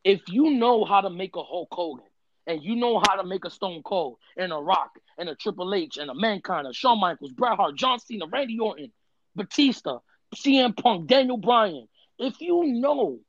if 0.09 0.21
you 0.27 0.49
know 0.49 0.85
how 0.85 1.01
to 1.01 1.09
make 1.11 1.35
a 1.35 1.43
Hulk 1.43 1.69
Hogan, 1.71 2.05
and 2.47 2.63
you 2.63 2.75
know 2.75 2.99
how 2.99 3.15
to 3.15 3.23
make 3.23 3.45
a 3.45 3.49
Stone 3.51 3.83
Cold 3.83 4.17
and 4.35 4.51
a 4.51 4.55
Rock 4.55 4.97
and 5.19 5.29
a 5.29 5.35
Triple 5.35 5.71
H 5.75 5.97
and 5.97 6.09
a 6.09 6.15
Mankind, 6.15 6.65
a 6.65 6.73
Shawn 6.73 6.99
Michaels, 6.99 7.31
Bret 7.31 7.57
Hart, 7.57 7.75
John 7.75 7.99
Cena, 7.99 8.25
Randy 8.25 8.57
Orton, 8.57 8.91
Batista, 9.35 9.99
CM 10.35 10.75
Punk, 10.75 11.07
Daniel 11.07 11.37
Bryan, 11.37 11.87
if 12.17 12.41
you 12.41 12.63
know 12.65 13.19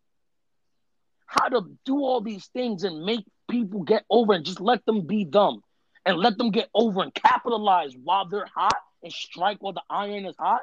how 1.26 1.48
to 1.48 1.66
do 1.84 1.96
all 1.98 2.22
these 2.22 2.46
things 2.46 2.82
and 2.82 3.04
make 3.04 3.26
people 3.50 3.82
get 3.82 4.06
over 4.08 4.32
and 4.32 4.44
just 4.44 4.60
let 4.60 4.86
them 4.86 5.06
be 5.06 5.24
dumb 5.26 5.62
and 6.06 6.16
let 6.16 6.38
them 6.38 6.50
get 6.50 6.70
over 6.72 7.02
and 7.02 7.12
capitalize 7.12 7.94
while 8.02 8.26
they're 8.26 8.48
hot 8.54 8.78
and 9.02 9.12
strike 9.12 9.58
while 9.60 9.74
the 9.74 9.82
iron 9.90 10.24
is 10.24 10.36
hot, 10.38 10.62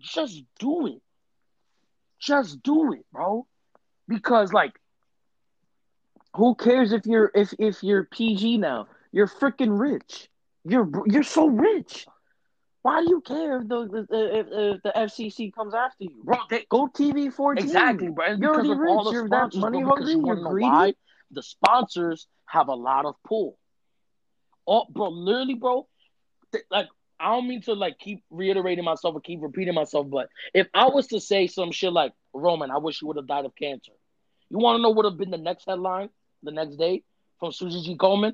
just 0.00 0.42
do 0.58 0.88
it. 0.88 1.00
Just 2.18 2.60
do 2.60 2.92
it, 2.92 3.06
bro. 3.12 3.46
Because 4.08 4.52
like 4.52 4.72
who 6.38 6.54
cares 6.54 6.92
if 6.92 7.04
you're 7.04 7.32
if 7.34 7.52
if 7.58 7.82
you're 7.82 8.04
PG 8.04 8.58
now? 8.58 8.86
You're 9.10 9.26
freaking 9.26 9.78
rich. 9.78 10.28
You're 10.64 10.88
you're 11.06 11.24
so 11.24 11.48
rich. 11.48 12.06
Why 12.82 13.00
do 13.00 13.10
you 13.10 13.20
care 13.20 13.60
if 13.60 13.68
the 13.68 14.06
if, 14.08 14.46
if 14.48 14.82
the 14.82 14.92
FCC 14.96 15.52
comes 15.52 15.74
after 15.74 16.04
you, 16.04 16.22
bro? 16.22 16.36
They, 16.48 16.64
go 16.70 16.86
TV 16.86 17.32
fourteen. 17.32 17.64
Exactly, 17.64 18.08
bro. 18.08 18.34
you're 18.34 18.54
already 18.54 18.72
rich. 18.72 19.00
You're 19.10 19.28
that 19.30 19.54
money 19.56 19.82
hungry. 19.82 20.12
You're 20.12 20.36
greedy. 20.36 20.96
The 21.32 21.42
sponsors 21.42 22.28
have 22.46 22.68
a 22.68 22.74
lot 22.74 23.04
of 23.04 23.16
pull. 23.26 23.58
Oh, 24.66 24.84
bro, 24.88 25.08
literally, 25.08 25.54
bro. 25.54 25.88
Th- 26.52 26.64
like 26.70 26.86
I 27.18 27.32
don't 27.32 27.48
mean 27.48 27.62
to 27.62 27.72
like 27.72 27.98
keep 27.98 28.22
reiterating 28.30 28.84
myself 28.84 29.16
or 29.16 29.20
keep 29.20 29.40
repeating 29.42 29.74
myself, 29.74 30.06
but 30.08 30.28
if 30.54 30.68
I 30.72 30.86
was 30.86 31.08
to 31.08 31.20
say 31.20 31.48
some 31.48 31.72
shit 31.72 31.92
like 31.92 32.12
Roman, 32.32 32.70
I 32.70 32.78
wish 32.78 33.02
you 33.02 33.08
would 33.08 33.16
have 33.16 33.26
died 33.26 33.44
of 33.44 33.56
cancer. 33.56 33.92
You 34.50 34.58
want 34.58 34.76
to 34.76 34.82
know 34.82 34.90
what 34.90 34.98
would 34.98 35.10
have 35.10 35.18
been 35.18 35.32
the 35.32 35.36
next 35.36 35.64
headline 35.66 36.10
the 36.42 36.50
next 36.50 36.76
day 36.76 37.02
from 37.40 37.52
Susan 37.52 37.82
G. 37.82 37.96
Komen. 37.96 38.32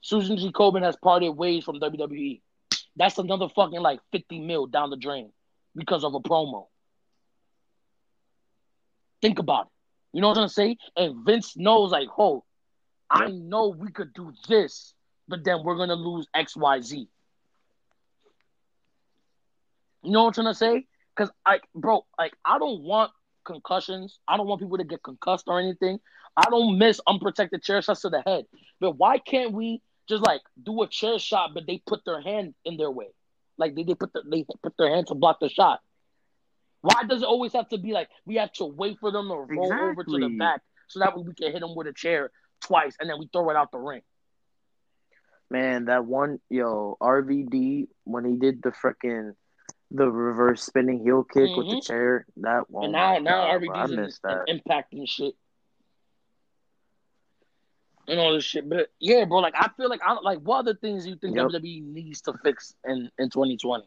Susan 0.00 0.36
G. 0.36 0.52
Komen 0.52 0.82
has 0.82 0.96
parted 0.96 1.30
ways 1.30 1.64
from 1.64 1.80
WWE. 1.80 2.40
That's 2.96 3.18
another 3.18 3.48
fucking 3.48 3.80
like 3.80 4.00
50 4.12 4.40
mil 4.40 4.66
down 4.66 4.90
the 4.90 4.96
drain 4.96 5.30
because 5.74 6.04
of 6.04 6.14
a 6.14 6.20
promo. 6.20 6.66
Think 9.20 9.38
about 9.38 9.66
it. 9.66 9.72
You 10.12 10.22
know 10.22 10.28
what 10.28 10.38
I'm 10.38 10.48
saying? 10.48 10.76
And 10.96 11.24
Vince 11.24 11.56
knows, 11.56 11.90
like, 11.90 12.08
oh, 12.18 12.44
I 13.10 13.28
know 13.28 13.68
we 13.68 13.90
could 13.90 14.12
do 14.14 14.32
this, 14.48 14.94
but 15.26 15.44
then 15.44 15.62
we're 15.64 15.76
gonna 15.76 15.94
lose 15.94 16.26
X, 16.34 16.56
Y, 16.56 16.80
Z. 16.80 17.08
You 20.02 20.10
know 20.10 20.22
what 20.24 20.28
I'm 20.28 20.44
trying 20.44 20.54
to 20.54 20.54
say? 20.54 20.86
Because, 21.14 21.32
like, 21.46 21.62
bro, 21.74 22.06
like, 22.18 22.34
I 22.44 22.58
don't 22.58 22.82
want 22.82 23.10
concussions. 23.48 24.20
I 24.28 24.36
don't 24.36 24.46
want 24.46 24.60
people 24.60 24.78
to 24.78 24.84
get 24.84 25.02
concussed 25.02 25.44
or 25.48 25.58
anything. 25.58 25.98
I 26.36 26.48
don't 26.50 26.78
miss 26.78 27.00
unprotected 27.06 27.62
chair 27.62 27.82
shots 27.82 28.02
to 28.02 28.10
the 28.10 28.22
head. 28.24 28.44
But 28.78 28.92
why 28.92 29.18
can't 29.18 29.52
we 29.52 29.82
just 30.08 30.24
like 30.24 30.42
do 30.62 30.82
a 30.82 30.86
chair 30.86 31.18
shot, 31.18 31.50
but 31.54 31.66
they 31.66 31.82
put 31.84 32.04
their 32.04 32.20
hand 32.20 32.54
in 32.64 32.76
their 32.76 32.90
way? 32.90 33.08
Like 33.56 33.74
they, 33.74 33.82
they 33.82 33.94
put 33.94 34.12
the, 34.12 34.22
they 34.30 34.44
put 34.62 34.74
their 34.78 34.94
hand 34.94 35.08
to 35.08 35.14
block 35.14 35.40
the 35.40 35.48
shot. 35.48 35.80
Why 36.82 37.02
does 37.08 37.22
it 37.22 37.26
always 37.26 37.52
have 37.54 37.68
to 37.70 37.78
be 37.78 37.92
like 37.92 38.08
we 38.24 38.36
have 38.36 38.52
to 38.52 38.66
wait 38.66 38.98
for 39.00 39.10
them 39.10 39.28
to 39.28 39.34
roll 39.34 39.64
exactly. 39.64 39.88
over 39.88 40.04
to 40.04 40.28
the 40.28 40.36
back 40.38 40.60
so 40.86 41.00
that 41.00 41.16
way 41.16 41.24
we 41.26 41.34
can 41.34 41.50
hit 41.50 41.60
them 41.60 41.74
with 41.74 41.88
a 41.88 41.92
chair 41.92 42.30
twice 42.60 42.94
and 43.00 43.10
then 43.10 43.18
we 43.18 43.28
throw 43.32 43.50
it 43.50 43.56
out 43.56 43.72
the 43.72 43.78
ring? 43.78 44.02
Man, 45.50 45.86
that 45.86 46.04
one 46.04 46.38
yo 46.50 46.96
RVD 47.00 47.88
when 48.04 48.24
he 48.24 48.36
did 48.36 48.62
the 48.62 48.70
freaking 48.70 49.32
the 49.90 50.10
reverse 50.10 50.62
spinning 50.62 51.00
heel 51.00 51.24
kick 51.24 51.44
mm-hmm. 51.44 51.58
with 51.58 51.66
the 51.68 51.72
mm-hmm. 51.74 51.80
chair. 51.80 52.26
That 52.38 52.70
one. 52.70 52.84
And 52.84 52.92
now, 52.92 53.18
now 53.18 53.58
RVD's 53.58 53.92
in, 53.92 54.30
that. 54.30 54.44
impact 54.46 54.92
and 54.92 55.08
shit. 55.08 55.34
And 58.06 58.18
all 58.18 58.32
this 58.32 58.44
shit, 58.44 58.66
but 58.66 58.90
yeah, 58.98 59.26
bro. 59.26 59.38
Like 59.38 59.54
I 59.54 59.68
feel 59.76 59.90
like 59.90 60.00
I 60.02 60.14
like 60.14 60.38
what 60.38 60.60
other 60.60 60.74
things 60.74 61.06
you 61.06 61.16
think 61.16 61.36
yep. 61.36 61.48
WWE 61.48 61.92
needs 61.92 62.22
to 62.22 62.32
fix 62.42 62.74
in 62.86 63.10
in 63.18 63.28
2020? 63.28 63.84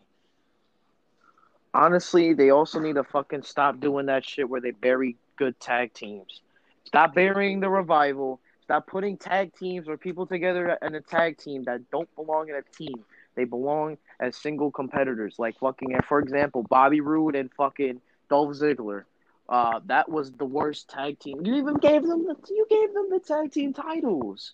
Honestly, 1.73 2.33
they 2.33 2.51
also 2.51 2.79
need 2.79 2.95
to 2.95 3.03
fucking 3.03 3.41
stop 3.41 3.79
doing 3.79 4.07
that 4.07 4.23
shit 4.23 4.47
where 4.47 4.61
they 4.61 4.71
bury 4.71 5.17
good 5.37 5.59
tag 5.59 5.93
teams. 5.93 6.41
Stop 6.83 7.15
burying 7.15 7.61
the 7.61 7.69
revival. 7.69 8.39
Stop 8.63 8.85
putting 8.85 9.17
tag 9.17 9.55
teams 9.55 9.87
or 9.87 9.97
people 9.97 10.27
together 10.27 10.77
in 10.81 10.93
a 10.93 11.01
tag 11.01 11.37
team 11.37 11.63
that 11.63 11.89
don't 11.89 12.13
belong 12.15 12.49
in 12.49 12.55
a 12.55 12.61
team. 12.61 13.03
They 13.35 13.45
belong 13.45 13.97
as 14.21 14.37
single 14.37 14.71
competitors. 14.71 15.35
Like 15.37 15.59
fucking, 15.59 15.99
for 16.07 16.19
example, 16.19 16.63
Bobby 16.63 17.01
Roode 17.01 17.35
and 17.35 17.51
fucking 17.53 17.99
Dolph 18.29 18.55
Ziggler. 18.55 19.03
Uh, 19.49 19.81
that 19.87 20.07
was 20.07 20.31
the 20.31 20.45
worst 20.45 20.89
tag 20.89 21.19
team. 21.19 21.45
You 21.45 21.55
even 21.55 21.73
gave 21.75 22.03
them 22.03 22.25
the 22.25 22.35
you 22.49 22.65
gave 22.69 22.93
them 22.93 23.09
the 23.09 23.19
tag 23.19 23.51
team 23.51 23.73
titles. 23.73 24.53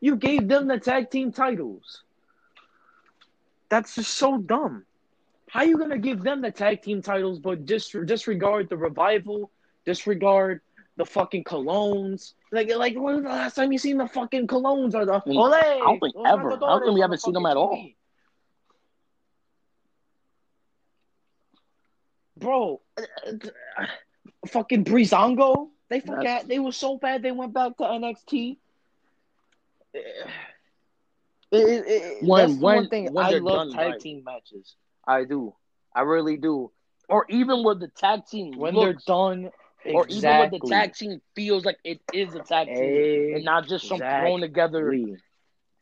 You 0.00 0.16
gave 0.16 0.48
them 0.48 0.68
the 0.68 0.78
tag 0.78 1.10
team 1.10 1.32
titles. 1.32 2.02
That's 3.68 3.96
just 3.96 4.14
so 4.14 4.38
dumb. 4.38 4.86
How 5.50 5.62
you 5.62 5.76
gonna 5.76 5.98
give 5.98 6.22
them 6.22 6.40
the 6.40 6.50
tag 6.50 6.82
team 6.82 7.02
titles 7.02 7.38
but 7.38 7.66
dis- 7.66 7.94
disregard 8.06 8.68
the 8.70 8.76
revival, 8.76 9.50
disregard 9.84 10.62
the 10.96 11.04
fucking 11.04 11.44
Colóns? 11.44 12.32
Like, 12.50 12.74
like 12.74 12.94
when 12.94 13.16
was 13.16 13.22
the 13.24 13.28
last 13.28 13.56
time 13.56 13.72
you 13.72 13.78
seen 13.78 13.98
the 13.98 14.08
fucking 14.08 14.46
Colóns 14.46 14.94
or 14.94 15.04
the 15.04 15.14
I, 15.14 15.20
mean, 15.26 15.38
Olay, 15.38 15.62
I 15.62 15.78
don't 15.78 16.00
think 16.00 16.14
ever. 16.26 16.52
I 16.52 16.56
don't 16.56 16.82
think 16.82 16.94
we 16.94 17.00
haven't 17.00 17.20
seen 17.20 17.34
them 17.34 17.46
at 17.46 17.56
all. 17.56 17.88
Bro, 22.36 22.80
uh, 22.98 23.02
uh, 23.78 23.86
fucking 24.48 24.84
Breezango. 24.84 25.68
They 25.88 26.00
forgot 26.00 26.48
they 26.48 26.58
were 26.58 26.72
so 26.72 26.98
bad 26.98 27.22
they 27.22 27.32
went 27.32 27.52
back 27.52 27.76
to 27.76 27.84
NXT. 27.84 28.56
It, 29.92 30.06
it, 31.52 31.84
it, 31.86 32.24
when, 32.24 32.48
that's 32.48 32.60
when, 32.60 32.76
one 32.76 32.88
thing 32.88 33.16
I 33.16 33.30
love 33.38 33.72
tag 33.72 33.90
right. 33.90 34.00
team 34.00 34.24
matches. 34.24 34.74
I 35.06 35.24
do. 35.24 35.54
I 35.94 36.00
really 36.00 36.36
do. 36.36 36.72
Or 37.08 37.26
even 37.28 37.62
with 37.62 37.80
the 37.80 37.88
tag 37.88 38.26
team 38.26 38.54
when 38.56 38.74
looks, 38.74 39.04
they're 39.04 39.14
done. 39.14 39.50
Or 39.84 40.06
even 40.08 40.38
when 40.38 40.50
the 40.50 40.60
tag 40.60 40.94
team 40.94 41.20
feels 41.36 41.64
like 41.64 41.76
it 41.84 42.00
is 42.12 42.34
a 42.34 42.40
tag 42.40 42.68
team 42.68 42.76
exactly. 42.76 43.32
and 43.34 43.44
not 43.44 43.68
just 43.68 43.86
some 43.86 43.98
thrown 43.98 44.40
together 44.40 44.92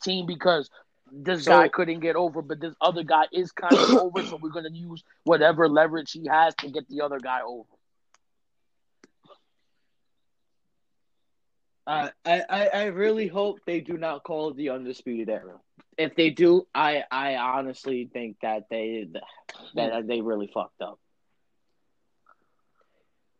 team 0.02 0.26
because 0.26 0.68
this 1.12 1.44
so, 1.44 1.50
guy 1.50 1.68
couldn't 1.68 2.00
get 2.00 2.16
over, 2.16 2.40
but 2.40 2.60
this 2.60 2.74
other 2.80 3.02
guy 3.02 3.24
is 3.32 3.52
kind 3.52 3.74
of 3.74 3.90
over, 3.90 4.22
so 4.24 4.36
we're 4.36 4.48
gonna 4.50 4.70
use 4.72 5.04
whatever 5.24 5.68
leverage 5.68 6.12
he 6.12 6.26
has 6.26 6.54
to 6.56 6.70
get 6.70 6.88
the 6.88 7.02
other 7.02 7.18
guy 7.18 7.40
over. 7.42 7.68
Uh, 11.86 12.08
I, 12.24 12.42
I, 12.48 12.66
I 12.68 12.84
really 12.86 13.26
hope 13.26 13.58
they 13.66 13.80
do 13.80 13.98
not 13.98 14.22
call 14.22 14.54
the 14.54 14.70
undisputed 14.70 15.28
era. 15.28 15.58
If 15.98 16.14
they 16.14 16.30
do, 16.30 16.66
I 16.74 17.04
I 17.10 17.36
honestly 17.36 18.08
think 18.10 18.36
that 18.40 18.68
they 18.70 19.08
that 19.74 20.06
they 20.06 20.20
really 20.20 20.46
fucked 20.52 20.80
up. 20.80 20.98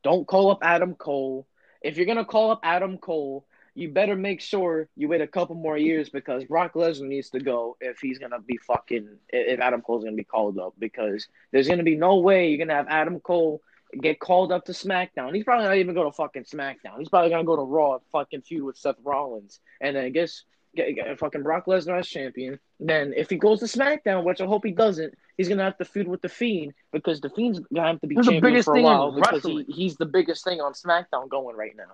Don't 0.03 0.27
call 0.27 0.51
up 0.51 0.59
Adam 0.63 0.95
Cole. 0.95 1.47
If 1.81 1.97
you're 1.97 2.07
gonna 2.07 2.25
call 2.25 2.51
up 2.51 2.61
Adam 2.65 2.99
Cole, 2.99 3.47
you 3.75 3.91
better 3.91 4.17
make 4.17 4.41
sure 4.41 4.89
you 4.97 5.09
wait 5.09 5.21
a 5.21 5.27
couple 5.27 5.55
more 5.55 5.79
years 5.79 6.11
because 6.11 6.45
Brock 6.45 6.75
Lesnar 6.75 7.09
needs 7.09 7.31
to 7.31 7.41
go 7.41 7.77
if 7.81 8.01
he's 8.01 8.19
gonna 8.19 8.41
be 8.41 8.59
fucking 8.59 9.17
if 9.31 9.61
Adam 9.61 9.83
Cole's 9.83 10.05
gonna 10.05 10.17
be 10.17 10.25
called 10.25 10.59
up 10.59 10.75
because 10.79 11.27
there's 11.53 11.69
gonna 11.69 11.83
be 11.83 11.97
no 11.97 12.19
way 12.19 12.49
you're 12.49 12.59
gonna 12.59 12.77
have 12.77 12.89
Adam 12.89 13.21
Cole 13.21 13.63
get 14.01 14.21
called 14.21 14.53
up 14.53 14.65
to 14.67 14.73
SmackDown. 14.73 15.35
He's 15.35 15.45
probably 15.45 15.67
not 15.67 15.77
even 15.77 15.95
going 15.95 16.11
to 16.11 16.17
fucking 16.17 16.45
SmackDown. 16.45 16.99
He's 16.99 17.09
probably 17.09 17.31
going 17.31 17.43
to 17.43 17.47
go 17.47 17.57
to 17.57 17.63
Raw, 17.63 17.99
fucking 18.11 18.43
feud 18.43 18.65
with 18.65 18.77
Seth 18.77 18.97
Rollins, 19.05 19.61
and 19.81 19.97
then 19.97 20.05
I 20.05 20.09
guess 20.09 20.45
get, 20.75 20.95
get 20.95 21.19
fucking 21.19 21.43
Brock 21.43 21.67
Lesnar 21.67 21.99
as 21.99 22.09
champion. 22.09 22.59
Then 22.81 23.13
if 23.17 23.31
he 23.31 23.37
goes 23.37 23.61
to 23.61 23.67
SmackDown, 23.67 24.25
which 24.25 24.41
I 24.41 24.47
hope 24.47 24.65
he 24.65 24.73
doesn't, 24.73 25.15
he's 25.37 25.49
gonna 25.49 25.65
have 25.65 25.79
to 25.79 25.85
feud 25.85 26.09
with 26.09 26.23
the 26.23 26.29
Fiend 26.29 26.73
because 26.93 27.21
the 27.21 27.31
Fiend's 27.31 27.61
gonna 27.61 27.89
have 27.89 28.01
to 28.01 28.07
be 28.07 28.17
champion 28.17 28.63
for 28.63 28.77
a 28.77 28.83
while 28.83 29.13
because 29.13 29.43
he, 29.43 29.65
he's 29.69 29.97
the 29.97 30.07
biggest 30.07 30.45
thing 30.45 30.61
on 30.61 30.73
SmackDown 30.73 31.29
going 31.29 31.57
right 31.57 31.77
now. 31.77 31.93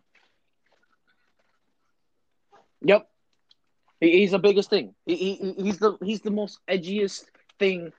Yep. 2.82 3.08
He, 4.00 4.18
he's 4.20 4.30
the 4.32 4.38
biggest 4.38 4.70
thing. 4.70 4.94
He, 5.06 5.16
he, 5.16 5.54
he's 5.62 5.78
the 5.78 5.96
he's 6.02 6.20
the 6.20 6.30
most 6.30 6.60
edgiest 6.68 7.24
thing. 7.58 7.92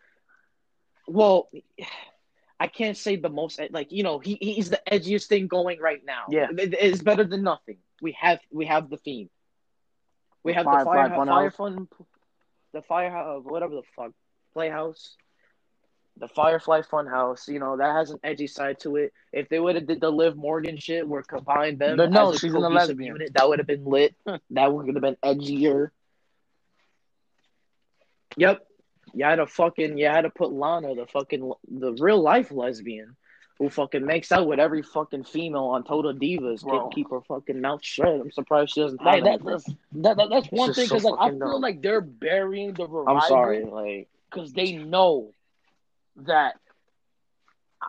Well, 1.07 1.49
I 2.59 2.67
can't 2.67 2.97
say 2.97 3.15
the 3.15 3.29
most 3.29 3.59
like 3.71 3.91
you 3.91 4.03
know 4.03 4.19
he 4.19 4.37
he's 4.39 4.69
the 4.69 4.81
edgiest 4.91 5.27
thing 5.27 5.47
going 5.47 5.79
right 5.79 6.03
now. 6.05 6.25
Yeah, 6.29 6.47
it, 6.57 6.73
it's 6.79 7.01
better 7.01 7.23
than 7.23 7.43
nothing. 7.43 7.77
We 8.01 8.13
have 8.19 8.39
we 8.51 8.65
have 8.65 8.89
the 8.89 8.97
theme. 8.97 9.29
We 10.43 10.53
have 10.53 10.65
Fire, 10.65 10.79
the 10.79 10.85
fire, 10.85 11.09
fire, 11.09 11.25
fire 11.25 11.51
fun, 11.51 11.87
the 12.73 12.81
fire 12.81 13.15
uh, 13.15 13.39
whatever 13.39 13.75
the 13.75 13.83
fuck 13.95 14.11
playhouse, 14.53 15.15
the 16.19 16.27
Firefly 16.27 16.81
Funhouse. 16.81 17.47
You 17.47 17.59
know 17.59 17.77
that 17.77 17.95
has 17.95 18.11
an 18.11 18.19
edgy 18.23 18.47
side 18.47 18.79
to 18.81 18.97
it. 18.97 19.13
If 19.31 19.49
they 19.49 19.59
would 19.59 19.75
have 19.75 19.87
did 19.87 20.01
the 20.01 20.09
Liv 20.09 20.35
Morgan 20.35 20.77
shit, 20.77 21.07
where 21.07 21.23
combined 21.23 21.79
them, 21.79 21.97
no, 21.97 22.33
she's 22.33 22.51
the 22.51 22.59
lesbian 22.59 23.15
unit, 23.15 23.33
that 23.33 23.47
would 23.47 23.59
have 23.59 23.67
been 23.67 23.85
lit. 23.85 24.15
that 24.51 24.73
would 24.73 24.87
have 24.87 25.01
been 25.01 25.17
edgier. 25.23 25.91
Yep, 28.37 28.65
you 29.13 29.25
had 29.25 29.35
to 29.35 29.47
fucking 29.47 29.97
you 29.97 30.07
had 30.07 30.21
to 30.21 30.29
put 30.29 30.51
Lana, 30.51 30.95
the 30.95 31.07
fucking 31.07 31.51
the 31.69 31.93
real 31.93 32.21
life 32.21 32.51
lesbian, 32.51 33.15
who 33.57 33.69
fucking 33.69 34.05
makes 34.05 34.31
out 34.31 34.47
with 34.47 34.59
every 34.59 34.81
fucking 34.81 35.23
female 35.23 35.65
on 35.65 35.83
Total 35.83 36.13
Divas, 36.13 36.93
keep 36.93 37.09
her 37.09 37.21
fucking 37.21 37.59
mouth 37.59 37.83
shut. 37.83 38.07
I'm 38.07 38.31
surprised 38.31 38.73
she 38.73 38.81
doesn't. 38.81 39.03
That, 39.03 39.41
that's, 39.43 39.65
that, 39.93 40.17
that, 40.17 40.29
that's 40.29 40.47
one 40.47 40.73
thing 40.73 40.85
because 40.85 41.03
so 41.03 41.09
like 41.09 41.19
I 41.19 41.29
feel 41.29 41.39
dumb. 41.39 41.61
like 41.61 41.81
they're 41.81 42.01
burying 42.01 42.73
the 42.73 42.87
revival. 42.87 43.07
I'm 43.07 43.27
sorry, 43.27 43.65
like 43.65 44.09
because 44.29 44.53
they 44.53 44.73
know 44.73 45.31
that. 46.17 46.55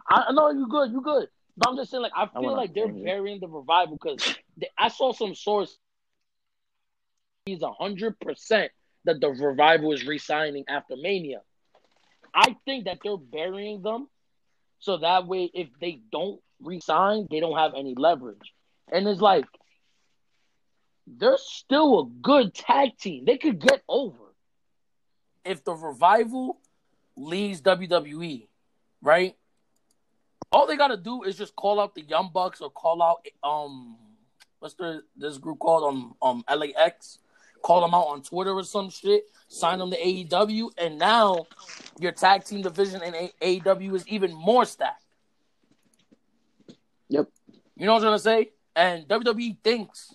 I, 0.09 0.27
I 0.29 0.33
know 0.33 0.51
you 0.51 0.67
good, 0.69 0.93
you 0.93 1.01
good. 1.01 1.29
But 1.57 1.71
I'm 1.71 1.77
just 1.77 1.91
saying, 1.91 2.03
like 2.03 2.13
I 2.17 2.27
feel 2.27 2.51
I 2.51 2.55
like 2.55 2.75
they're 2.75 2.89
burying 2.89 3.41
the 3.41 3.49
revival 3.49 3.99
because 4.01 4.37
I 4.79 4.89
saw 4.89 5.13
some 5.13 5.35
source. 5.35 5.77
He's 7.47 7.63
a 7.63 7.73
hundred 7.73 8.19
percent 8.21 8.71
that 9.05 9.21
the 9.21 9.31
revival 9.31 9.93
is 9.93 10.07
resigning 10.07 10.65
after 10.69 10.95
Mania. 10.97 11.41
I 12.35 12.57
think 12.65 12.85
that 12.85 12.99
they're 13.03 13.17
burying 13.17 13.83
them 13.83 14.09
so 14.81 14.99
that 14.99 15.27
way 15.27 15.51
if 15.53 15.69
they 15.81 16.01
don't 16.11 16.41
resign, 16.63 17.27
they 17.31 17.41
don't 17.41 17.57
have 17.57 17.73
any 17.77 17.95
leverage. 17.95 18.53
And 18.91 19.07
it's 19.07 19.21
like 19.21 19.45
they're 21.07 21.39
still 21.39 22.01
a 22.01 22.07
good 22.23 22.55
tag 22.55 22.97
team. 22.99 23.25
They 23.25 23.37
could 23.37 23.61
get 23.61 23.83
over. 23.89 24.17
If 25.45 25.65
the 25.65 25.75
revival 25.75 26.61
leaves 27.21 27.61
WWE, 27.63 28.49
right? 29.03 29.37
All 30.53 30.67
they 30.67 30.77
gotta 30.77 30.97
do 30.97 31.23
is 31.23 31.37
just 31.37 31.55
call 31.55 31.81
out 31.81 31.95
the 31.95 32.03
Young 32.03 32.31
Bucks 32.33 32.61
or 32.61 32.71
call 32.71 33.03
out 33.03 33.27
um 33.43 33.97
what's 34.59 34.75
the 34.75 35.03
this 35.17 35.39
group 35.39 35.59
called 35.59 35.85
um 35.85 36.15
um 36.23 36.45
LAX 36.55 37.19
call 37.63 37.83
them 37.83 37.95
out 37.95 38.07
on 38.07 38.23
Twitter 38.23 38.53
or 38.53 38.65
some 38.65 38.91
shit, 38.91 39.25
sign 39.49 39.79
them 39.79 39.91
to 39.91 39.97
AEW, 39.97 40.71
and 40.79 40.99
now 40.99 41.47
your 41.99 42.13
tag 42.13 42.45
team 42.45 42.63
division 42.63 43.03
in 43.03 43.31
AEW 43.43 43.95
is 43.95 44.09
even 44.09 44.33
more 44.33 44.65
stacked. 44.65 45.05
Yep. 47.09 47.29
You 47.77 47.87
know 47.87 47.95
what 47.95 47.99
I'm 47.99 48.03
trying 48.03 48.17
to 48.17 48.47
say? 48.47 48.51
And 48.77 49.09
WWE 49.09 49.59
thinks 49.63 50.15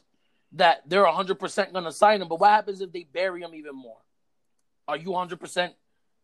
that 0.54 0.82
they're 0.88 1.04
100% 1.04 1.74
going 1.74 1.84
to 1.84 1.91
sign 1.91 2.22
him, 2.22 2.28
but 2.28 2.39
what 2.39 2.50
happens 2.50 2.82
if 2.82 2.91
they 2.91 3.04
bury 3.04 3.41
him 3.41 3.54
even 3.54 3.76
more? 3.76 3.98
Are 4.88 4.98
you 4.98 5.10
100% 5.10 5.72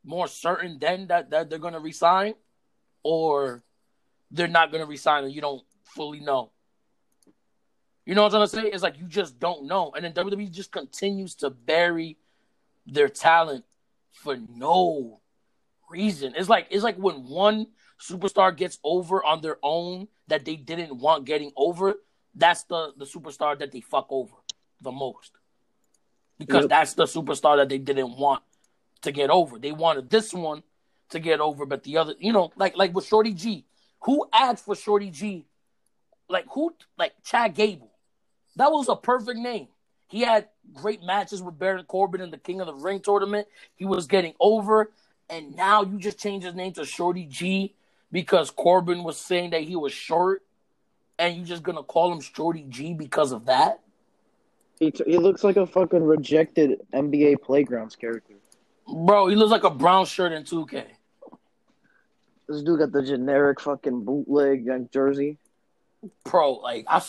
more 0.03 0.27
certain 0.27 0.77
then 0.79 1.07
that, 1.07 1.29
that 1.31 1.49
they're 1.49 1.59
going 1.59 1.73
to 1.73 1.79
resign? 1.79 2.33
Or 3.03 3.63
they're 4.29 4.47
not 4.47 4.71
going 4.71 4.83
to 4.83 4.89
resign 4.89 5.23
and 5.23 5.33
you 5.33 5.41
don't 5.41 5.63
fully 5.83 6.19
know? 6.19 6.51
You 8.05 8.15
know 8.15 8.23
what 8.23 8.33
I'm 8.33 8.47
trying 8.47 8.63
to 8.63 8.69
say? 8.69 8.73
It's 8.73 8.83
like 8.83 8.97
you 8.99 9.07
just 9.07 9.39
don't 9.39 9.65
know. 9.65 9.91
And 9.95 10.03
then 10.03 10.13
WWE 10.13 10.51
just 10.51 10.71
continues 10.71 11.35
to 11.35 11.49
bury 11.49 12.17
their 12.87 13.09
talent 13.09 13.63
for 14.11 14.37
no 14.55 15.21
reason. 15.89 16.33
It's 16.35 16.49
like 16.49 16.67
it's 16.71 16.83
like 16.83 16.97
when 16.97 17.27
one 17.27 17.67
superstar 17.99 18.55
gets 18.55 18.79
over 18.83 19.23
on 19.23 19.41
their 19.41 19.57
own 19.61 20.07
that 20.27 20.45
they 20.45 20.55
didn't 20.55 20.97
want 20.97 21.25
getting 21.25 21.51
over, 21.55 21.95
that's 22.35 22.63
the 22.63 22.93
the 22.97 23.05
superstar 23.05 23.57
that 23.59 23.71
they 23.71 23.81
fuck 23.81 24.07
over 24.09 24.33
the 24.81 24.91
most. 24.91 25.33
Because 26.39 26.63
yep. 26.63 26.69
that's 26.69 26.93
the 26.95 27.05
superstar 27.05 27.57
that 27.57 27.69
they 27.69 27.77
didn't 27.77 28.17
want 28.17 28.41
to 29.01 29.11
get 29.11 29.29
over. 29.29 29.57
They 29.57 29.71
wanted 29.71 30.09
this 30.09 30.33
one 30.33 30.63
to 31.09 31.19
get 31.19 31.39
over, 31.39 31.65
but 31.65 31.83
the 31.83 31.97
other, 31.97 32.15
you 32.19 32.31
know, 32.33 32.51
like 32.55 32.77
like 32.77 32.93
with 32.93 33.05
Shorty 33.05 33.33
G. 33.33 33.65
Who 34.05 34.27
asked 34.33 34.65
for 34.65 34.75
Shorty 34.75 35.11
G? 35.11 35.45
Like 36.29 36.45
who 36.51 36.73
like 36.97 37.13
Chad 37.23 37.55
Gable 37.55 37.91
that 38.55 38.71
was 38.71 38.89
a 38.89 38.95
perfect 38.95 39.39
name. 39.39 39.67
He 40.07 40.21
had 40.21 40.47
great 40.73 41.03
matches 41.03 41.41
with 41.41 41.57
Baron 41.57 41.85
Corbin 41.85 42.21
in 42.21 42.31
the 42.31 42.37
King 42.37 42.59
of 42.59 42.67
the 42.67 42.73
Ring 42.73 42.99
tournament. 42.99 43.47
He 43.75 43.85
was 43.85 44.07
getting 44.07 44.33
over, 44.39 44.91
and 45.29 45.55
now 45.55 45.83
you 45.83 45.97
just 45.97 46.19
change 46.19 46.43
his 46.43 46.53
name 46.53 46.73
to 46.73 46.85
Shorty 46.85 47.25
G 47.25 47.73
because 48.11 48.51
Corbin 48.51 49.03
was 49.03 49.17
saying 49.17 49.51
that 49.51 49.61
he 49.61 49.75
was 49.75 49.93
short, 49.93 50.43
and 51.17 51.35
you're 51.35 51.45
just 51.45 51.63
gonna 51.63 51.83
call 51.83 52.11
him 52.11 52.19
Shorty 52.19 52.65
G 52.67 52.93
because 52.93 53.31
of 53.31 53.45
that. 53.45 53.79
He, 54.79 54.91
t- 54.91 55.03
he 55.05 55.17
looks 55.17 55.43
like 55.43 55.57
a 55.57 55.67
fucking 55.67 56.03
rejected 56.03 56.81
NBA 56.91 57.41
Playgrounds 57.41 57.95
character. 57.95 58.33
Bro, 58.88 59.28
he 59.28 59.36
looks 59.36 59.52
like 59.52 59.63
a 59.63 59.70
brown 59.70 60.06
shirt 60.06 60.32
in 60.32 60.44
2K. 60.44 60.86
This 62.48 62.63
dude 62.63 62.80
got 62.80 62.91
the 62.91 63.04
generic 63.04 63.60
fucking 63.62 64.04
bootleg 64.04 64.91
jersey. 64.91 65.38
Bro, 66.26 66.54
like 66.56 66.86
I, 66.88 67.02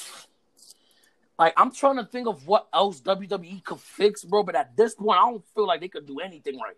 like 1.39 1.55
I'm 1.57 1.73
trying 1.73 1.97
to 1.97 2.05
think 2.05 2.29
of 2.29 2.47
what 2.47 2.69
else 2.73 3.01
WWE 3.01 3.65
could 3.65 3.81
fix, 3.81 4.23
bro. 4.25 4.43
But 4.43 4.55
at 4.55 4.77
this 4.77 4.95
point, 4.95 5.19
I 5.19 5.31
don't 5.31 5.45
feel 5.55 5.67
like 5.67 5.81
they 5.81 5.89
could 5.89 6.07
do 6.07 6.21
anything 6.21 6.59
right. 6.59 6.77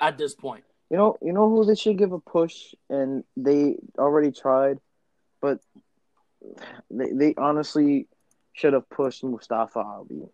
At 0.00 0.18
this 0.18 0.34
point, 0.34 0.64
you 0.90 0.96
know, 0.96 1.16
you 1.22 1.32
know 1.32 1.48
who 1.48 1.64
they 1.64 1.76
should 1.76 1.96
give 1.96 2.12
a 2.12 2.18
push, 2.18 2.74
and 2.90 3.24
they 3.36 3.76
already 3.98 4.32
tried, 4.32 4.78
but 5.40 5.60
they 6.90 7.12
they 7.12 7.34
honestly 7.38 8.08
should 8.52 8.72
have 8.72 8.90
pushed 8.90 9.22
Mustafa 9.24 9.78
Ali. 9.78 10.28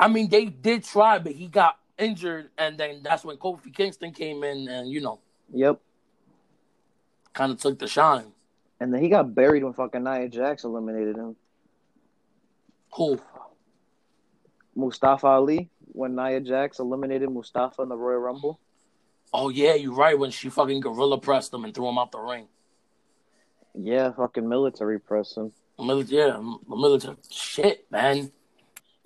I 0.00 0.08
mean, 0.08 0.28
they 0.28 0.46
did 0.46 0.84
try, 0.84 1.18
but 1.18 1.32
he 1.32 1.48
got 1.48 1.78
injured, 1.98 2.50
and 2.56 2.78
then 2.78 3.00
that's 3.02 3.24
when 3.24 3.36
Kofi 3.36 3.74
Kingston 3.74 4.12
came 4.12 4.44
in, 4.44 4.68
and 4.68 4.90
you 4.90 5.00
know, 5.00 5.20
yep, 5.52 5.80
kind 7.32 7.52
of 7.52 7.60
took 7.60 7.78
the 7.78 7.88
shine. 7.88 8.32
And 8.80 8.94
then 8.94 9.02
he 9.02 9.08
got 9.08 9.34
buried 9.34 9.64
when 9.64 9.72
fucking 9.72 10.04
Nia 10.04 10.28
Jax 10.28 10.64
eliminated 10.64 11.16
him. 11.16 11.34
Who? 12.94 13.20
Mustafa 14.76 15.26
Ali 15.26 15.68
when 15.92 16.14
Nia 16.14 16.40
Jax 16.40 16.78
eliminated 16.78 17.28
Mustafa 17.30 17.82
in 17.82 17.88
the 17.88 17.96
Royal 17.96 18.20
Rumble. 18.20 18.60
Oh 19.32 19.48
yeah, 19.48 19.74
you're 19.74 19.94
right. 19.94 20.16
When 20.18 20.30
she 20.30 20.48
fucking 20.48 20.80
gorilla 20.80 21.18
pressed 21.18 21.52
him 21.52 21.64
and 21.64 21.74
threw 21.74 21.88
him 21.88 21.98
out 21.98 22.12
the 22.12 22.20
ring. 22.20 22.46
Yeah, 23.74 24.12
fucking 24.12 24.48
military 24.48 25.00
press 25.00 25.36
him. 25.36 25.52
Yeah, 25.78 26.40
military 26.68 27.16
shit, 27.30 27.90
man. 27.90 28.32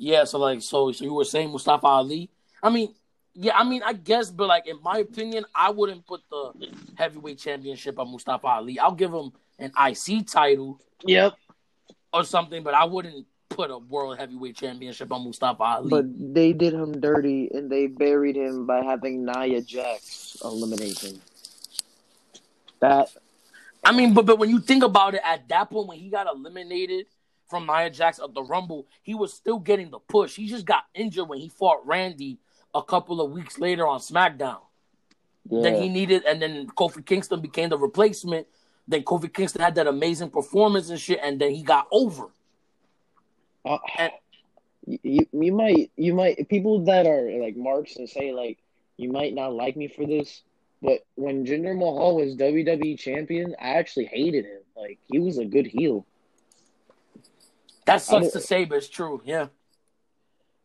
Yeah, 0.03 0.25
so 0.25 0.41
like, 0.41 0.63
so 0.63 0.91
so 0.91 1.05
you 1.05 1.15
were 1.15 1.25
saying 1.25 1.53
Mustafa 1.53 1.87
Ali? 1.87 2.29
I 2.61 2.71
mean, 2.71 2.93
yeah, 3.35 3.57
I 3.57 3.63
mean, 3.63 3.85
I 3.85 3.93
guess, 3.93 4.31
but 4.33 4.49
like 4.49 4.67
in 4.67 4.83
my 4.83 4.99
opinion, 4.99 5.45
I 5.55 5.71
wouldn't 5.71 6.05
put 6.05 6.23
the 6.29 6.75
heavyweight 6.97 7.39
championship 7.39 8.01
on 8.01 8.11
Mustafa 8.11 8.49
Ali. 8.49 8.81
I'll 8.81 8.97
give 8.99 9.15
him 9.15 9.31
an 9.61 9.71
IC 9.79 10.27
title. 10.27 10.81
Yep. 11.07 11.35
Or 12.13 12.25
something, 12.25 12.65
but 12.65 12.75
I 12.75 12.85
wouldn't 12.85 13.27
put 13.49 13.71
a 13.71 13.79
world 13.79 14.19
heavyweight 14.19 14.57
championship 14.57 15.13
on 15.13 15.23
Mustafa 15.23 15.63
Ali. 15.63 15.89
But 15.89 16.07
they 16.35 16.53
did 16.53 16.75
him 16.75 17.01
dirty 17.01 17.49
and 17.55 17.71
they 17.71 17.87
buried 17.87 18.35
him 18.35 18.67
by 18.67 18.83
having 18.83 19.25
Nia 19.25 19.63
Jax 19.63 20.37
eliminate 20.43 20.99
him. 20.99 21.21
That 22.81 23.09
I 23.85 23.93
mean, 23.93 24.15
but 24.15 24.27
but 24.27 24.41
when 24.41 24.51
you 24.51 24.59
think 24.59 24.83
about 24.83 25.15
it, 25.15 25.21
at 25.25 25.49
that 25.49 25.71
point 25.71 25.87
when 25.87 25.99
he 26.01 26.11
got 26.11 26.27
eliminated 26.27 27.07
from 27.53 27.67
Nia 27.67 27.91
Jax 27.91 28.19
of 28.19 28.35
the 28.35 28.43
Rumble, 28.43 28.87
he 29.03 29.15
was 29.15 29.33
still 29.33 29.61
getting 29.61 29.91
the 29.91 30.01
push. 30.01 30.35
He 30.35 30.49
just 30.49 30.67
got 30.67 30.85
injured 30.95 31.29
when 31.29 31.39
he 31.39 31.49
fought 31.49 31.87
Randy 31.87 32.39
a 32.75 32.83
couple 32.83 33.21
of 33.21 33.31
weeks 33.31 33.59
later 33.59 33.87
on 33.87 34.01
SmackDown. 34.01 34.61
Yeah. 35.49 35.63
Then 35.63 35.83
he 35.83 35.89
needed, 35.89 36.25
and 36.25 36.43
then 36.43 36.67
Kofi 36.69 37.05
Kingston 37.05 37.41
became 37.41 37.69
the 37.69 37.79
replacement 37.79 38.47
then 38.89 39.03
Kofi 39.03 39.33
Kingston 39.33 39.63
had 39.63 39.75
that 39.77 39.87
amazing 39.87 40.31
performance 40.31 40.91
and 40.91 41.01
shit, 41.01 41.21
and 41.23 41.41
then 41.41 41.53
he 41.53 41.63
got 41.63 41.87
over. 41.91 42.29
Uh, 43.65 43.79
and, 43.99 44.13
you, 44.87 45.27
you 45.33 45.53
might 45.53 45.93
you 45.97 46.13
might 46.13 46.49
people 46.49 46.85
that 46.87 47.07
are 47.07 47.31
like 47.41 47.57
marks 47.57 47.97
and 47.97 48.09
say 48.09 48.33
like 48.33 48.59
you 48.97 49.13
might 49.13 49.33
not 49.33 49.53
like 49.53 49.77
me 49.77 49.87
for 49.87 50.05
this, 50.05 50.43
but 50.83 51.07
when 51.15 51.47
Jinder 51.47 51.77
Mahal 51.77 52.17
was 52.17 52.35
WWE 52.35 52.99
champion, 52.99 53.55
I 53.61 53.75
actually 53.75 54.07
hated 54.07 54.45
him. 54.45 54.61
Like 54.77 54.99
he 55.05 55.21
was 55.21 55.39
a 55.39 55.45
good 55.45 55.67
heel. 55.67 56.05
That 57.87 58.03
sucks 58.03 58.29
to 58.29 58.41
say, 58.41 58.65
but 58.65 58.79
it's 58.79 58.89
true. 58.89 59.21
Yeah. 59.25 59.49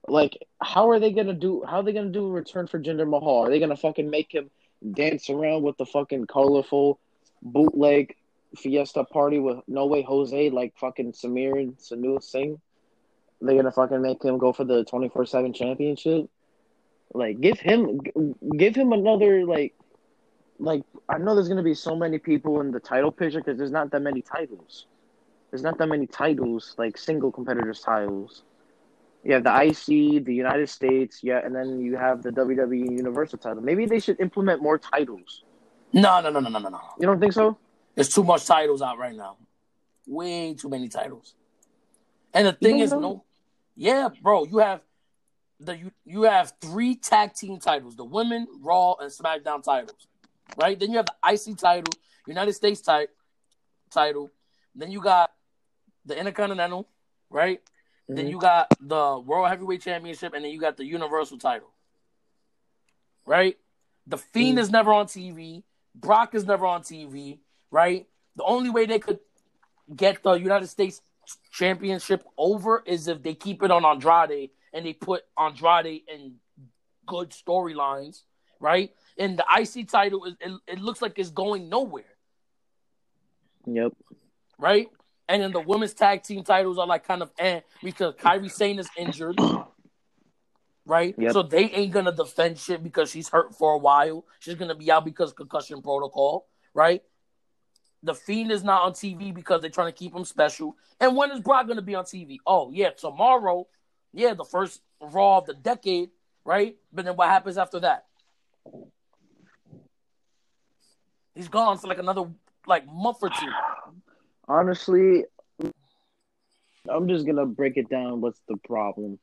Like, 0.07 0.37
how 0.61 0.89
are 0.89 0.99
they 0.99 1.11
gonna 1.11 1.33
do? 1.33 1.63
How 1.67 1.77
are 1.77 1.83
they 1.83 1.93
gonna 1.93 2.11
do 2.11 2.27
a 2.27 2.31
return 2.31 2.67
for 2.67 2.79
Jinder 2.79 3.07
Mahal? 3.07 3.45
Are 3.45 3.49
they 3.49 3.59
gonna 3.59 3.75
fucking 3.75 4.09
make 4.09 4.33
him 4.33 4.49
dance 4.93 5.29
around 5.29 5.63
with 5.63 5.77
the 5.77 5.85
fucking 5.85 6.27
colorful 6.27 6.99
bootleg 7.41 8.15
Fiesta 8.55 9.03
party 9.03 9.39
with 9.39 9.59
No 9.67 9.85
Way 9.85 10.01
Jose 10.03 10.49
like 10.49 10.77
fucking 10.77 11.13
Samir 11.13 11.59
and 11.59 11.77
Sunil 11.77 12.23
Singh. 12.23 12.59
They're 13.41 13.55
gonna 13.55 13.71
fucking 13.71 14.01
make 14.01 14.23
him 14.23 14.37
go 14.37 14.53
for 14.53 14.63
the 14.63 14.83
twenty 14.85 15.09
four 15.09 15.25
seven 15.25 15.53
championship. 15.53 16.29
Like, 17.13 17.39
give 17.39 17.59
him, 17.59 18.01
give 18.57 18.75
him 18.75 18.91
another 18.91 19.45
like, 19.45 19.73
like 20.59 20.83
I 21.07 21.17
know 21.17 21.35
there's 21.35 21.47
gonna 21.47 21.63
be 21.63 21.73
so 21.73 21.95
many 21.95 22.17
people 22.17 22.61
in 22.61 22.71
the 22.71 22.79
title 22.79 23.11
picture 23.11 23.39
because 23.39 23.57
there's 23.57 23.71
not 23.71 23.91
that 23.91 24.01
many 24.01 24.21
titles. 24.21 24.85
There's 25.49 25.63
not 25.63 25.77
that 25.77 25.87
many 25.87 26.07
titles, 26.07 26.75
like 26.77 26.97
single 26.97 27.31
competitors 27.31 27.81
titles. 27.81 28.43
You 29.23 29.33
have 29.33 29.43
the 29.43 29.61
IC, 29.61 30.25
the 30.25 30.33
United 30.33 30.69
States, 30.69 31.19
yeah, 31.23 31.41
and 31.43 31.55
then 31.55 31.79
you 31.79 31.97
have 31.97 32.21
the 32.21 32.29
WWE 32.31 32.97
Universal 32.97 33.39
title. 33.39 33.61
Maybe 33.61 33.85
they 33.85 33.99
should 33.99 34.19
implement 34.19 34.61
more 34.61 34.77
titles. 34.77 35.43
No, 35.93 36.21
no, 36.21 36.29
no, 36.29 36.39
no, 36.39 36.49
no, 36.49 36.59
no, 36.59 36.69
no. 36.69 36.79
You 36.99 37.07
don't 37.07 37.19
think 37.19 37.33
so? 37.33 37.57
There's 37.95 38.13
too 38.13 38.23
much 38.23 38.45
titles 38.45 38.81
out 38.81 38.97
right 38.97 39.15
now. 39.15 39.37
Way 40.05 40.53
too 40.53 40.69
many 40.69 40.87
titles. 40.87 41.33
And 42.33 42.47
the 42.47 42.53
thing 42.53 42.79
is, 42.79 42.91
no, 42.91 43.23
yeah, 43.75 44.09
bro, 44.21 44.45
you 44.45 44.59
have 44.59 44.81
the 45.59 45.77
you, 45.77 45.91
you 46.05 46.23
have 46.23 46.53
three 46.61 46.95
tag 46.95 47.33
team 47.33 47.59
titles: 47.59 47.95
the 47.95 48.05
women, 48.05 48.47
Raw, 48.61 48.93
and 48.99 49.11
SmackDown 49.11 49.63
titles. 49.63 50.07
Right? 50.55 50.79
Then 50.79 50.91
you 50.91 50.97
have 50.97 51.07
the 51.07 51.33
IC 51.33 51.57
title, 51.57 51.93
United 52.25 52.53
States 52.53 52.81
ti- 52.81 53.07
title. 53.91 54.31
Then 54.75 54.91
you 54.91 55.01
got 55.01 55.31
the 56.07 56.17
Intercontinental, 56.17 56.87
right? 57.29 57.59
Mm-hmm. 57.59 58.15
Then 58.15 58.27
you 58.27 58.39
got 58.39 58.67
the 58.79 59.19
World 59.19 59.49
Heavyweight 59.49 59.81
Championship, 59.81 60.33
and 60.33 60.43
then 60.43 60.51
you 60.51 60.59
got 60.59 60.77
the 60.77 60.85
Universal 60.85 61.37
title. 61.37 61.69
Right? 63.25 63.57
The 64.07 64.17
Fiend 64.17 64.57
mm-hmm. 64.57 64.63
is 64.63 64.71
never 64.71 64.93
on 64.93 65.05
TV. 65.05 65.63
Brock 65.93 66.33
is 66.33 66.45
never 66.45 66.65
on 66.65 66.81
TV. 66.81 67.39
Right? 67.69 68.07
The 68.37 68.43
only 68.43 68.69
way 68.69 68.85
they 68.85 68.99
could 68.99 69.19
get 69.93 70.23
the 70.23 70.33
United 70.33 70.67
States 70.67 71.01
Championship 71.51 72.23
over 72.37 72.83
is 72.85 73.07
if 73.07 73.21
they 73.21 73.33
keep 73.33 73.63
it 73.63 73.71
on 73.71 73.83
Andrade 73.85 74.51
and 74.73 74.85
they 74.85 74.93
put 74.93 75.23
Andrade 75.37 76.03
in 76.07 76.35
good 77.05 77.31
storylines, 77.31 78.23
right? 78.59 78.91
And 79.17 79.37
the 79.37 79.45
IC 79.59 79.89
title, 79.89 80.25
it, 80.25 80.37
it 80.67 80.79
looks 80.79 81.01
like 81.01 81.19
it's 81.19 81.29
going 81.29 81.67
nowhere. 81.69 82.03
Yep. 83.65 83.93
Right? 84.57 84.87
And 85.29 85.41
then 85.41 85.51
the 85.51 85.59
women's 85.59 85.93
tag 85.93 86.23
team 86.23 86.43
titles 86.43 86.77
are 86.77 86.87
like 86.87 87.05
kind 87.05 87.21
of 87.21 87.31
eh 87.37 87.61
because 87.83 88.13
Kairi 88.15 88.49
Sane 88.49 88.79
is 88.79 88.89
injured. 88.97 89.39
Right? 90.85 91.15
Yep. 91.17 91.33
So 91.33 91.43
they 91.43 91.65
ain't 91.65 91.91
gonna 91.91 92.13
defend 92.13 92.57
shit 92.57 92.81
because 92.81 93.11
she's 93.11 93.27
hurt 93.27 93.53
for 93.53 93.73
a 93.73 93.77
while. 93.77 94.23
She's 94.39 94.55
gonna 94.55 94.75
be 94.75 94.89
out 94.89 95.03
because 95.03 95.33
concussion 95.33 95.81
protocol, 95.81 96.47
right? 96.73 97.03
The 98.03 98.13
Fiend 98.13 98.51
is 98.51 98.63
not 98.63 98.83
on 98.83 98.93
TV 98.93 99.33
because 99.33 99.59
they're 99.59 99.69
trying 99.69 99.91
to 99.91 99.97
keep 99.97 100.15
him 100.15 100.23
special. 100.23 100.77
And 101.01 101.17
when 101.17 101.31
is 101.31 101.41
Brock 101.41 101.67
gonna 101.67 101.81
be 101.81 101.95
on 101.95 102.05
TV? 102.05 102.37
Oh 102.45 102.71
yeah, 102.71 102.91
tomorrow. 102.91 103.67
Yeah, 104.13 104.33
the 104.33 104.45
first 104.45 104.81
Raw 105.01 105.39
of 105.39 105.45
the 105.45 105.53
decade, 105.53 106.09
right? 106.45 106.77
But 106.93 107.05
then 107.05 107.17
what 107.17 107.27
happens 107.27 107.57
after 107.57 107.81
that? 107.81 108.05
He's 111.35 111.49
gone 111.49 111.77
for 111.77 111.87
like 111.87 111.99
another 111.99 112.25
like 112.65 112.87
month 112.87 113.17
or 113.21 113.29
two. 113.29 113.51
Honestly, 114.47 115.25
I'm 116.89 117.07
just 117.07 117.25
gonna 117.25 117.45
break 117.45 117.77
it 117.77 117.89
down. 117.89 118.21
What's 118.21 118.41
the 118.47 118.57
problem? 118.57 119.19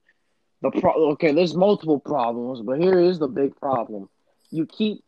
The 0.63 0.71
pro 0.71 0.93
okay, 1.13 1.33
there's 1.33 1.55
multiple 1.55 1.99
problems, 2.01 2.61
but 2.63 2.81
here 2.81 2.99
is 2.99 3.19
the 3.19 3.29
big 3.29 3.57
problem. 3.57 4.09
You 4.51 4.67
keep 4.67 5.03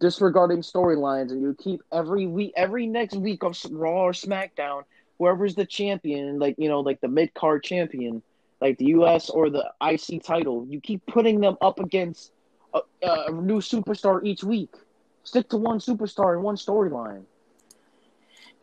disregarding 0.00 0.60
storylines 0.60 1.30
and 1.30 1.40
you 1.40 1.54
keep 1.58 1.80
every 1.92 2.26
week 2.26 2.52
every 2.56 2.86
next 2.86 3.16
week 3.16 3.42
of 3.42 3.58
Raw 3.70 4.04
or 4.04 4.12
SmackDown, 4.12 4.82
whoever's 5.18 5.54
the 5.54 5.66
champion, 5.66 6.38
like 6.38 6.56
you 6.58 6.68
know, 6.68 6.80
like 6.80 7.00
the 7.00 7.08
mid 7.08 7.34
card 7.34 7.62
champion, 7.64 8.22
like 8.60 8.78
the 8.78 8.86
US 8.86 9.30
or 9.30 9.50
the 9.50 9.70
IC 9.82 10.22
title, 10.22 10.66
you 10.68 10.80
keep 10.80 11.06
putting 11.06 11.40
them 11.40 11.56
up 11.60 11.78
against 11.80 12.32
a, 12.74 12.80
a 13.02 13.30
new 13.30 13.60
superstar 13.60 14.24
each 14.24 14.44
week. 14.44 14.74
Stick 15.22 15.48
to 15.50 15.56
one 15.56 15.78
superstar 15.78 16.34
and 16.34 16.42
one 16.42 16.56
storyline. 16.56 17.24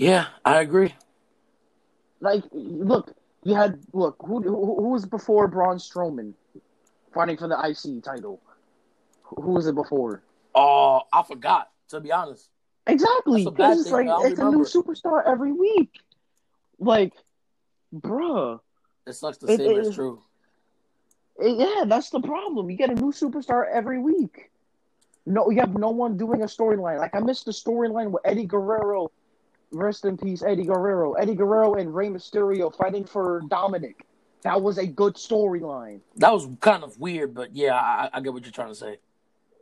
Yeah, 0.02 0.26
I 0.44 0.62
agree. 0.62 0.96
Like, 2.22 2.44
look, 2.52 3.14
you 3.44 3.54
had 3.54 3.80
look 3.94 4.16
who 4.20 4.42
who, 4.42 4.76
who 4.82 4.90
was 4.90 5.06
before 5.06 5.48
Braun 5.48 5.78
Strowman 5.78 6.34
fighting 7.14 7.38
for 7.38 7.48
the 7.48 7.56
IC 7.56 8.04
title. 8.04 8.42
Who 9.22 9.52
was 9.52 9.68
it 9.68 9.76
before? 9.76 10.24
Oh, 10.56 10.98
uh, 10.98 11.18
I 11.20 11.22
forgot. 11.22 11.70
To 11.90 12.00
be 12.00 12.12
honest. 12.12 12.50
Exactly, 12.88 13.46
because 13.46 13.82
it's 13.82 13.92
like 13.92 14.08
it's 14.08 14.40
remember. 14.40 14.48
a 14.48 14.52
new 14.58 14.66
superstar 14.66 15.22
every 15.24 15.52
week. 15.52 15.92
Like, 16.80 17.14
bruh. 17.94 18.60
It 19.06 19.14
sucks 19.14 19.38
to 19.38 19.48
say, 19.50 19.54
it, 19.54 19.68
but 19.68 19.76
it's 19.76 19.94
true. 19.94 20.24
It, 21.38 21.60
yeah, 21.60 21.84
that's 21.86 22.10
the 22.10 22.22
problem. 22.22 22.72
You 22.72 22.76
get 22.76 22.90
a 22.90 22.96
new 22.96 23.12
superstar 23.12 23.66
every 23.72 24.00
week. 24.00 24.50
No, 25.28 25.52
you 25.52 25.60
have 25.60 25.78
no 25.78 25.92
one 25.92 26.18
doing 26.18 26.42
a 26.42 26.48
storyline. 26.48 26.98
Like 26.98 27.14
I 27.14 27.20
missed 27.20 27.46
the 27.46 27.52
storyline 27.52 28.10
with 28.10 28.24
Eddie 28.26 28.48
Guerrero 28.48 29.12
Rest 29.72 30.06
in 30.06 30.18
peace, 30.18 30.44
Eddie 30.44 30.66
Guerrero. 30.66 31.14
Eddie 31.14 31.36
Guerrero 31.36 31.76
and 31.76 31.94
Rey 31.96 32.10
Mysterio 32.10 32.76
fighting 32.76 33.06
for 33.06 33.42
Dominic. 33.48 34.06
That 34.44 34.62
was 34.62 34.78
a 34.78 34.88
good 34.88 35.16
storyline. 35.16 36.02
That 36.18 36.34
was 36.34 36.48
kind 36.60 36.84
of 36.84 37.00
weird, 37.00 37.34
but 37.34 37.56
yeah, 37.56 37.76
I, 37.76 38.10
I, 38.12 38.22
get 38.22 38.34
what 38.34 38.44
you're 38.44 38.52
trying 38.52 38.70
to 38.70 38.76
say. 38.76 38.98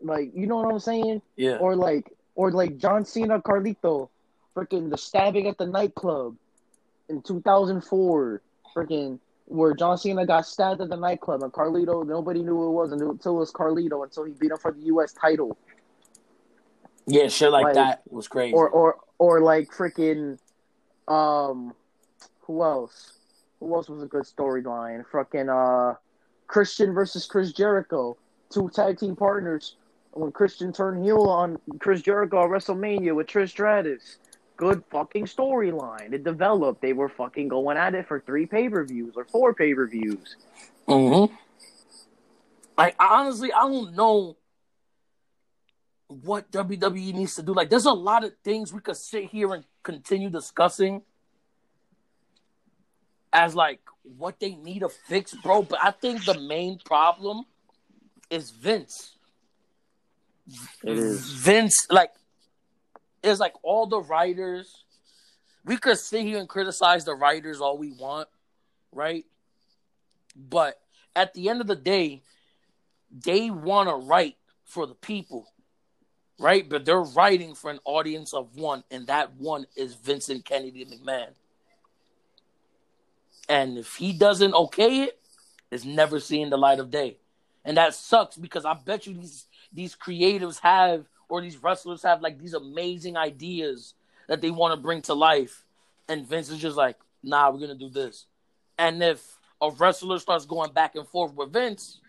Like, 0.01 0.31
you 0.33 0.47
know 0.47 0.57
what 0.57 0.71
I'm 0.71 0.79
saying? 0.79 1.21
Yeah. 1.35 1.57
Or 1.57 1.75
like, 1.75 2.11
or 2.35 2.51
like 2.51 2.77
John 2.77 3.03
Cena, 3.03 3.39
Carlito, 3.39 4.09
freaking 4.55 4.89
the 4.89 4.97
stabbing 4.97 5.47
at 5.47 5.57
the 5.57 5.65
nightclub 5.65 6.37
in 7.09 7.21
2004, 7.21 8.41
freaking 8.73 9.19
where 9.45 9.73
John 9.73 9.97
Cena 9.97 10.25
got 10.25 10.45
stabbed 10.45 10.79
at 10.79 10.89
the 10.89 10.95
nightclub 10.95 11.43
and 11.43 11.51
Carlito, 11.51 12.07
nobody 12.07 12.41
knew 12.41 12.55
who 12.55 12.67
it 12.67 12.71
was 12.71 12.91
until 12.91 13.35
it 13.35 13.39
was 13.39 13.51
Carlito 13.51 14.03
until 14.03 14.23
he 14.23 14.33
beat 14.33 14.51
him 14.51 14.57
for 14.57 14.71
the 14.71 14.81
U.S. 14.85 15.11
title. 15.11 15.57
Yeah, 17.09 17.27
shit 17.27 17.51
like, 17.51 17.65
like 17.65 17.73
that 17.75 18.01
was 18.09 18.27
crazy. 18.27 18.53
Or 18.53 18.69
or 18.69 18.97
or 19.17 19.41
like 19.41 19.69
freaking 19.69 20.37
um 21.07 21.73
who 22.41 22.63
else? 22.63 23.13
Who 23.59 23.73
else 23.73 23.89
was 23.89 24.03
a 24.03 24.05
good 24.05 24.23
storyline? 24.23 25.03
Fucking 25.11 25.49
uh 25.49 25.95
Christian 26.47 26.93
versus 26.93 27.25
Chris 27.25 27.51
Jericho. 27.51 28.15
Two 28.51 28.69
tag 28.73 28.99
team 28.99 29.15
partners. 29.15 29.75
When 30.11 30.31
Christian 30.31 30.71
turned 30.71 31.03
heel 31.03 31.23
on 31.23 31.59
Chris 31.79 32.01
Jericho 32.01 32.43
at 32.43 32.49
WrestleMania 32.49 33.15
with 33.15 33.27
Trish 33.27 33.49
Stratus. 33.49 34.17
Good 34.57 34.83
fucking 34.91 35.25
storyline. 35.25 36.11
It 36.11 36.23
developed. 36.23 36.81
They 36.81 36.93
were 36.93 37.09
fucking 37.09 37.47
going 37.47 37.77
at 37.77 37.95
it 37.95 38.07
for 38.07 38.19
three 38.19 38.45
pay 38.45 38.69
per 38.69 38.83
views 38.83 39.13
or 39.15 39.25
four 39.25 39.53
pay 39.53 39.73
per 39.73 39.87
views. 39.87 40.35
Mm-hmm. 40.87 41.33
Like 42.77 42.95
honestly, 42.99 43.51
I 43.53 43.61
don't 43.61 43.95
know 43.95 44.35
what 46.09 46.51
WWE 46.51 47.13
needs 47.13 47.35
to 47.35 47.43
do. 47.43 47.53
Like, 47.53 47.69
there's 47.69 47.85
a 47.85 47.93
lot 47.93 48.23
of 48.23 48.33
things 48.43 48.73
we 48.73 48.81
could 48.81 48.97
sit 48.97 49.25
here 49.25 49.53
and 49.53 49.63
continue 49.83 50.29
discussing 50.29 51.03
as 53.31 53.53
like 53.53 53.79
what 54.17 54.39
they 54.39 54.55
need 54.55 54.79
to 54.79 54.89
fix, 54.89 55.35
bro. 55.35 55.61
But 55.61 55.79
I 55.83 55.91
think 55.91 56.25
the 56.25 56.39
main 56.39 56.79
problem 56.83 57.45
is 58.31 58.49
Vince. 58.49 59.15
It 60.83 60.97
is 60.97 61.29
Vince. 61.31 61.85
Like, 61.91 62.11
it's 63.23 63.39
like 63.39 63.53
all 63.61 63.85
the 63.85 64.01
writers. 64.01 64.83
We 65.63 65.77
could 65.77 65.99
sit 65.99 66.23
here 66.23 66.39
and 66.39 66.49
criticize 66.49 67.05
the 67.05 67.13
writers 67.13 67.61
all 67.61 67.77
we 67.77 67.91
want, 67.91 68.27
right? 68.91 69.25
But 70.35 70.81
at 71.15 71.35
the 71.35 71.49
end 71.49 71.61
of 71.61 71.67
the 71.67 71.75
day, 71.75 72.23
they 73.11 73.51
want 73.51 73.89
to 73.89 73.95
write 73.95 74.37
for 74.65 74.87
the 74.87 74.95
people 74.95 75.51
right? 76.39 76.67
But 76.67 76.85
they're 76.85 77.01
writing 77.01 77.53
for 77.53 77.69
an 77.69 77.79
audience 77.85 78.33
of 78.33 78.55
one, 78.55 78.83
and 78.89 79.05
that 79.07 79.35
one 79.35 79.67
is 79.75 79.93
Vincent 79.93 80.45
Kennedy 80.45 80.85
McMahon. 80.85 81.29
And 83.47 83.77
if 83.77 83.95
he 83.95 84.13
doesn't 84.13 84.53
okay 84.53 85.01
it, 85.03 85.19
it's 85.71 85.85
never 85.85 86.19
seeing 86.19 86.49
the 86.49 86.57
light 86.57 86.79
of 86.79 86.89
day. 86.89 87.17
And 87.65 87.77
that 87.77 87.93
sucks 87.93 88.37
because 88.37 88.65
I 88.65 88.73
bet 88.73 89.05
you 89.05 89.13
these 89.13 89.45
these 89.71 89.95
creatives 89.95 90.59
have 90.61 91.05
or 91.27 91.41
these 91.41 91.61
wrestlers 91.61 92.01
have 92.03 92.21
like 92.21 92.39
these 92.39 92.53
amazing 92.53 93.17
ideas 93.17 93.93
that 94.27 94.41
they 94.41 94.49
want 94.49 94.73
to 94.73 94.81
bring 94.81 95.01
to 95.03 95.13
life. 95.13 95.65
And 96.07 96.27
Vince 96.27 96.49
is 96.49 96.59
just 96.59 96.77
like, 96.77 96.97
nah, 97.21 97.51
we're 97.51 97.59
gonna 97.59 97.75
do 97.75 97.89
this. 97.89 98.25
And 98.77 99.03
if 99.03 99.37
a 99.61 99.69
wrestler 99.71 100.19
starts 100.19 100.45
going 100.45 100.71
back 100.71 100.95
and 100.95 101.07
forth 101.07 101.33
with 101.33 101.51
Vince, 101.51 101.99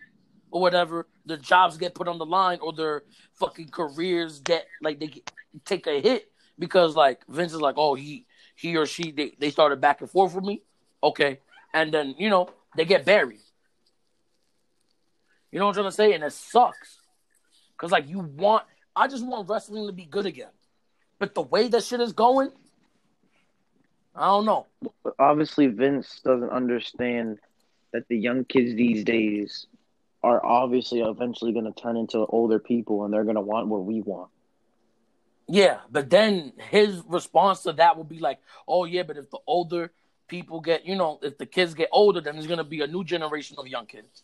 or 0.51 0.61
whatever, 0.61 1.07
their 1.27 1.37
jobs 1.37 1.77
get 1.77 1.95
put 1.95 2.09
on 2.09 2.19
the 2.19 2.27
line 2.27 2.59
or 2.61 2.73
their 2.73 3.05
fucking 3.35 3.69
careers 3.69 4.41
get 4.41 4.67
like 4.83 5.01
they 5.01 5.07
get, 5.07 5.31
take 5.65 5.87
a 5.87 6.01
hit 6.01 6.31
because 6.59 6.97
like 6.97 7.21
Vince 7.29 7.53
is 7.53 7.61
like, 7.61 7.77
oh 7.79 7.95
he 7.95 8.27
he 8.57 8.77
or 8.77 8.87
she 8.87 9.11
they, 9.11 9.33
they 9.39 9.51
started 9.51 9.81
back 9.81 10.01
and 10.01 10.11
forth 10.11 10.35
with 10.35 10.45
me, 10.45 10.63
okay, 11.03 11.41
and 11.73 11.93
then 11.93 12.15
you 12.19 12.29
know 12.29 12.51
they 12.77 12.85
get 12.85 13.05
buried. 13.05 13.41
You 15.51 15.59
know 15.59 15.67
what 15.67 15.71
I'm 15.71 15.83
trying 15.83 15.91
to 15.91 15.97
say, 15.97 16.13
and 16.13 16.23
it 16.23 16.33
sucks. 16.33 16.99
Because 17.73 17.91
like 17.91 18.09
you 18.09 18.21
want, 18.21 18.65
I 18.95 19.09
just 19.09 19.27
want 19.27 19.49
wrestling 19.49 19.87
to 19.87 19.93
be 19.93 20.05
good 20.05 20.27
again, 20.27 20.53
but 21.19 21.35
the 21.35 21.43
way 21.43 21.69
that 21.69 21.83
shit 21.83 22.01
is 22.01 22.13
going, 22.13 22.51
I 24.15 24.27
don't 24.27 24.45
know. 24.45 24.67
Obviously, 25.19 25.67
Vince 25.67 26.21
doesn't 26.23 26.51
understand 26.51 27.39
that 27.93 28.07
the 28.09 28.17
young 28.17 28.45
kids 28.45 28.75
these 28.75 29.03
days 29.03 29.67
are 30.23 30.45
obviously 30.45 31.01
eventually 31.01 31.53
going 31.53 31.73
to 31.73 31.81
turn 31.81 31.97
into 31.97 32.19
older 32.19 32.59
people 32.59 33.05
and 33.05 33.13
they're 33.13 33.25
going 33.25 33.37
to 33.37 33.41
want 33.41 33.69
what 33.69 33.85
we 33.85 34.01
want. 34.01 34.31
Yeah, 35.49 35.79
but 35.91 36.11
then 36.11 36.53
his 36.71 37.03
response 37.09 37.63
to 37.63 37.73
that 37.73 37.97
will 37.97 38.05
be 38.05 38.21
like, 38.21 38.39
"Oh 38.69 38.85
yeah, 38.85 39.03
but 39.03 39.17
if 39.17 39.31
the 39.31 39.39
older 39.49 39.91
people 40.29 40.61
get, 40.61 40.87
you 40.87 40.95
know, 40.95 41.19
if 41.23 41.39
the 41.39 41.47
kids 41.47 41.75
get 41.75 41.89
older, 41.91 42.21
then 42.21 42.35
there's 42.35 42.47
going 42.47 42.59
to 42.59 42.65
be 42.65 42.83
a 42.83 42.87
new 42.87 43.03
generation 43.03 43.57
of 43.59 43.67
young 43.67 43.87
kids." 43.87 44.23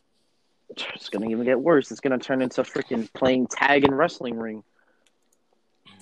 It's 0.94 1.09
going 1.09 1.26
to 1.26 1.30
even 1.32 1.44
get 1.44 1.61
worse. 1.61 1.90
It's 1.90 2.01
going 2.01 2.16
to 2.16 2.24
turn 2.24 2.42
into 2.42 2.62
freaking 2.62 3.12
playing 3.12 3.49
tag 3.49 3.84
and 3.84 3.97
wrestling 3.97 4.38
ring. 4.38 4.62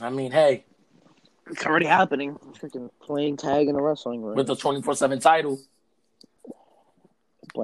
I 0.01 0.11
mean, 0.11 0.30
hey, 0.30 0.64
it's 1.51 1.64
already 1.64 1.86
happening. 1.86 2.36
Freaking 2.61 2.90
playing 3.01 3.38
tag 3.38 3.68
in 3.68 3.76
a 3.76 3.82
wrestling 3.82 4.22
ring 4.22 4.36
with 4.36 4.47
the 4.47 4.57
twenty 4.57 4.82
four 4.82 4.95
seven 4.95 5.20
title. 5.20 5.59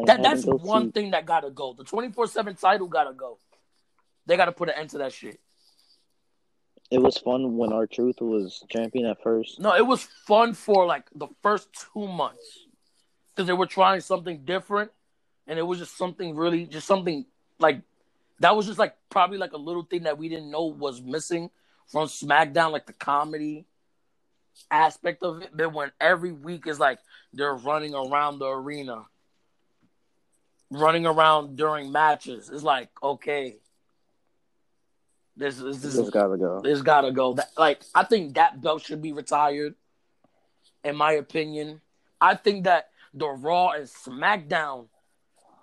That 0.07 0.23
that's 0.23 0.45
one 0.45 0.87
see. 0.87 0.91
thing 0.93 1.11
that 1.11 1.27
gotta 1.27 1.51
go. 1.51 1.73
The 1.73 1.85
twenty 1.85 2.11
four 2.13 2.27
seven 2.27 2.55
title 2.55 2.87
gotta 2.87 3.13
go. 3.13 3.39
They 4.27 4.37
gotta 4.37 4.53
put 4.53 4.69
an 4.69 4.77
end 4.79 4.91
to 4.91 4.99
that 4.99 5.13
shit. 5.13 5.41
It 6.91 7.01
was 7.01 7.17
fun 7.19 7.57
when 7.57 7.73
R-Truth 7.73 8.21
was 8.21 8.65
champion 8.69 9.07
at 9.07 9.23
first. 9.23 9.61
No, 9.61 9.77
it 9.77 9.87
was 9.87 10.03
fun 10.27 10.55
for 10.55 10.87
like 10.87 11.05
the 11.15 11.29
first 11.41 11.69
two 11.73 12.07
months 12.07 12.67
because 13.31 13.47
they 13.47 13.53
were 13.53 13.67
trying 13.67 14.01
something 14.01 14.45
different, 14.45 14.91
and 15.47 15.59
it 15.59 15.63
was 15.63 15.79
just 15.79 15.97
something 15.97 16.35
really, 16.35 16.67
just 16.67 16.87
something 16.87 17.27
like 17.59 17.83
that 18.41 18.57
was 18.57 18.67
just 18.67 18.79
like 18.79 18.97
probably 19.09 19.39
like 19.39 19.53
a 19.53 19.59
little 19.59 19.85
thing 19.85 20.05
that 20.05 20.19
we 20.19 20.29
didn't 20.29 20.51
know 20.51 20.65
was 20.65 21.01
missing 21.01 21.51
from 21.87 22.09
SmackDown, 22.09 22.73
like 22.73 22.87
the 22.87 22.93
comedy 22.93 23.67
aspect 24.71 25.23
of 25.23 25.43
it. 25.43 25.51
But 25.55 25.73
when 25.73 25.93
every 26.01 26.33
week 26.33 26.67
is 26.67 26.81
like 26.81 26.99
they're 27.33 27.55
running 27.55 27.95
around 27.95 28.39
the 28.39 28.49
arena, 28.49 29.05
running 30.71 31.07
around 31.07 31.57
during 31.57 31.93
matches, 31.93 32.51
it's 32.51 32.63
like 32.63 32.89
okay, 33.03 33.57
this 35.37 35.57
this, 35.57 35.79
this, 35.79 35.95
this 35.95 36.11
gotta 36.11 36.37
go. 36.37 36.61
This 36.61 36.83
gotta 36.83 37.13
go. 37.13 37.35
That, 37.35 37.51
like 37.57 37.83
I 37.95 38.05
think 38.05 38.35
that 38.35 38.61
belt 38.61 38.83
should 38.83 39.03
be 39.03 39.13
retired. 39.13 39.75
In 40.85 40.97
my 40.97 41.13
opinion, 41.13 41.81
I 42.21 42.35
think 42.35 42.65
that 42.65 42.91
the 43.13 43.29
Raw 43.29 43.71
and 43.71 43.87
SmackDown 43.87 44.87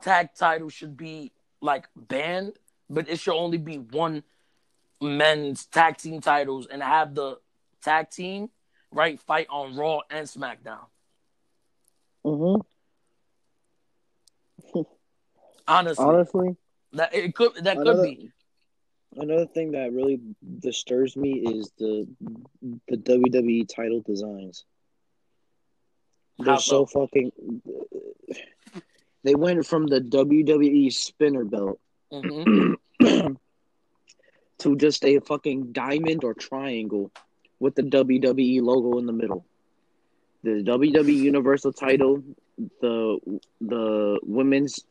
tag 0.01 0.30
title 0.36 0.70
should 0.70 0.95
be 0.95 1.32
like 1.62 1.88
banned, 1.95 2.53
but 2.89 3.10
it 3.10 3.20
should 3.20 3.36
only 3.36 3.58
be 3.58 3.78
one 3.78 4.24
men's 5.01 5.66
tag 5.66 5.97
team 5.97 6.22
titles 6.22 6.68
and 6.68 6.82
have 6.82 7.16
the 7.16 7.39
tag 7.82 8.10
team 8.10 8.49
right 8.91 9.20
fight 9.20 9.47
on 9.49 9.76
Raw 9.76 10.01
and 10.10 10.28
SmackDown. 10.28 10.86
Mhm. 12.26 12.62
Honestly, 15.68 16.05
honestly, 16.05 16.55
that 16.93 17.13
it 17.13 17.36
could 17.36 17.55
that 17.63 17.78
another, 17.78 18.03
could 18.03 18.18
be. 18.18 18.32
Another 19.15 19.45
thing 19.47 19.72
that 19.72 19.91
really 19.91 20.20
disturbs 20.59 21.15
me 21.15 21.32
is 21.32 21.72
the 21.78 22.07
the 22.88 22.97
WWE 22.97 23.68
title 23.68 24.01
designs. 24.01 24.65
They're 26.39 26.59
so 26.59 26.86
fucking. 26.86 27.32
They 29.24 29.36
went 29.36 29.65
from 29.65 29.88
the 29.88 29.99
WWE 29.99 30.93
spinner 30.93 31.43
belt 31.43 31.80
mm-hmm. 32.13 32.74
to 34.59 34.76
just 34.78 35.03
a 35.03 35.20
fucking 35.20 35.72
diamond 35.74 36.24
or 36.24 36.34
triangle 36.34 37.11
with 37.59 37.76
the 37.76 37.84
WWE 37.84 38.61
logo 38.61 38.99
in 38.99 39.05
the 39.05 39.13
middle. 39.13 39.45
The 40.43 40.63
WWE 40.63 41.13
Universal 41.13 41.74
title, 41.74 42.24
the 42.82 43.39
the 43.62 44.20
women's 44.24 44.86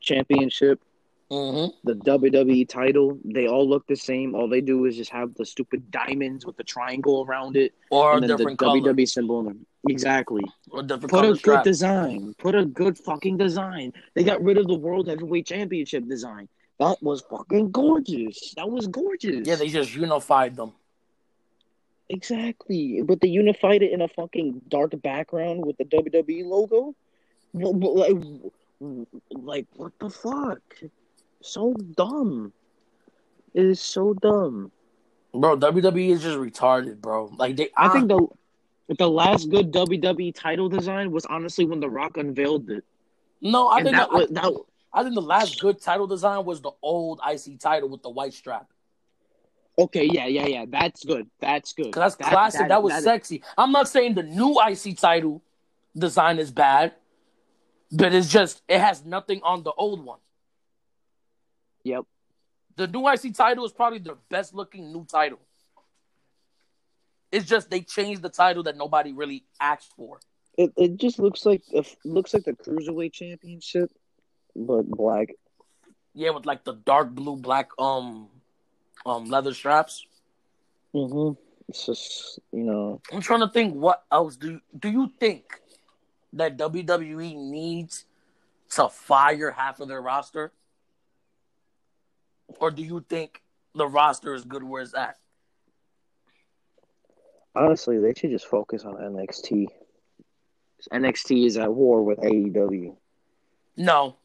championship, 0.00 0.80
mm-hmm. 1.30 1.76
the 1.84 1.94
WWE 1.94 2.68
title, 2.68 3.18
they 3.24 3.46
all 3.46 3.68
look 3.68 3.86
the 3.86 3.96
same. 3.96 4.34
All 4.34 4.48
they 4.48 4.60
do 4.60 4.84
is 4.86 4.96
just 4.96 5.10
have 5.10 5.34
the 5.34 5.46
stupid 5.46 5.90
diamonds 5.90 6.46
with 6.46 6.56
the 6.56 6.64
triangle 6.64 7.24
around 7.26 7.56
it, 7.56 7.74
or 7.90 8.14
and 8.14 8.28
then 8.28 8.36
the 8.36 8.56
color. 8.56 8.80
WWE 8.80 9.08
symbol 9.08 9.40
in 9.40 9.46
them. 9.46 9.66
Exactly. 9.88 10.42
Put 10.70 10.90
a 10.90 11.38
good 11.42 11.62
design. 11.62 12.34
Put 12.38 12.54
a 12.54 12.64
good 12.64 12.96
fucking 12.96 13.36
design. 13.36 13.92
They 14.14 14.24
got 14.24 14.42
rid 14.42 14.56
of 14.56 14.66
the 14.66 14.74
World 14.74 15.08
Heavyweight 15.08 15.46
Championship 15.46 16.08
design. 16.08 16.48
That 16.78 16.96
was 17.02 17.22
fucking 17.30 17.70
gorgeous. 17.70 18.54
That 18.56 18.68
was 18.68 18.86
gorgeous. 18.88 19.46
Yeah, 19.46 19.56
they 19.56 19.68
just 19.68 19.94
unified 19.94 20.56
them. 20.56 20.72
Exactly, 22.08 23.02
but 23.02 23.20
they 23.20 23.28
unified 23.28 23.82
it 23.82 23.92
in 23.92 24.02
a 24.02 24.08
fucking 24.08 24.60
dark 24.68 25.00
background 25.02 25.64
with 25.64 25.76
the 25.78 25.84
WWE 25.84 26.44
logo. 26.44 26.94
Like, 27.54 28.16
like 29.30 29.66
what 29.76 29.92
the 29.98 30.10
fuck? 30.10 30.60
So 31.40 31.74
dumb. 31.74 32.52
It 33.54 33.64
is 33.64 33.80
so 33.80 34.14
dumb. 34.14 34.70
Bro, 35.32 35.58
WWE 35.58 36.10
is 36.10 36.22
just 36.22 36.36
retarded, 36.36 37.00
bro. 37.00 37.32
Like 37.36 37.56
they, 37.56 37.70
I, 37.76 37.86
I 37.86 37.88
think 37.92 38.08
the 38.08 38.26
the 38.98 39.08
last 39.08 39.50
good 39.50 39.72
WWE 39.72 40.34
title 40.34 40.68
design 40.68 41.10
was 41.10 41.24
honestly 41.26 41.64
when 41.64 41.80
The 41.80 41.88
Rock 41.88 42.16
unveiled 42.16 42.70
it. 42.70 42.84
No, 43.40 43.68
I 43.68 43.82
think 43.82 43.96
that, 43.96 44.10
was, 44.10 44.28
that, 44.30 44.52
I 44.92 45.02
think 45.02 45.14
the 45.14 45.22
last 45.22 45.60
good 45.60 45.80
title 45.80 46.06
design 46.06 46.44
was 46.44 46.60
the 46.60 46.70
old 46.82 47.20
IC 47.28 47.58
title 47.60 47.88
with 47.88 48.02
the 48.02 48.10
white 48.10 48.34
strap. 48.34 48.68
Okay, 49.76 50.08
yeah, 50.10 50.26
yeah, 50.26 50.46
yeah. 50.46 50.64
That's 50.68 51.04
good. 51.04 51.28
That's 51.40 51.72
good. 51.72 51.92
That's 51.92 52.14
that, 52.16 52.30
classic. 52.30 52.60
That, 52.60 52.68
that 52.68 52.82
was 52.82 52.92
that 52.92 53.02
sexy. 53.02 53.36
Is... 53.36 53.42
I'm 53.58 53.72
not 53.72 53.88
saying 53.88 54.14
the 54.14 54.22
new 54.22 54.60
IC 54.60 54.98
title 54.98 55.42
design 55.96 56.38
is 56.38 56.52
bad, 56.52 56.92
but 57.90 58.14
it's 58.14 58.28
just 58.28 58.62
it 58.68 58.80
has 58.80 59.04
nothing 59.04 59.40
on 59.42 59.64
the 59.64 59.72
old 59.72 60.04
one. 60.04 60.20
Yep. 61.82 62.04
The 62.76 62.86
new 62.86 63.08
IC 63.08 63.34
title 63.34 63.64
is 63.64 63.72
probably 63.72 63.98
the 63.98 64.16
best 64.30 64.54
looking 64.54 64.92
new 64.92 65.04
title. 65.04 65.40
It's 67.32 67.46
just 67.46 67.68
they 67.68 67.80
changed 67.80 68.22
the 68.22 68.28
title 68.28 68.62
that 68.64 68.76
nobody 68.76 69.12
really 69.12 69.44
asked 69.60 69.92
for. 69.96 70.20
It 70.56 70.72
it 70.76 70.96
just 70.98 71.18
looks 71.18 71.44
like 71.44 71.62
it 71.72 71.96
looks 72.04 72.32
like 72.32 72.44
the 72.44 72.52
cruiserweight 72.52 73.12
championship, 73.12 73.90
but 74.54 74.88
black. 74.88 75.30
Yeah, 76.14 76.30
with 76.30 76.46
like 76.46 76.62
the 76.62 76.74
dark 76.74 77.10
blue 77.10 77.36
black 77.36 77.70
um 77.76 78.28
um 79.06 79.26
leather 79.26 79.54
straps. 79.54 80.06
Mhm. 80.94 81.36
It's 81.68 81.86
just 81.86 82.38
you 82.52 82.64
know. 82.64 83.00
I'm 83.12 83.20
trying 83.20 83.40
to 83.40 83.48
think. 83.48 83.74
What 83.74 84.04
else 84.10 84.36
do 84.36 84.52
you, 84.52 84.60
do 84.78 84.90
you 84.90 85.10
think 85.18 85.60
that 86.34 86.56
WWE 86.56 87.36
needs 87.36 88.04
to 88.70 88.88
fire 88.88 89.50
half 89.50 89.80
of 89.80 89.88
their 89.88 90.02
roster, 90.02 90.52
or 92.60 92.70
do 92.70 92.82
you 92.82 93.04
think 93.08 93.42
the 93.74 93.86
roster 93.86 94.34
is 94.34 94.44
good 94.44 94.62
where 94.62 94.82
it's 94.82 94.94
at? 94.94 95.16
Honestly, 97.56 97.98
they 97.98 98.12
should 98.14 98.30
just 98.30 98.46
focus 98.46 98.84
on 98.84 98.94
NXT. 98.94 99.68
NXT 100.92 101.46
is 101.46 101.56
at 101.56 101.72
war 101.72 102.02
with 102.02 102.18
AEW. 102.18 102.96
No, 103.76 104.16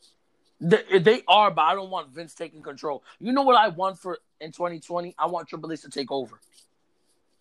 they, 0.59 0.99
they 0.99 1.21
are, 1.27 1.51
but 1.51 1.61
I 1.61 1.75
don't 1.75 1.89
want 1.89 2.09
Vince 2.09 2.33
taking 2.33 2.61
control. 2.61 3.03
You 3.19 3.31
know 3.31 3.43
what 3.43 3.55
I 3.55 3.69
want 3.69 3.99
for 3.99 4.19
in 4.41 4.51
2020? 4.51 5.15
I 5.17 5.27
want 5.27 5.47
Triple 5.47 5.71
H 5.71 5.81
to 5.81 5.89
take 5.89 6.11
over 6.11 6.39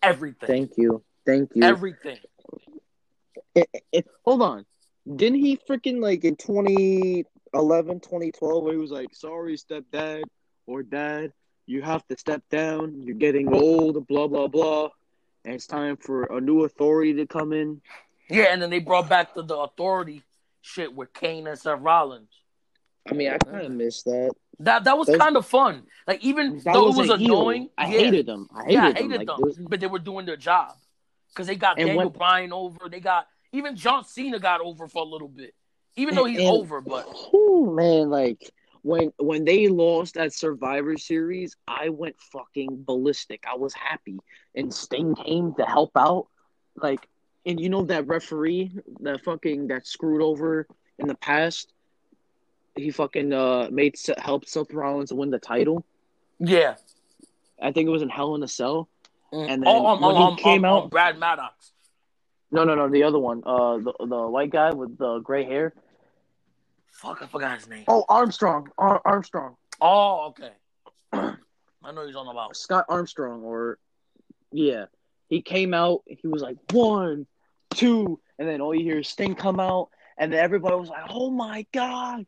everything. 0.01 0.47
Thank 0.47 0.77
you, 0.77 1.03
thank 1.25 1.51
you. 1.55 1.63
Everything. 1.63 2.17
It, 3.55 3.69
it, 3.91 4.07
hold 4.23 4.41
on, 4.41 4.65
didn't 5.15 5.39
he 5.39 5.57
freaking 5.57 6.01
like 6.01 6.23
in 6.23 6.35
2011, 6.35 7.99
2012, 7.99 8.63
where 8.63 8.73
he 8.73 8.79
was 8.79 8.91
like, 8.91 9.13
"Sorry, 9.13 9.57
stepdad 9.57 10.23
or 10.65 10.83
dad, 10.83 11.33
you 11.65 11.81
have 11.81 12.05
to 12.07 12.17
step 12.17 12.43
down. 12.49 13.01
You're 13.03 13.15
getting 13.15 13.53
old." 13.53 14.07
Blah 14.07 14.27
blah 14.27 14.47
blah. 14.47 14.89
And 15.45 15.55
it's 15.55 15.67
time 15.67 15.95
for 15.97 16.25
a 16.25 16.41
new 16.41 16.65
authority 16.65 17.13
to 17.15 17.25
come 17.25 17.53
in. 17.53 17.81
Yeah, 18.29 18.47
and 18.51 18.61
then 18.61 18.69
they 18.69 18.79
brought 18.79 19.09
back 19.09 19.33
the, 19.33 19.41
the 19.41 19.57
authority 19.57 20.23
shit 20.61 20.93
with 20.93 21.13
Kane 21.13 21.47
and 21.47 21.57
Seth 21.57 21.79
Rollins. 21.79 22.29
I 23.09 23.13
mean, 23.13 23.29
I 23.29 23.37
kind 23.37 23.65
of 23.65 23.71
missed 23.71 24.05
that. 24.05 24.31
That 24.59 24.83
that 24.83 24.97
was 24.97 25.09
kind 25.17 25.37
of 25.37 25.45
fun. 25.45 25.83
Like 26.05 26.23
even 26.23 26.61
though 26.63 26.89
it 26.89 26.97
was 26.97 27.09
annoying, 27.09 27.69
I 27.77 27.85
yeah. 27.85 27.99
hated 27.99 28.25
them. 28.25 28.47
I 28.53 28.63
hated 28.63 28.73
yeah, 28.73 28.83
I 28.83 28.93
hated 28.93 29.11
them, 29.21 29.25
them. 29.25 29.39
Like, 29.39 29.55
but 29.69 29.79
they 29.79 29.87
were 29.87 29.99
doing 29.99 30.25
their 30.25 30.37
job 30.37 30.73
because 31.29 31.47
they 31.47 31.55
got 31.55 31.77
Daniel 31.77 31.97
when, 31.97 32.09
Bryan 32.09 32.51
over. 32.51 32.89
They 32.89 32.99
got 32.99 33.27
even 33.53 33.75
John 33.75 34.03
Cena 34.03 34.39
got 34.39 34.61
over 34.61 34.87
for 34.87 35.01
a 35.01 35.05
little 35.05 35.29
bit, 35.29 35.53
even 35.95 36.15
though 36.15 36.25
he's 36.25 36.39
and, 36.39 36.49
over. 36.49 36.81
But 36.81 37.07
oh 37.33 37.71
man, 37.73 38.09
like 38.09 38.51
when 38.81 39.13
when 39.17 39.45
they 39.45 39.67
lost 39.67 40.17
at 40.17 40.33
Survivor 40.33 40.97
Series, 40.97 41.55
I 41.67 41.89
went 41.89 42.15
fucking 42.19 42.83
ballistic. 42.83 43.45
I 43.49 43.55
was 43.55 43.73
happy, 43.73 44.19
and 44.55 44.73
Sting 44.73 45.15
came 45.15 45.53
to 45.55 45.65
help 45.65 45.91
out. 45.95 46.27
Like, 46.75 47.07
and 47.45 47.59
you 47.59 47.69
know 47.69 47.85
that 47.85 48.07
referee 48.07 48.71
that 49.01 49.23
fucking 49.23 49.67
that 49.67 49.87
screwed 49.87 50.21
over 50.21 50.67
in 50.97 51.07
the 51.07 51.15
past 51.15 51.71
he 52.75 52.91
fucking 52.91 53.33
uh 53.33 53.67
made 53.71 53.95
helped 54.17 54.49
Seth 54.49 54.73
Rollins 54.73 55.13
win 55.13 55.29
the 55.29 55.39
title. 55.39 55.85
Yeah, 56.39 56.75
I 57.61 57.71
think 57.71 57.87
it 57.87 57.91
was 57.91 58.01
in 58.01 58.09
Hell 58.09 58.35
in 58.35 58.43
a 58.43 58.47
Cell. 58.47 58.89
Mm. 59.33 59.49
And 59.49 59.63
then 59.63 59.67
oh, 59.67 59.85
um, 59.85 60.01
when 60.01 60.15
um, 60.15 60.35
he 60.37 60.43
came 60.43 60.65
um, 60.65 60.83
out, 60.83 60.89
Brad 60.89 61.17
Maddox. 61.17 61.71
No, 62.51 62.63
no, 62.63 62.73
no, 62.73 62.89
the 62.89 63.03
other 63.03 63.19
one, 63.19 63.43
uh, 63.45 63.77
the 63.77 63.93
the 63.99 64.27
white 64.27 64.49
guy 64.49 64.73
with 64.73 64.97
the 64.97 65.19
gray 65.19 65.43
hair. 65.43 65.73
Fuck, 66.91 67.21
I 67.21 67.27
forgot 67.27 67.57
his 67.57 67.69
name. 67.69 67.85
Oh, 67.87 68.03
Armstrong. 68.09 68.69
Ar- 68.77 69.01
Armstrong. 69.05 69.55
Oh, 69.79 70.29
okay. 70.29 70.51
I 71.13 71.91
know 71.93 72.05
he's 72.05 72.15
on 72.15 72.25
the 72.25 72.31
about 72.31 72.57
Scott 72.57 72.85
Armstrong, 72.89 73.43
or 73.43 73.77
yeah, 74.51 74.85
he 75.27 75.41
came 75.41 75.73
out. 75.73 76.01
He 76.07 76.27
was 76.27 76.41
like 76.41 76.57
one, 76.71 77.27
two, 77.69 78.19
and 78.37 78.47
then 78.47 78.61
all 78.61 78.75
you 78.75 78.83
hear 78.83 78.99
is 78.99 79.07
Sting 79.07 79.35
come 79.35 79.59
out, 79.59 79.89
and 80.17 80.33
then 80.33 80.39
everybody 80.39 80.75
was 80.75 80.89
like, 80.89 81.05
"Oh 81.09 81.29
my 81.29 81.65
god, 81.71 82.25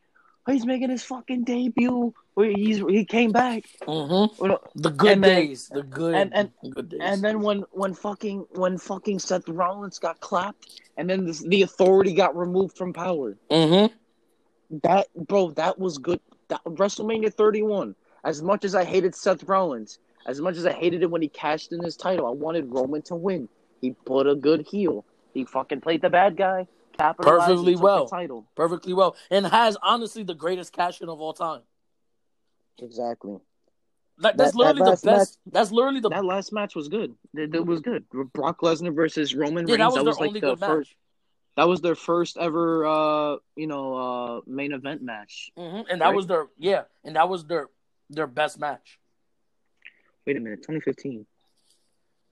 he's 0.48 0.66
making 0.66 0.90
his 0.90 1.04
fucking 1.04 1.44
debut." 1.44 2.14
He's 2.38 2.78
he 2.80 3.06
came 3.06 3.32
back. 3.32 3.66
Mm-hmm. 3.84 4.54
The 4.76 4.90
good 4.90 5.12
And 5.12 5.24
then- 5.24 5.36
days, 5.48 5.68
the 5.70 5.84
good 5.84 6.16
and- 6.16 6.34
and- 6.34 6.52
good 6.72 6.90
days. 6.90 7.00
And 7.04 7.22
then 7.22 7.42
when 7.42 7.64
when 7.72 7.94
fucking 7.94 8.48
when 8.52 8.78
fucking 8.78 9.20
Seth 9.20 9.48
Rollins 9.50 10.00
got 10.00 10.20
clapped, 10.22 10.82
and 10.98 11.10
then 11.10 11.26
this, 11.26 11.40
the 11.40 11.62
authority 11.64 12.14
got 12.14 12.36
removed 12.36 12.78
from 12.78 12.94
power. 12.94 13.38
mm-hmm. 13.50 13.94
That 14.84 15.08
bro, 15.16 15.52
that 15.52 15.78
was 15.78 15.98
good. 15.98 16.20
That, 16.48 16.64
WrestleMania 16.66 17.34
31. 17.34 17.96
As 18.24 18.42
much 18.42 18.64
as 18.64 18.76
I 18.76 18.84
hated 18.86 19.16
Seth 19.16 19.44
Rollins, 19.44 20.00
as 20.26 20.40
much 20.40 20.56
as 20.56 20.66
I 20.66 20.72
hated 20.72 21.02
it 21.04 21.10
when 21.12 21.22
he 21.22 21.28
cashed 21.28 21.72
in 21.74 21.84
his 21.84 21.98
title, 21.98 22.28
I 22.28 22.32
wanted 22.32 22.72
Roman 22.72 23.02
to 23.04 23.16
win. 23.16 23.50
He 23.82 23.92
put 24.06 24.28
a 24.28 24.36
good 24.36 24.66
heel. 24.68 25.04
He 25.34 25.44
fucking 25.44 25.82
played 25.82 26.02
the 26.02 26.10
bad 26.10 26.38
guy. 26.38 26.68
Capitalized, 27.02 27.46
Perfectly 27.48 27.76
well. 27.76 28.06
The 28.06 28.10
title. 28.12 28.48
perfectly 28.56 28.94
well, 28.94 29.16
and 29.30 29.46
has 29.46 29.78
honestly 29.82 30.24
the 30.24 30.36
greatest 30.36 30.72
cash 30.74 31.02
in 31.02 31.10
of 31.10 31.20
all 31.20 31.34
time. 31.34 31.62
Exactly. 32.80 33.38
Like, 34.18 34.38
that's 34.38 34.52
That- 34.52 34.54
that 34.54 34.56
literally 34.58 34.90
last 34.92 35.02
the 35.04 35.12
best. 35.12 35.40
That's 35.48 35.72
literally 35.72 36.00
the 36.00 36.10
That 36.10 36.26
last 36.26 36.54
match 36.54 36.76
was 36.76 36.88
good. 36.88 37.16
It, 37.34 37.54
it 37.56 37.66
was 37.66 37.80
good. 37.82 38.06
Brock 38.34 38.62
Lesnar 38.62 38.94
versus 38.96 39.34
Roman 39.34 39.68
yeah. 39.68 39.76
Reigns. 39.76 39.94
That 39.96 40.04
was 40.06 40.18
their 40.18 40.22
like 40.22 40.28
only 40.30 40.40
the 40.40 40.48
good 40.48 40.60
first. 40.60 40.92
match. 40.92 40.98
That 41.58 41.68
was 41.68 41.82
their 41.82 41.96
first 41.96 42.38
ever, 42.38 42.86
uh, 42.86 43.36
you 43.56 43.68
know, 43.68 43.96
uh, 43.96 44.42
main 44.48 44.72
event 44.74 45.02
match. 45.02 45.52
hmm 45.58 45.82
And 45.90 46.02
that 46.02 46.08
Right. 46.08 46.16
was 46.16 46.28
their 46.28 46.48
yeah, 46.58 46.84
and 47.04 47.16
that 47.16 47.30
was 47.30 47.46
their 47.46 47.70
their 48.10 48.28
best 48.28 48.60
match. 48.60 49.00
Wait 50.28 50.38
a 50.38 50.40
minute, 50.40 50.60
2015. 50.64 51.26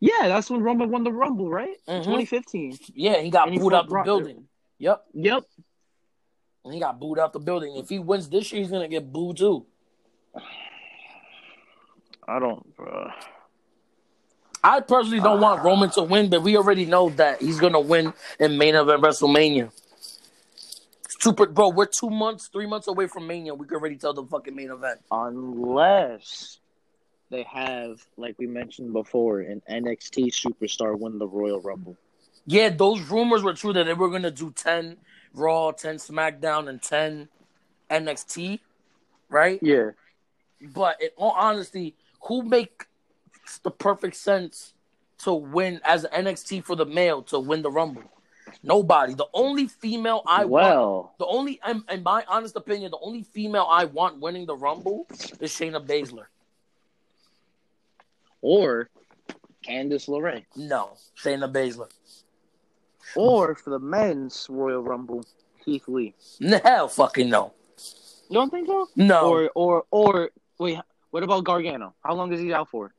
Yeah, 0.02 0.28
that's 0.28 0.50
when 0.50 0.62
Roman 0.62 0.92
won 0.92 1.04
the 1.04 1.12
Rumble, 1.12 1.50
right? 1.50 1.76
Mhm. 1.88 2.04
2015. 2.04 2.78
Yeah, 2.94 3.18
he 3.22 3.30
got 3.30 3.48
And 3.48 3.54
he 3.54 3.60
booed 3.60 3.72
fought 3.72 3.78
out 3.80 3.86
the 3.86 3.90
Brock- 3.90 4.06
building. 4.06 4.48
Yep, 4.80 5.06
Yep. 5.14 5.44
and 6.66 6.74
he 6.74 6.80
got 6.80 7.00
booed 7.00 7.20
out 7.20 7.34
the 7.34 7.40
building. 7.40 7.76
If 7.76 7.90
he 7.90 8.00
wins 8.00 8.30
this 8.30 8.52
year, 8.52 8.62
he's 8.62 8.72
gonna 8.72 8.88
get 8.88 9.12
booed 9.12 9.38
too. 9.38 9.66
I 12.28 12.40
don't. 12.40 12.66
Uh, 12.80 13.12
I 14.64 14.82
personally 14.82 15.20
don't 15.20 15.40
want 15.42 15.64
Roman 15.64 15.90
to 15.92 16.04
win, 16.04 16.30
but 16.30 16.44
we 16.44 16.58
already 16.58 16.86
know 16.86 17.10
that 17.12 17.42
he's 17.42 17.60
gonna 17.60 17.80
win 17.80 18.14
in 18.40 18.58
main 18.58 18.76
event 18.76 19.02
WrestleMania. 19.02 19.72
Super, 21.08 21.48
bro, 21.48 21.70
we're 21.70 21.86
two 21.86 22.10
months, 22.10 22.48
three 22.48 22.68
months 22.68 22.88
away 22.88 23.08
from 23.08 23.28
Mania. 23.28 23.54
We 23.54 23.66
can 23.68 23.76
already 23.78 23.98
tell 23.98 24.14
the 24.14 24.24
fucking 24.24 24.56
main 24.56 24.70
event. 24.72 25.02
unless 25.12 26.60
they 27.30 27.44
have, 27.44 28.06
like 28.16 28.36
we 28.40 28.48
mentioned 28.48 28.94
before, 28.94 29.42
an 29.42 29.62
NXT 29.70 30.28
superstar 30.28 30.98
win 30.98 31.20
the 31.20 31.28
Royal 31.28 31.60
Rumble. 31.62 31.98
Yeah, 32.50 32.70
those 32.70 33.00
rumors 33.12 33.44
were 33.44 33.54
true 33.54 33.74
that 33.74 33.84
they 33.86 33.94
were 33.94 34.10
gonna 34.10 34.32
do 34.32 34.52
ten 34.52 34.98
Raw, 35.36 35.72
ten 35.72 35.98
SmackDown, 35.98 36.68
and 36.68 36.82
ten 36.82 37.30
NXT, 37.92 38.60
right? 39.30 39.60
Yeah. 39.62 39.92
But 40.60 41.00
in 41.00 41.10
all 41.16 41.36
honesty, 41.38 41.96
who 42.24 42.42
makes 42.42 42.88
the 43.62 43.70
perfect 43.70 44.16
sense 44.16 44.74
to 45.20 45.34
win 45.34 45.80
as 45.86 46.06
an 46.06 46.26
NXT 46.26 46.64
for 46.64 46.76
the 46.76 46.86
male 46.88 47.22
to 47.24 47.40
win 47.40 47.62
the 47.62 47.70
Rumble? 47.70 48.04
Nobody. 48.64 49.14
The 49.14 49.28
only 49.32 49.68
female 49.68 50.24
I 50.26 50.46
want, 50.46 50.52
well, 50.52 51.14
the 51.20 51.28
only, 51.28 51.60
in, 51.68 51.84
in 51.92 52.02
my 52.02 52.26
honest 52.28 52.56
opinion, 52.56 52.90
the 52.90 52.98
only 53.00 53.22
female 53.22 53.68
I 53.70 53.86
want 53.86 54.20
winning 54.20 54.48
the 54.48 54.56
Rumble 54.56 55.06
is 55.40 55.52
Shayna 55.52 55.86
Baszler. 55.86 56.26
or 58.42 58.90
Candice 59.64 60.08
LeRae. 60.08 60.46
No, 60.56 60.98
Shayna 61.16 61.52
Baszler. 61.52 61.90
Or 63.16 63.56
for 63.64 63.70
the 63.72 63.80
men's 63.80 64.48
Royal 64.50 64.82
Rumble, 64.82 65.26
Keith 65.64 65.88
Lee. 65.88 66.16
Hell, 66.64 66.88
fucking 66.88 67.30
no. 67.30 67.54
You 68.30 68.36
don't 68.36 68.50
think 68.52 68.68
so? 68.68 68.88
No, 68.96 69.30
Or 69.30 69.52
or 69.56 69.84
or 69.92 70.30
wait, 70.60 70.80
what 71.10 71.24
about 71.24 71.44
Gargano? 71.44 71.96
How 72.04 72.14
long 72.14 72.32
is 72.34 72.40
he 72.40 72.54
out 72.54 72.70
for? 72.70 72.94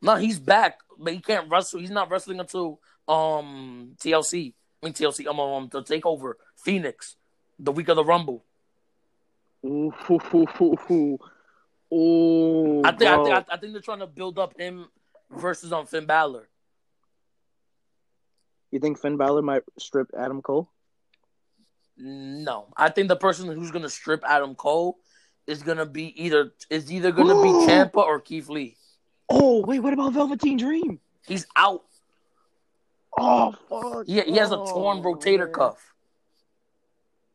no, 0.00 0.16
he's 0.16 0.38
back, 0.40 0.78
but 0.98 1.12
he 1.12 1.20
can't 1.20 1.48
wrestle. 1.50 1.78
He's 1.80 1.90
not 1.90 2.10
wrestling 2.10 2.40
until 2.40 2.80
um 3.06 3.94
TLC. 4.02 4.54
I 4.82 4.86
mean 4.86 4.94
TLC. 4.94 5.26
Um, 5.26 5.38
um 5.38 5.68
the 5.70 5.82
takeover 5.82 6.34
Phoenix, 6.56 7.16
the 7.58 7.72
week 7.72 7.88
of 7.88 7.96
the 7.96 8.04
Rumble. 8.04 8.44
Ooh, 9.64 9.90
hoo, 9.90 10.18
hoo, 10.18 10.46
hoo. 10.76 11.18
Ooh, 11.94 12.82
I 12.84 12.92
think, 12.92 13.10
I 13.10 13.22
think 13.22 13.46
I 13.50 13.56
think 13.58 13.72
they're 13.72 13.82
trying 13.82 13.98
to 14.00 14.06
build 14.06 14.38
up 14.38 14.58
him 14.58 14.88
versus 15.30 15.72
on 15.72 15.86
Finn 15.86 16.06
Balor. 16.06 16.48
You 18.72 18.80
think 18.80 18.98
Finn 18.98 19.16
Balor 19.16 19.42
might 19.42 19.62
strip 19.78 20.08
Adam 20.18 20.42
Cole? 20.42 20.68
No, 21.96 22.68
I 22.76 22.88
think 22.88 23.08
the 23.08 23.16
person 23.16 23.48
who's 23.52 23.70
gonna 23.70 23.90
strip 23.90 24.24
Adam 24.26 24.54
Cole 24.54 24.98
is 25.46 25.62
gonna 25.62 25.86
be 25.86 26.06
either 26.24 26.52
is 26.70 26.90
either 26.90 27.12
gonna 27.12 27.34
be 27.42 27.48
Ciampa 27.68 27.96
or 27.96 28.18
Keith 28.20 28.48
Lee. 28.48 28.76
Oh 29.28 29.64
wait, 29.64 29.80
what 29.80 29.92
about 29.92 30.14
Velveteen 30.14 30.56
Dream? 30.58 30.98
He's 31.26 31.46
out. 31.54 31.84
Oh 33.16 33.52
fuck! 33.68 34.06
He, 34.06 34.20
he 34.22 34.36
has 34.38 34.52
a 34.52 34.58
Oh, 34.58 34.66
torn 34.66 35.02
rotator 35.02 35.44
man. 35.44 35.52
cuff. 35.52 35.92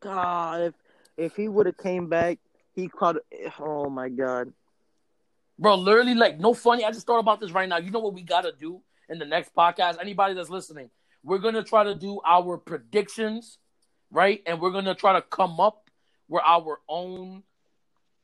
God, 0.00 0.60
if 0.62 0.74
if 1.16 1.36
he 1.36 1.48
would 1.48 1.66
have 1.66 1.78
came 1.78 2.08
back, 2.08 2.38
he 2.74 2.88
caught. 2.88 3.16
Oh 3.60 3.88
my 3.88 4.08
god! 4.08 4.52
Bro, 5.58 5.76
literally, 5.76 6.14
like, 6.14 6.38
no 6.40 6.52
funny. 6.52 6.84
I 6.84 6.90
just 6.90 7.06
thought 7.06 7.20
about 7.20 7.40
this 7.40 7.52
right 7.52 7.68
now. 7.68 7.78
You 7.78 7.90
know 7.92 8.00
what 8.00 8.14
we 8.14 8.22
gotta 8.22 8.52
do 8.52 8.80
in 9.08 9.18
the 9.20 9.24
next 9.24 9.54
podcast? 9.54 9.98
Anybody 10.00 10.34
that's 10.34 10.50
listening, 10.50 10.90
we're 11.22 11.38
gonna 11.38 11.64
try 11.64 11.84
to 11.84 11.94
do 11.94 12.20
our 12.24 12.56
predictions, 12.56 13.58
right? 14.10 14.42
And 14.46 14.60
we're 14.60 14.70
gonna 14.70 14.94
try 14.94 15.14
to 15.14 15.22
come 15.22 15.60
up 15.60 15.90
with 16.28 16.42
our 16.44 16.80
own, 16.88 17.42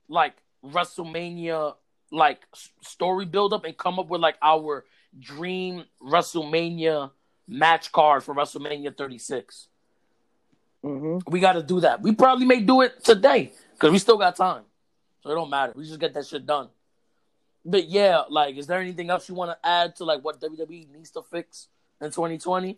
like, 0.08 0.34
WrestleMania, 0.64 1.74
like, 2.10 2.40
story 2.82 3.24
build 3.24 3.52
up 3.52 3.64
and 3.64 3.76
come 3.76 3.98
up 3.98 4.08
with, 4.08 4.20
like, 4.20 4.36
our 4.42 4.84
dream 5.18 5.84
WrestleMania 6.02 7.10
match 7.46 7.92
card 7.92 8.22
for 8.22 8.34
WrestleMania 8.34 8.96
36. 8.96 9.68
Mm-hmm. 10.84 11.30
We 11.30 11.40
got 11.40 11.54
to 11.54 11.62
do 11.62 11.80
that. 11.80 12.02
We 12.02 12.12
probably 12.12 12.46
may 12.46 12.60
do 12.60 12.82
it 12.82 13.02
today 13.02 13.52
because 13.72 13.90
we 13.90 13.98
still 13.98 14.18
got 14.18 14.36
time. 14.36 14.64
So 15.22 15.30
it 15.30 15.34
don't 15.34 15.50
matter. 15.50 15.72
We 15.74 15.84
just 15.84 15.98
get 15.98 16.12
that 16.14 16.26
shit 16.26 16.44
done. 16.44 16.68
But 17.64 17.88
yeah, 17.88 18.22
like, 18.28 18.56
is 18.56 18.66
there 18.66 18.80
anything 18.80 19.08
else 19.08 19.28
you 19.28 19.34
want 19.34 19.50
to 19.50 19.66
add 19.66 19.96
to 19.96 20.04
like 20.04 20.22
what 20.22 20.40
WWE 20.40 20.90
needs 20.92 21.10
to 21.12 21.22
fix 21.22 21.68
in 22.00 22.10
2020? 22.10 22.76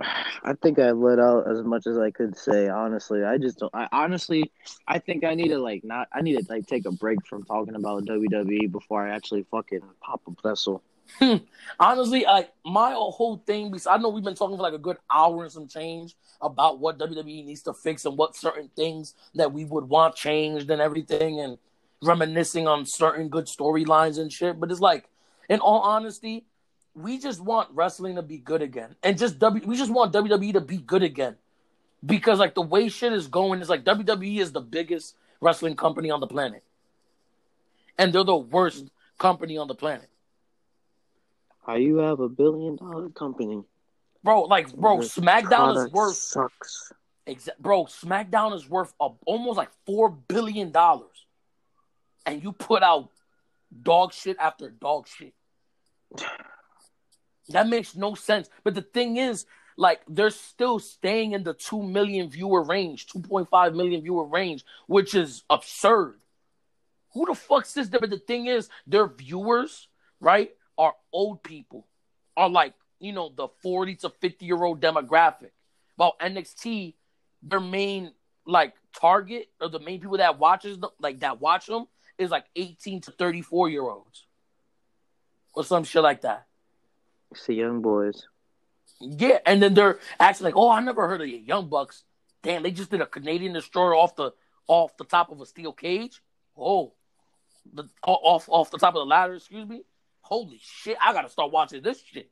I 0.44 0.54
think 0.54 0.78
I 0.78 0.90
let 0.90 1.18
out 1.18 1.50
as 1.50 1.62
much 1.62 1.86
as 1.86 1.98
I 1.98 2.10
could 2.10 2.36
say. 2.36 2.68
Honestly, 2.68 3.24
I 3.24 3.38
just 3.38 3.58
don't. 3.58 3.74
I 3.74 3.88
honestly, 3.92 4.50
I 4.86 4.98
think 4.98 5.24
I 5.24 5.34
need 5.34 5.48
to 5.48 5.58
like 5.58 5.84
not. 5.84 6.08
I 6.12 6.20
need 6.22 6.38
to 6.38 6.44
like 6.48 6.66
take 6.66 6.86
a 6.86 6.92
break 6.92 7.24
from 7.26 7.44
talking 7.44 7.74
about 7.74 8.04
WWE 8.04 8.70
before 8.70 9.06
I 9.06 9.14
actually 9.14 9.46
fucking 9.50 9.82
pop 10.00 10.22
a 10.26 10.48
vessel. 10.48 10.82
Hmm. 11.18 11.36
Honestly, 11.78 12.24
like 12.24 12.52
my 12.64 12.92
whole 12.92 13.42
thing, 13.46 13.70
because 13.70 13.86
I 13.86 13.96
know 13.98 14.08
we've 14.08 14.24
been 14.24 14.34
talking 14.34 14.56
for 14.56 14.62
like 14.62 14.72
a 14.72 14.78
good 14.78 14.96
hour 15.12 15.42
and 15.42 15.52
some 15.52 15.68
change 15.68 16.16
about 16.40 16.78
what 16.78 16.98
WWE 16.98 17.44
needs 17.44 17.62
to 17.62 17.74
fix 17.74 18.04
and 18.04 18.16
what 18.16 18.36
certain 18.36 18.70
things 18.74 19.14
that 19.34 19.52
we 19.52 19.64
would 19.64 19.84
want 19.84 20.14
changed 20.14 20.70
and 20.70 20.80
everything, 20.80 21.40
and 21.40 21.58
reminiscing 22.02 22.66
on 22.66 22.86
certain 22.86 23.28
good 23.28 23.46
storylines 23.46 24.18
and 24.18 24.32
shit. 24.32 24.58
But 24.58 24.70
it's 24.70 24.80
like, 24.80 25.08
in 25.48 25.60
all 25.60 25.80
honesty, 25.80 26.46
we 26.94 27.18
just 27.18 27.40
want 27.40 27.70
wrestling 27.72 28.16
to 28.16 28.22
be 28.22 28.38
good 28.38 28.62
again, 28.62 28.94
and 29.02 29.18
just 29.18 29.38
W. 29.38 29.64
We 29.66 29.76
just 29.76 29.90
want 29.90 30.12
WWE 30.12 30.52
to 30.54 30.60
be 30.60 30.76
good 30.76 31.02
again, 31.02 31.36
because 32.04 32.38
like 32.38 32.54
the 32.54 32.62
way 32.62 32.88
shit 32.88 33.12
is 33.12 33.28
going 33.28 33.60
is 33.60 33.68
like 33.68 33.84
WWE 33.84 34.38
is 34.38 34.52
the 34.52 34.60
biggest 34.60 35.16
wrestling 35.40 35.76
company 35.76 36.10
on 36.10 36.20
the 36.20 36.26
planet, 36.26 36.62
and 37.98 38.12
they're 38.12 38.24
the 38.24 38.36
worst 38.36 38.90
company 39.18 39.56
on 39.56 39.68
the 39.68 39.74
planet. 39.74 40.08
How 41.66 41.76
you 41.76 41.98
have 41.98 42.20
a 42.20 42.28
billion 42.28 42.76
dollar 42.76 43.08
company? 43.10 43.62
Bro, 44.24 44.42
like, 44.42 44.72
bro, 44.74 44.98
The 44.98 45.04
SmackDown 45.04 45.86
is 45.86 45.92
worth, 45.92 46.14
sucks. 46.14 46.92
exa- 47.26 47.58
bro, 47.58 47.84
SmackDown 47.86 48.54
is 48.54 48.68
worth 48.68 48.92
a, 49.00 49.08
almost 49.26 49.56
like 49.56 49.70
four 49.86 50.10
billion 50.10 50.70
dollars, 50.70 51.26
and 52.26 52.42
you 52.42 52.52
put 52.52 52.82
out 52.82 53.10
dog 53.82 54.12
shit 54.12 54.36
after 54.38 54.70
dog 54.70 55.08
shit. 55.08 55.32
That 57.48 57.68
makes 57.68 57.96
no 57.96 58.14
sense. 58.14 58.48
But 58.64 58.74
the 58.74 58.82
thing 58.82 59.16
is, 59.16 59.46
like, 59.76 60.02
they're 60.08 60.30
still 60.30 60.78
staying 60.78 61.32
in 61.32 61.42
the 61.42 61.54
two 61.54 61.82
million 61.82 62.28
viewer 62.28 62.62
range, 62.62 63.06
two 63.06 63.20
point 63.20 63.48
five 63.48 63.74
million 63.74 64.02
viewer 64.02 64.26
range, 64.26 64.64
which 64.86 65.14
is 65.14 65.42
absurd. 65.50 66.20
Who 67.14 67.26
the 67.26 67.34
fuck 67.34 67.66
says 67.66 67.90
that? 67.90 68.00
But 68.00 68.10
the 68.10 68.18
thing 68.18 68.46
is, 68.46 68.68
their 68.86 69.06
viewers, 69.06 69.88
right, 70.20 70.50
are 70.78 70.94
old 71.12 71.42
people, 71.42 71.86
are 72.36 72.48
like 72.48 72.74
you 73.00 73.12
know 73.12 73.32
the 73.34 73.48
forty 73.62 73.96
to 73.96 74.10
fifty 74.20 74.46
year 74.46 74.62
old 74.62 74.80
demographic. 74.80 75.50
While 75.96 76.16
NXT, 76.20 76.94
their 77.42 77.60
main 77.60 78.12
like 78.46 78.74
target 78.98 79.48
or 79.60 79.68
the 79.68 79.80
main 79.80 80.00
people 80.00 80.18
that 80.18 80.38
watches 80.38 80.78
them, 80.78 80.90
like 81.00 81.20
that 81.20 81.40
watch 81.40 81.66
them 81.66 81.86
is 82.18 82.30
like 82.30 82.44
18 82.56 83.02
to 83.02 83.10
34 83.12 83.70
year 83.70 83.82
olds 83.82 84.26
or 85.54 85.64
some 85.64 85.84
shit 85.84 86.02
like 86.02 86.22
that. 86.22 86.46
It's 87.32 87.46
the 87.46 87.54
young 87.54 87.82
boys. 87.82 88.26
Yeah, 89.00 89.38
and 89.44 89.62
then 89.62 89.74
they're 89.74 89.98
actually 90.20 90.46
like, 90.46 90.56
"Oh, 90.56 90.70
I 90.70 90.80
never 90.80 91.08
heard 91.08 91.20
of 91.20 91.26
the 91.26 91.36
Young 91.36 91.68
Bucks." 91.68 92.04
Damn, 92.42 92.62
they 92.62 92.70
just 92.70 92.90
did 92.90 93.00
a 93.00 93.06
Canadian 93.06 93.52
destroyer 93.52 93.94
off 93.94 94.14
the 94.16 94.32
off 94.68 94.96
the 94.96 95.04
top 95.04 95.30
of 95.32 95.40
a 95.40 95.46
steel 95.46 95.72
cage. 95.72 96.22
Oh, 96.56 96.94
the 97.72 97.84
off 98.04 98.48
off 98.48 98.70
the 98.70 98.78
top 98.78 98.94
of 98.94 99.00
the 99.00 99.06
ladder. 99.06 99.34
Excuse 99.34 99.68
me. 99.68 99.82
Holy 100.20 100.60
shit! 100.62 100.96
I 101.02 101.12
gotta 101.12 101.28
start 101.28 101.52
watching 101.52 101.82
this 101.82 102.02
shit. 102.02 102.30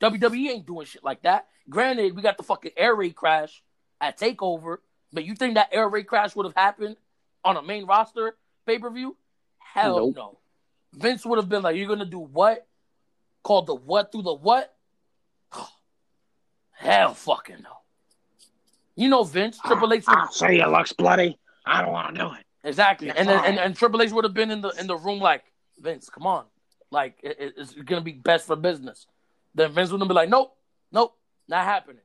WWE 0.00 0.50
ain't 0.50 0.66
doing 0.66 0.86
shit 0.86 1.04
like 1.04 1.22
that. 1.22 1.46
Granted, 1.68 2.16
we 2.16 2.22
got 2.22 2.36
the 2.36 2.42
fucking 2.42 2.72
air 2.76 2.94
raid 2.94 3.14
crash 3.14 3.62
at 4.00 4.18
Takeover, 4.18 4.78
but 5.12 5.24
you 5.24 5.36
think 5.36 5.54
that 5.54 5.68
air 5.70 5.88
raid 5.88 6.08
crash 6.08 6.34
would 6.34 6.46
have 6.46 6.56
happened 6.56 6.96
on 7.44 7.56
a 7.56 7.62
main 7.62 7.86
roster 7.86 8.36
pay 8.66 8.78
per 8.78 8.90
view? 8.90 9.16
Hell 9.58 9.98
nope. 9.98 10.16
no. 10.16 10.38
Vince 10.94 11.24
would 11.24 11.38
have 11.38 11.48
been 11.48 11.62
like, 11.62 11.76
"You're 11.76 11.88
gonna 11.88 12.04
do 12.04 12.18
what? 12.18 12.66
Called 13.42 13.66
the 13.66 13.74
what 13.74 14.12
through 14.12 14.22
the 14.22 14.34
what? 14.34 14.74
Hell 16.72 17.14
fucking 17.14 17.62
no. 17.62 17.70
You 18.94 19.08
know 19.08 19.24
Vince, 19.24 19.58
ah, 19.64 19.68
Triple 19.68 19.92
H. 19.92 20.04
I'll 20.06 20.30
say 20.30 20.58
it 20.60 20.68
looks 20.68 20.92
bloody. 20.92 21.38
I 21.64 21.82
don't 21.82 21.92
want 21.92 22.14
to 22.14 22.20
do 22.20 22.32
it. 22.32 22.44
Exactly, 22.64 23.10
and 23.10 23.28
then 23.28 23.44
and, 23.44 23.58
and 23.58 23.76
Triple 23.76 24.02
H 24.02 24.12
would 24.12 24.24
have 24.24 24.34
been 24.34 24.50
in 24.50 24.60
the 24.60 24.68
in 24.70 24.86
the 24.86 24.96
room 24.96 25.18
like 25.18 25.42
Vince, 25.80 26.08
come 26.08 26.26
on, 26.26 26.44
like 26.90 27.18
it, 27.22 27.54
it's 27.56 27.72
gonna 27.72 28.02
be 28.02 28.12
best 28.12 28.46
for 28.46 28.54
business. 28.54 29.06
Then 29.54 29.72
Vince 29.72 29.90
would 29.90 30.00
have 30.00 30.08
been 30.08 30.14
like, 30.14 30.28
nope, 30.28 30.56
nope, 30.92 31.16
not 31.48 31.64
happening. 31.64 32.02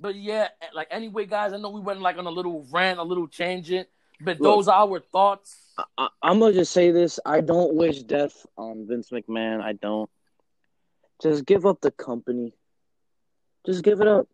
But 0.00 0.16
yeah, 0.16 0.48
like 0.74 0.88
anyway, 0.90 1.26
guys, 1.26 1.52
I 1.52 1.58
know 1.58 1.70
we 1.70 1.80
went 1.80 2.00
like 2.00 2.16
on 2.16 2.26
a 2.26 2.30
little 2.30 2.66
rant, 2.72 2.98
a 2.98 3.02
little 3.02 3.28
tangent, 3.28 3.88
but 4.20 4.40
Look, 4.40 4.54
those 4.54 4.68
are 4.68 4.86
our 4.86 5.00
thoughts. 5.00 5.56
I, 5.98 6.08
am 6.22 6.40
gonna 6.40 6.52
just 6.52 6.72
say 6.72 6.90
this: 6.90 7.18
I 7.24 7.40
don't 7.40 7.74
wish 7.74 8.02
death 8.02 8.46
on 8.56 8.86
Vince 8.86 9.10
McMahon. 9.10 9.60
I 9.60 9.72
don't. 9.72 10.10
Just 11.22 11.46
give 11.46 11.66
up 11.66 11.80
the 11.80 11.90
company. 11.90 12.54
Just 13.66 13.82
give 13.82 14.00
it 14.00 14.08
up. 14.08 14.28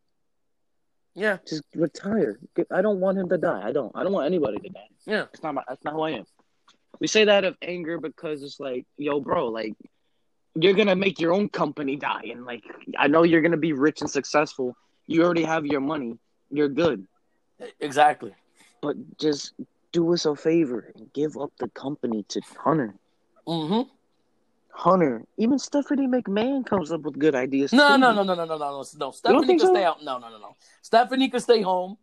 Yeah. 1.15 1.39
Just 1.47 1.63
retire. 1.75 2.39
I 2.71 2.83
don't 2.83 3.01
want 3.01 3.19
him 3.19 3.29
to 3.29 3.39
die. 3.39 3.63
I 3.65 3.73
don't. 3.73 3.93
I 3.95 4.03
don't 4.03 4.13
want 4.13 4.27
anybody 4.27 4.59
to 4.59 4.69
die. 4.69 4.89
Yeah. 5.07 5.27
It's 5.33 5.43
not 5.43 5.55
my. 5.55 5.63
That's 5.69 5.85
not 5.85 5.95
who 5.95 6.03
I 6.03 6.11
am. 6.11 6.25
We 7.01 7.07
say 7.07 7.25
that 7.25 7.45
of 7.45 7.57
anger 7.63 7.99
because 7.99 8.43
it's 8.43 8.61
like, 8.61 8.87
yo, 8.97 9.21
bro, 9.21 9.49
like 9.49 9.75
you're 10.55 10.75
gonna 10.75 10.97
make 10.97 11.21
your 11.21 11.33
own 11.33 11.49
company 11.49 11.97
die, 11.97 12.29
and 12.31 12.45
like 12.45 12.65
I 12.99 13.07
know 13.07 13.23
you're 13.23 13.43
gonna 13.43 13.57
be 13.57 13.73
rich 13.73 14.01
and 14.01 14.11
successful. 14.11 14.77
You 15.07 15.25
already 15.25 15.45
have 15.45 15.67
your 15.67 15.81
money. 15.81 16.19
You're 16.51 16.69
good. 16.69 17.07
Exactly. 17.81 18.33
But 18.81 18.97
just 19.19 19.55
do 19.93 20.13
us 20.13 20.25
a 20.25 20.35
favor 20.37 20.93
and 20.95 21.13
give 21.13 21.37
up 21.37 21.53
the 21.59 21.69
company 21.69 22.25
to 22.29 22.41
Hunter. 22.59 22.95
Mm-hmm. 23.47 23.89
Hunter, 24.73 25.25
even 25.37 25.59
Stephanie 25.59 26.07
McMahon 26.07 26.65
comes 26.65 26.93
up 26.93 27.03
with 27.03 27.19
good 27.19 27.35
ideas. 27.35 27.73
No, 27.73 27.97
no, 27.97 28.13
no, 28.13 28.23
no, 28.23 28.35
no, 28.35 28.45
no, 28.45 28.57
no, 28.57 28.85
no. 28.97 29.11
Stephanie 29.11 29.47
can 29.47 29.59
so? 29.59 29.75
stay 29.75 29.85
out. 29.85 30.03
No, 30.03 30.19
no, 30.19 30.31
no, 30.31 30.39
no. 30.39 30.57
Stephanie 30.81 31.29
can 31.29 31.41
stay 31.41 31.61
home. 31.61 31.99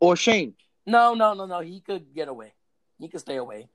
Or 0.00 0.16
Shane. 0.16 0.54
No, 0.84 1.14
no, 1.14 1.34
no, 1.34 1.46
no. 1.46 1.60
He 1.60 1.80
could 1.80 2.14
get 2.14 2.28
away. 2.28 2.52
He 2.98 3.08
could 3.08 3.20
stay 3.20 3.36
away. 3.36 3.68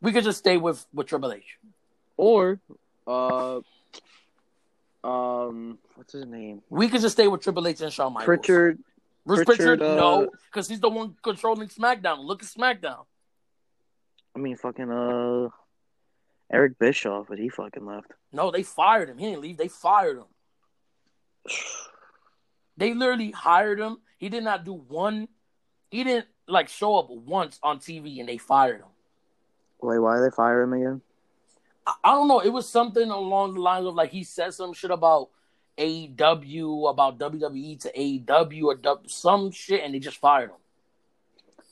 We 0.00 0.12
could 0.12 0.24
just 0.24 0.38
stay 0.38 0.56
with 0.56 0.84
with 0.92 1.06
Triple 1.06 1.32
H. 1.32 1.58
Or, 2.16 2.60
uh, 3.06 3.60
um, 5.04 5.78
what's 5.94 6.12
his 6.12 6.26
name? 6.26 6.62
We 6.68 6.88
could 6.88 7.00
just 7.00 7.14
stay 7.14 7.28
with 7.28 7.42
Triple 7.42 7.66
H 7.66 7.80
and 7.80 7.92
Shawn 7.92 8.12
Michaels. 8.12 8.26
Pritchard. 8.26 8.78
Bruce 9.28 9.44
Pritchard, 9.44 9.80
Pritchard 9.80 9.82
uh, 9.82 9.94
no, 9.94 10.30
because 10.50 10.68
he's 10.68 10.80
the 10.80 10.88
one 10.88 11.14
controlling 11.22 11.68
SmackDown. 11.68 12.24
Look 12.24 12.42
at 12.42 12.48
SmackDown. 12.48 13.04
I 14.34 14.38
mean, 14.38 14.56
fucking 14.56 14.90
uh, 14.90 15.50
Eric 16.50 16.78
Bischoff, 16.78 17.26
but 17.28 17.38
he 17.38 17.50
fucking 17.50 17.84
left. 17.84 18.10
No, 18.32 18.50
they 18.50 18.62
fired 18.62 19.10
him. 19.10 19.18
He 19.18 19.26
didn't 19.26 19.42
leave. 19.42 19.58
They 19.58 19.68
fired 19.68 20.16
him. 20.16 20.24
they 22.78 22.94
literally 22.94 23.30
hired 23.30 23.78
him. 23.78 23.98
He 24.16 24.30
did 24.30 24.44
not 24.44 24.64
do 24.64 24.72
one. 24.72 25.28
He 25.90 26.04
didn't 26.04 26.28
like 26.46 26.70
show 26.70 26.98
up 26.98 27.10
once 27.10 27.58
on 27.62 27.80
TV, 27.80 28.20
and 28.20 28.28
they 28.30 28.38
fired 28.38 28.80
him. 28.80 28.88
Wait, 29.82 29.98
why 29.98 30.16
did 30.16 30.24
they 30.24 30.34
fire 30.34 30.62
him 30.62 30.72
again? 30.72 31.02
I, 31.86 31.92
I 32.02 32.10
don't 32.12 32.28
know. 32.28 32.40
It 32.40 32.48
was 32.48 32.66
something 32.66 33.10
along 33.10 33.54
the 33.54 33.60
lines 33.60 33.84
of 33.84 33.94
like 33.94 34.10
he 34.10 34.24
said 34.24 34.54
some 34.54 34.72
shit 34.72 34.90
about 34.90 35.28
AEW, 35.78 36.90
about 36.90 37.18
WWE 37.18 37.80
to 37.80 37.92
AEW 37.92 38.64
or 38.64 38.74
w, 38.74 39.08
some 39.08 39.50
shit, 39.50 39.82
and 39.82 39.94
they 39.94 39.98
just 39.98 40.18
fired 40.18 40.50
him. 40.50 40.56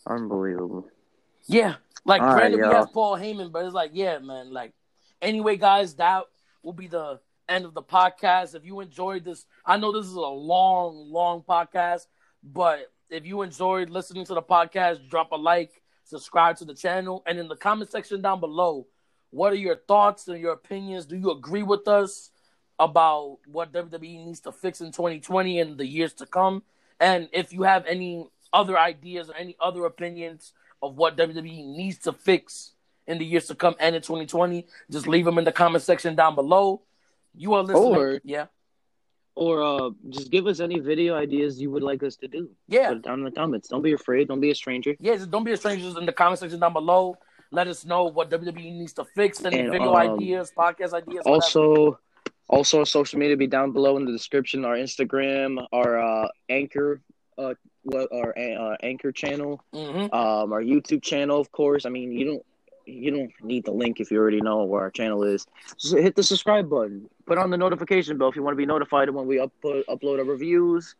Unbelievable. 0.06 0.88
Yeah, 1.46 1.76
like 2.04 2.22
All 2.22 2.34
granted 2.34 2.60
right, 2.60 2.68
we 2.68 2.74
have 2.74 2.92
Paul 2.92 3.16
Heyman, 3.16 3.52
but 3.52 3.64
it's 3.64 3.74
like, 3.74 3.90
yeah, 3.92 4.18
man. 4.18 4.52
Like, 4.52 4.72
anyway, 5.20 5.56
guys, 5.56 5.94
that 5.94 6.24
will 6.62 6.72
be 6.72 6.86
the 6.86 7.20
end 7.48 7.64
of 7.64 7.74
the 7.74 7.82
podcast. 7.82 8.54
If 8.54 8.64
you 8.64 8.80
enjoyed 8.80 9.24
this, 9.24 9.44
I 9.64 9.76
know 9.76 9.92
this 9.92 10.06
is 10.06 10.14
a 10.14 10.20
long, 10.20 11.10
long 11.10 11.42
podcast, 11.42 12.06
but 12.42 12.92
if 13.10 13.26
you 13.26 13.42
enjoyed 13.42 13.90
listening 13.90 14.24
to 14.26 14.34
the 14.34 14.42
podcast, 14.42 15.08
drop 15.08 15.32
a 15.32 15.36
like, 15.36 15.82
subscribe 16.04 16.56
to 16.58 16.64
the 16.64 16.74
channel, 16.74 17.22
and 17.26 17.38
in 17.38 17.48
the 17.48 17.56
comment 17.56 17.90
section 17.90 18.22
down 18.22 18.40
below, 18.40 18.86
what 19.30 19.52
are 19.52 19.56
your 19.56 19.76
thoughts 19.76 20.28
and 20.28 20.40
your 20.40 20.52
opinions? 20.52 21.06
Do 21.06 21.16
you 21.16 21.30
agree 21.32 21.64
with 21.64 21.88
us 21.88 22.30
about 22.78 23.38
what 23.46 23.72
WWE 23.72 24.24
needs 24.24 24.40
to 24.40 24.52
fix 24.52 24.80
in 24.80 24.92
2020 24.92 25.60
and 25.60 25.78
the 25.78 25.86
years 25.86 26.12
to 26.14 26.26
come? 26.26 26.62
And 27.00 27.28
if 27.32 27.52
you 27.52 27.62
have 27.62 27.84
any 27.86 28.26
other 28.52 28.78
ideas 28.78 29.28
or 29.28 29.36
any 29.36 29.56
other 29.60 29.84
opinions 29.84 30.52
of 30.82 30.96
what 30.96 31.16
WWE 31.16 31.76
needs 31.76 31.98
to 31.98 32.12
fix 32.12 32.72
in 33.06 33.18
the 33.18 33.24
years 33.24 33.46
to 33.46 33.54
come 33.54 33.74
and 33.78 33.94
in 33.94 34.02
2020, 34.02 34.66
just 34.90 35.06
leave 35.06 35.24
them 35.24 35.38
in 35.38 35.44
the 35.44 35.52
comment 35.52 35.82
section 35.82 36.14
down 36.14 36.34
below. 36.34 36.82
You 37.34 37.54
are 37.54 37.62
listening. 37.62 37.96
Or, 37.96 38.20
yeah. 38.24 38.46
Or 39.34 39.62
uh, 39.62 39.90
just 40.08 40.30
give 40.30 40.46
us 40.46 40.60
any 40.60 40.78
video 40.78 41.14
ideas 41.14 41.60
you 41.60 41.70
would 41.70 41.82
like 41.82 42.02
us 42.02 42.16
to 42.16 42.28
do. 42.28 42.48
Yeah. 42.68 42.88
Put 42.88 42.96
it 42.96 43.02
down 43.02 43.18
in 43.18 43.24
the 43.26 43.30
comments. 43.30 43.68
Don't 43.68 43.82
be 43.82 43.92
afraid. 43.92 44.28
Don't 44.28 44.40
be 44.40 44.50
a 44.50 44.54
stranger. 44.54 44.96
Yeah, 44.98 45.16
just 45.16 45.30
don't 45.30 45.44
be 45.44 45.52
a 45.52 45.56
stranger. 45.56 45.84
Just 45.84 45.98
in 45.98 46.06
the 46.06 46.12
comment 46.12 46.38
section 46.38 46.58
down 46.58 46.72
below. 46.72 47.18
Let 47.52 47.68
us 47.68 47.84
know 47.84 48.04
what 48.04 48.30
WWE 48.30 48.54
needs 48.54 48.94
to 48.94 49.04
fix. 49.04 49.44
Any 49.44 49.60
and, 49.60 49.70
video 49.70 49.94
um, 49.94 49.96
ideas, 49.96 50.52
podcast 50.56 50.94
ideas. 50.94 51.22
Also, 51.26 51.70
whatever. 51.70 51.98
Also 52.48 52.80
our 52.80 52.86
social 52.86 53.18
media 53.18 53.36
be 53.36 53.46
down 53.46 53.72
below 53.72 53.96
in 53.96 54.04
the 54.04 54.12
description. 54.12 54.64
Our 54.64 54.76
Instagram, 54.76 55.66
our 55.72 55.98
uh, 55.98 56.28
Anchor 56.48 57.00
uh, 57.38 57.54
our 57.94 58.36
uh, 58.36 58.76
anchor 58.82 59.12
channel, 59.12 59.62
mm-hmm. 59.72 60.12
um, 60.14 60.52
our 60.52 60.62
YouTube 60.62 61.02
channel, 61.02 61.40
of 61.40 61.52
course. 61.52 61.86
I 61.86 61.88
mean, 61.88 62.12
you 62.12 62.24
don't 62.24 62.46
you 62.86 63.10
don't 63.10 63.32
need 63.42 63.64
the 63.64 63.72
link 63.72 64.00
if 64.00 64.10
you 64.10 64.18
already 64.18 64.40
know 64.40 64.64
where 64.64 64.80
our 64.80 64.90
channel 64.90 65.24
is. 65.24 65.44
Just 65.78 65.96
hit 65.96 66.14
the 66.14 66.22
subscribe 66.22 66.70
button. 66.70 67.08
Put 67.26 67.36
on 67.36 67.50
the 67.50 67.56
notification 67.56 68.16
bell 68.16 68.28
if 68.28 68.36
you 68.36 68.42
want 68.42 68.52
to 68.52 68.56
be 68.56 68.66
notified 68.66 69.10
when 69.10 69.26
we 69.26 69.36
upload 69.36 69.84
upload 69.88 70.18
our 70.18 70.24
reviews. 70.24 70.94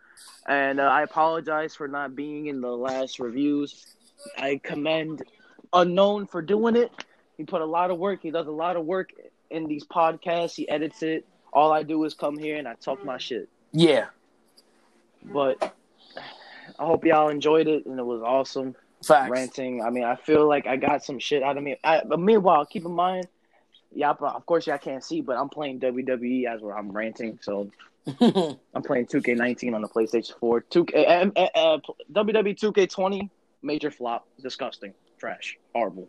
And 0.48 0.80
uh, 0.80 0.84
I 0.84 1.02
apologize 1.02 1.74
for 1.74 1.88
not 1.88 2.16
being 2.16 2.46
in 2.46 2.60
the 2.60 2.76
last 2.76 3.18
reviews. 3.18 3.86
I 4.36 4.60
commend 4.62 5.22
Unknown 5.72 6.26
for 6.26 6.42
doing 6.42 6.76
it. 6.76 6.90
He 7.36 7.44
put 7.44 7.60
a 7.60 7.66
lot 7.66 7.90
of 7.90 7.98
work. 7.98 8.20
He 8.22 8.30
does 8.30 8.46
a 8.46 8.52
lot 8.52 8.76
of 8.76 8.84
work 8.84 9.10
in 9.50 9.66
these 9.66 9.84
podcasts. 9.84 10.54
He 10.54 10.68
edits 10.68 11.02
it. 11.02 11.26
All 11.52 11.72
I 11.72 11.82
do 11.82 12.04
is 12.04 12.14
come 12.14 12.36
here 12.36 12.56
and 12.56 12.68
I 12.68 12.74
talk 12.74 13.04
my 13.04 13.18
shit. 13.18 13.48
Yeah. 13.72 14.06
But 15.22 15.74
I 16.78 16.84
hope 16.84 17.04
y'all 17.04 17.28
enjoyed 17.28 17.68
it 17.68 17.86
and 17.86 17.98
it 17.98 18.04
was 18.04 18.22
awesome. 18.22 18.74
Facts. 19.04 19.30
Ranting. 19.30 19.82
I 19.82 19.90
mean, 19.90 20.04
I 20.04 20.16
feel 20.16 20.48
like 20.48 20.66
I 20.66 20.76
got 20.76 21.04
some 21.04 21.18
shit 21.18 21.42
out 21.42 21.56
of 21.56 21.62
me. 21.62 21.76
I, 21.84 22.02
but 22.04 22.18
meanwhile, 22.18 22.66
keep 22.66 22.84
in 22.84 22.92
mind, 22.92 23.26
yeah, 23.92 24.10
of 24.10 24.46
course 24.46 24.66
y'all 24.66 24.78
can't 24.78 25.04
see, 25.04 25.20
but 25.20 25.36
I'm 25.36 25.48
playing 25.48 25.80
WWE 25.80 26.46
as 26.46 26.60
where 26.60 26.76
I'm 26.76 26.90
ranting. 26.90 27.38
So 27.40 27.70
I'm 28.20 28.82
playing 28.82 29.06
2K19 29.06 29.74
on 29.74 29.82
the 29.82 29.88
PlayStation 29.88 30.38
4. 30.38 30.62
2K 30.62 31.32
uh, 31.36 31.40
uh, 31.54 31.78
WWE 32.12 32.58
2K20 32.58 33.30
major 33.62 33.90
flop, 33.90 34.26
disgusting, 34.40 34.94
trash, 35.18 35.58
horrible. 35.74 36.08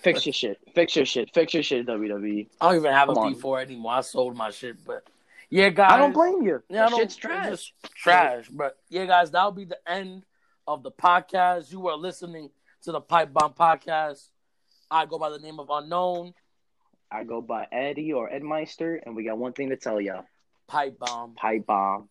Fix 0.00 0.26
your 0.26 0.32
shit. 0.32 0.58
Fix 0.74 0.96
your 0.96 1.06
shit. 1.06 1.32
Fix 1.32 1.54
your 1.54 1.62
shit, 1.62 1.86
WWE. 1.86 2.48
I 2.60 2.66
don't 2.66 2.76
even 2.76 2.92
have 2.92 3.08
Come 3.08 3.18
a 3.18 3.34
P4 3.34 3.62
anymore. 3.62 3.92
I 3.92 4.00
sold 4.00 4.36
my 4.36 4.50
shit, 4.50 4.76
but 4.86 5.04
yeah, 5.50 5.68
guys. 5.68 5.92
I 5.92 5.98
don't 5.98 6.12
blame 6.12 6.42
you. 6.42 6.62
Yeah, 6.68 6.88
that 6.88 6.96
shit's 6.96 7.16
trash. 7.16 7.72
trash. 7.94 8.48
But 8.48 8.78
yeah, 8.88 9.06
guys, 9.06 9.30
that'll 9.30 9.52
be 9.52 9.64
the 9.64 9.78
end 9.86 10.24
of 10.66 10.82
the 10.82 10.90
podcast. 10.90 11.70
You 11.70 11.86
are 11.88 11.96
listening 11.96 12.50
to 12.82 12.92
the 12.92 13.00
Pipe 13.00 13.32
Bomb 13.32 13.54
Podcast. 13.54 14.28
I 14.90 15.06
go 15.06 15.18
by 15.18 15.30
the 15.30 15.38
name 15.38 15.58
of 15.60 15.68
Unknown. 15.70 16.34
I 17.10 17.24
go 17.24 17.40
by 17.40 17.66
Eddie 17.70 18.12
or 18.12 18.28
Edmeister, 18.28 18.98
and 19.04 19.14
we 19.14 19.24
got 19.24 19.38
one 19.38 19.52
thing 19.52 19.70
to 19.70 19.76
tell 19.76 20.00
y'all. 20.00 20.24
Pipe 20.66 20.98
Bomb. 20.98 21.34
Pipe 21.34 21.66
Bomb. 21.66 22.08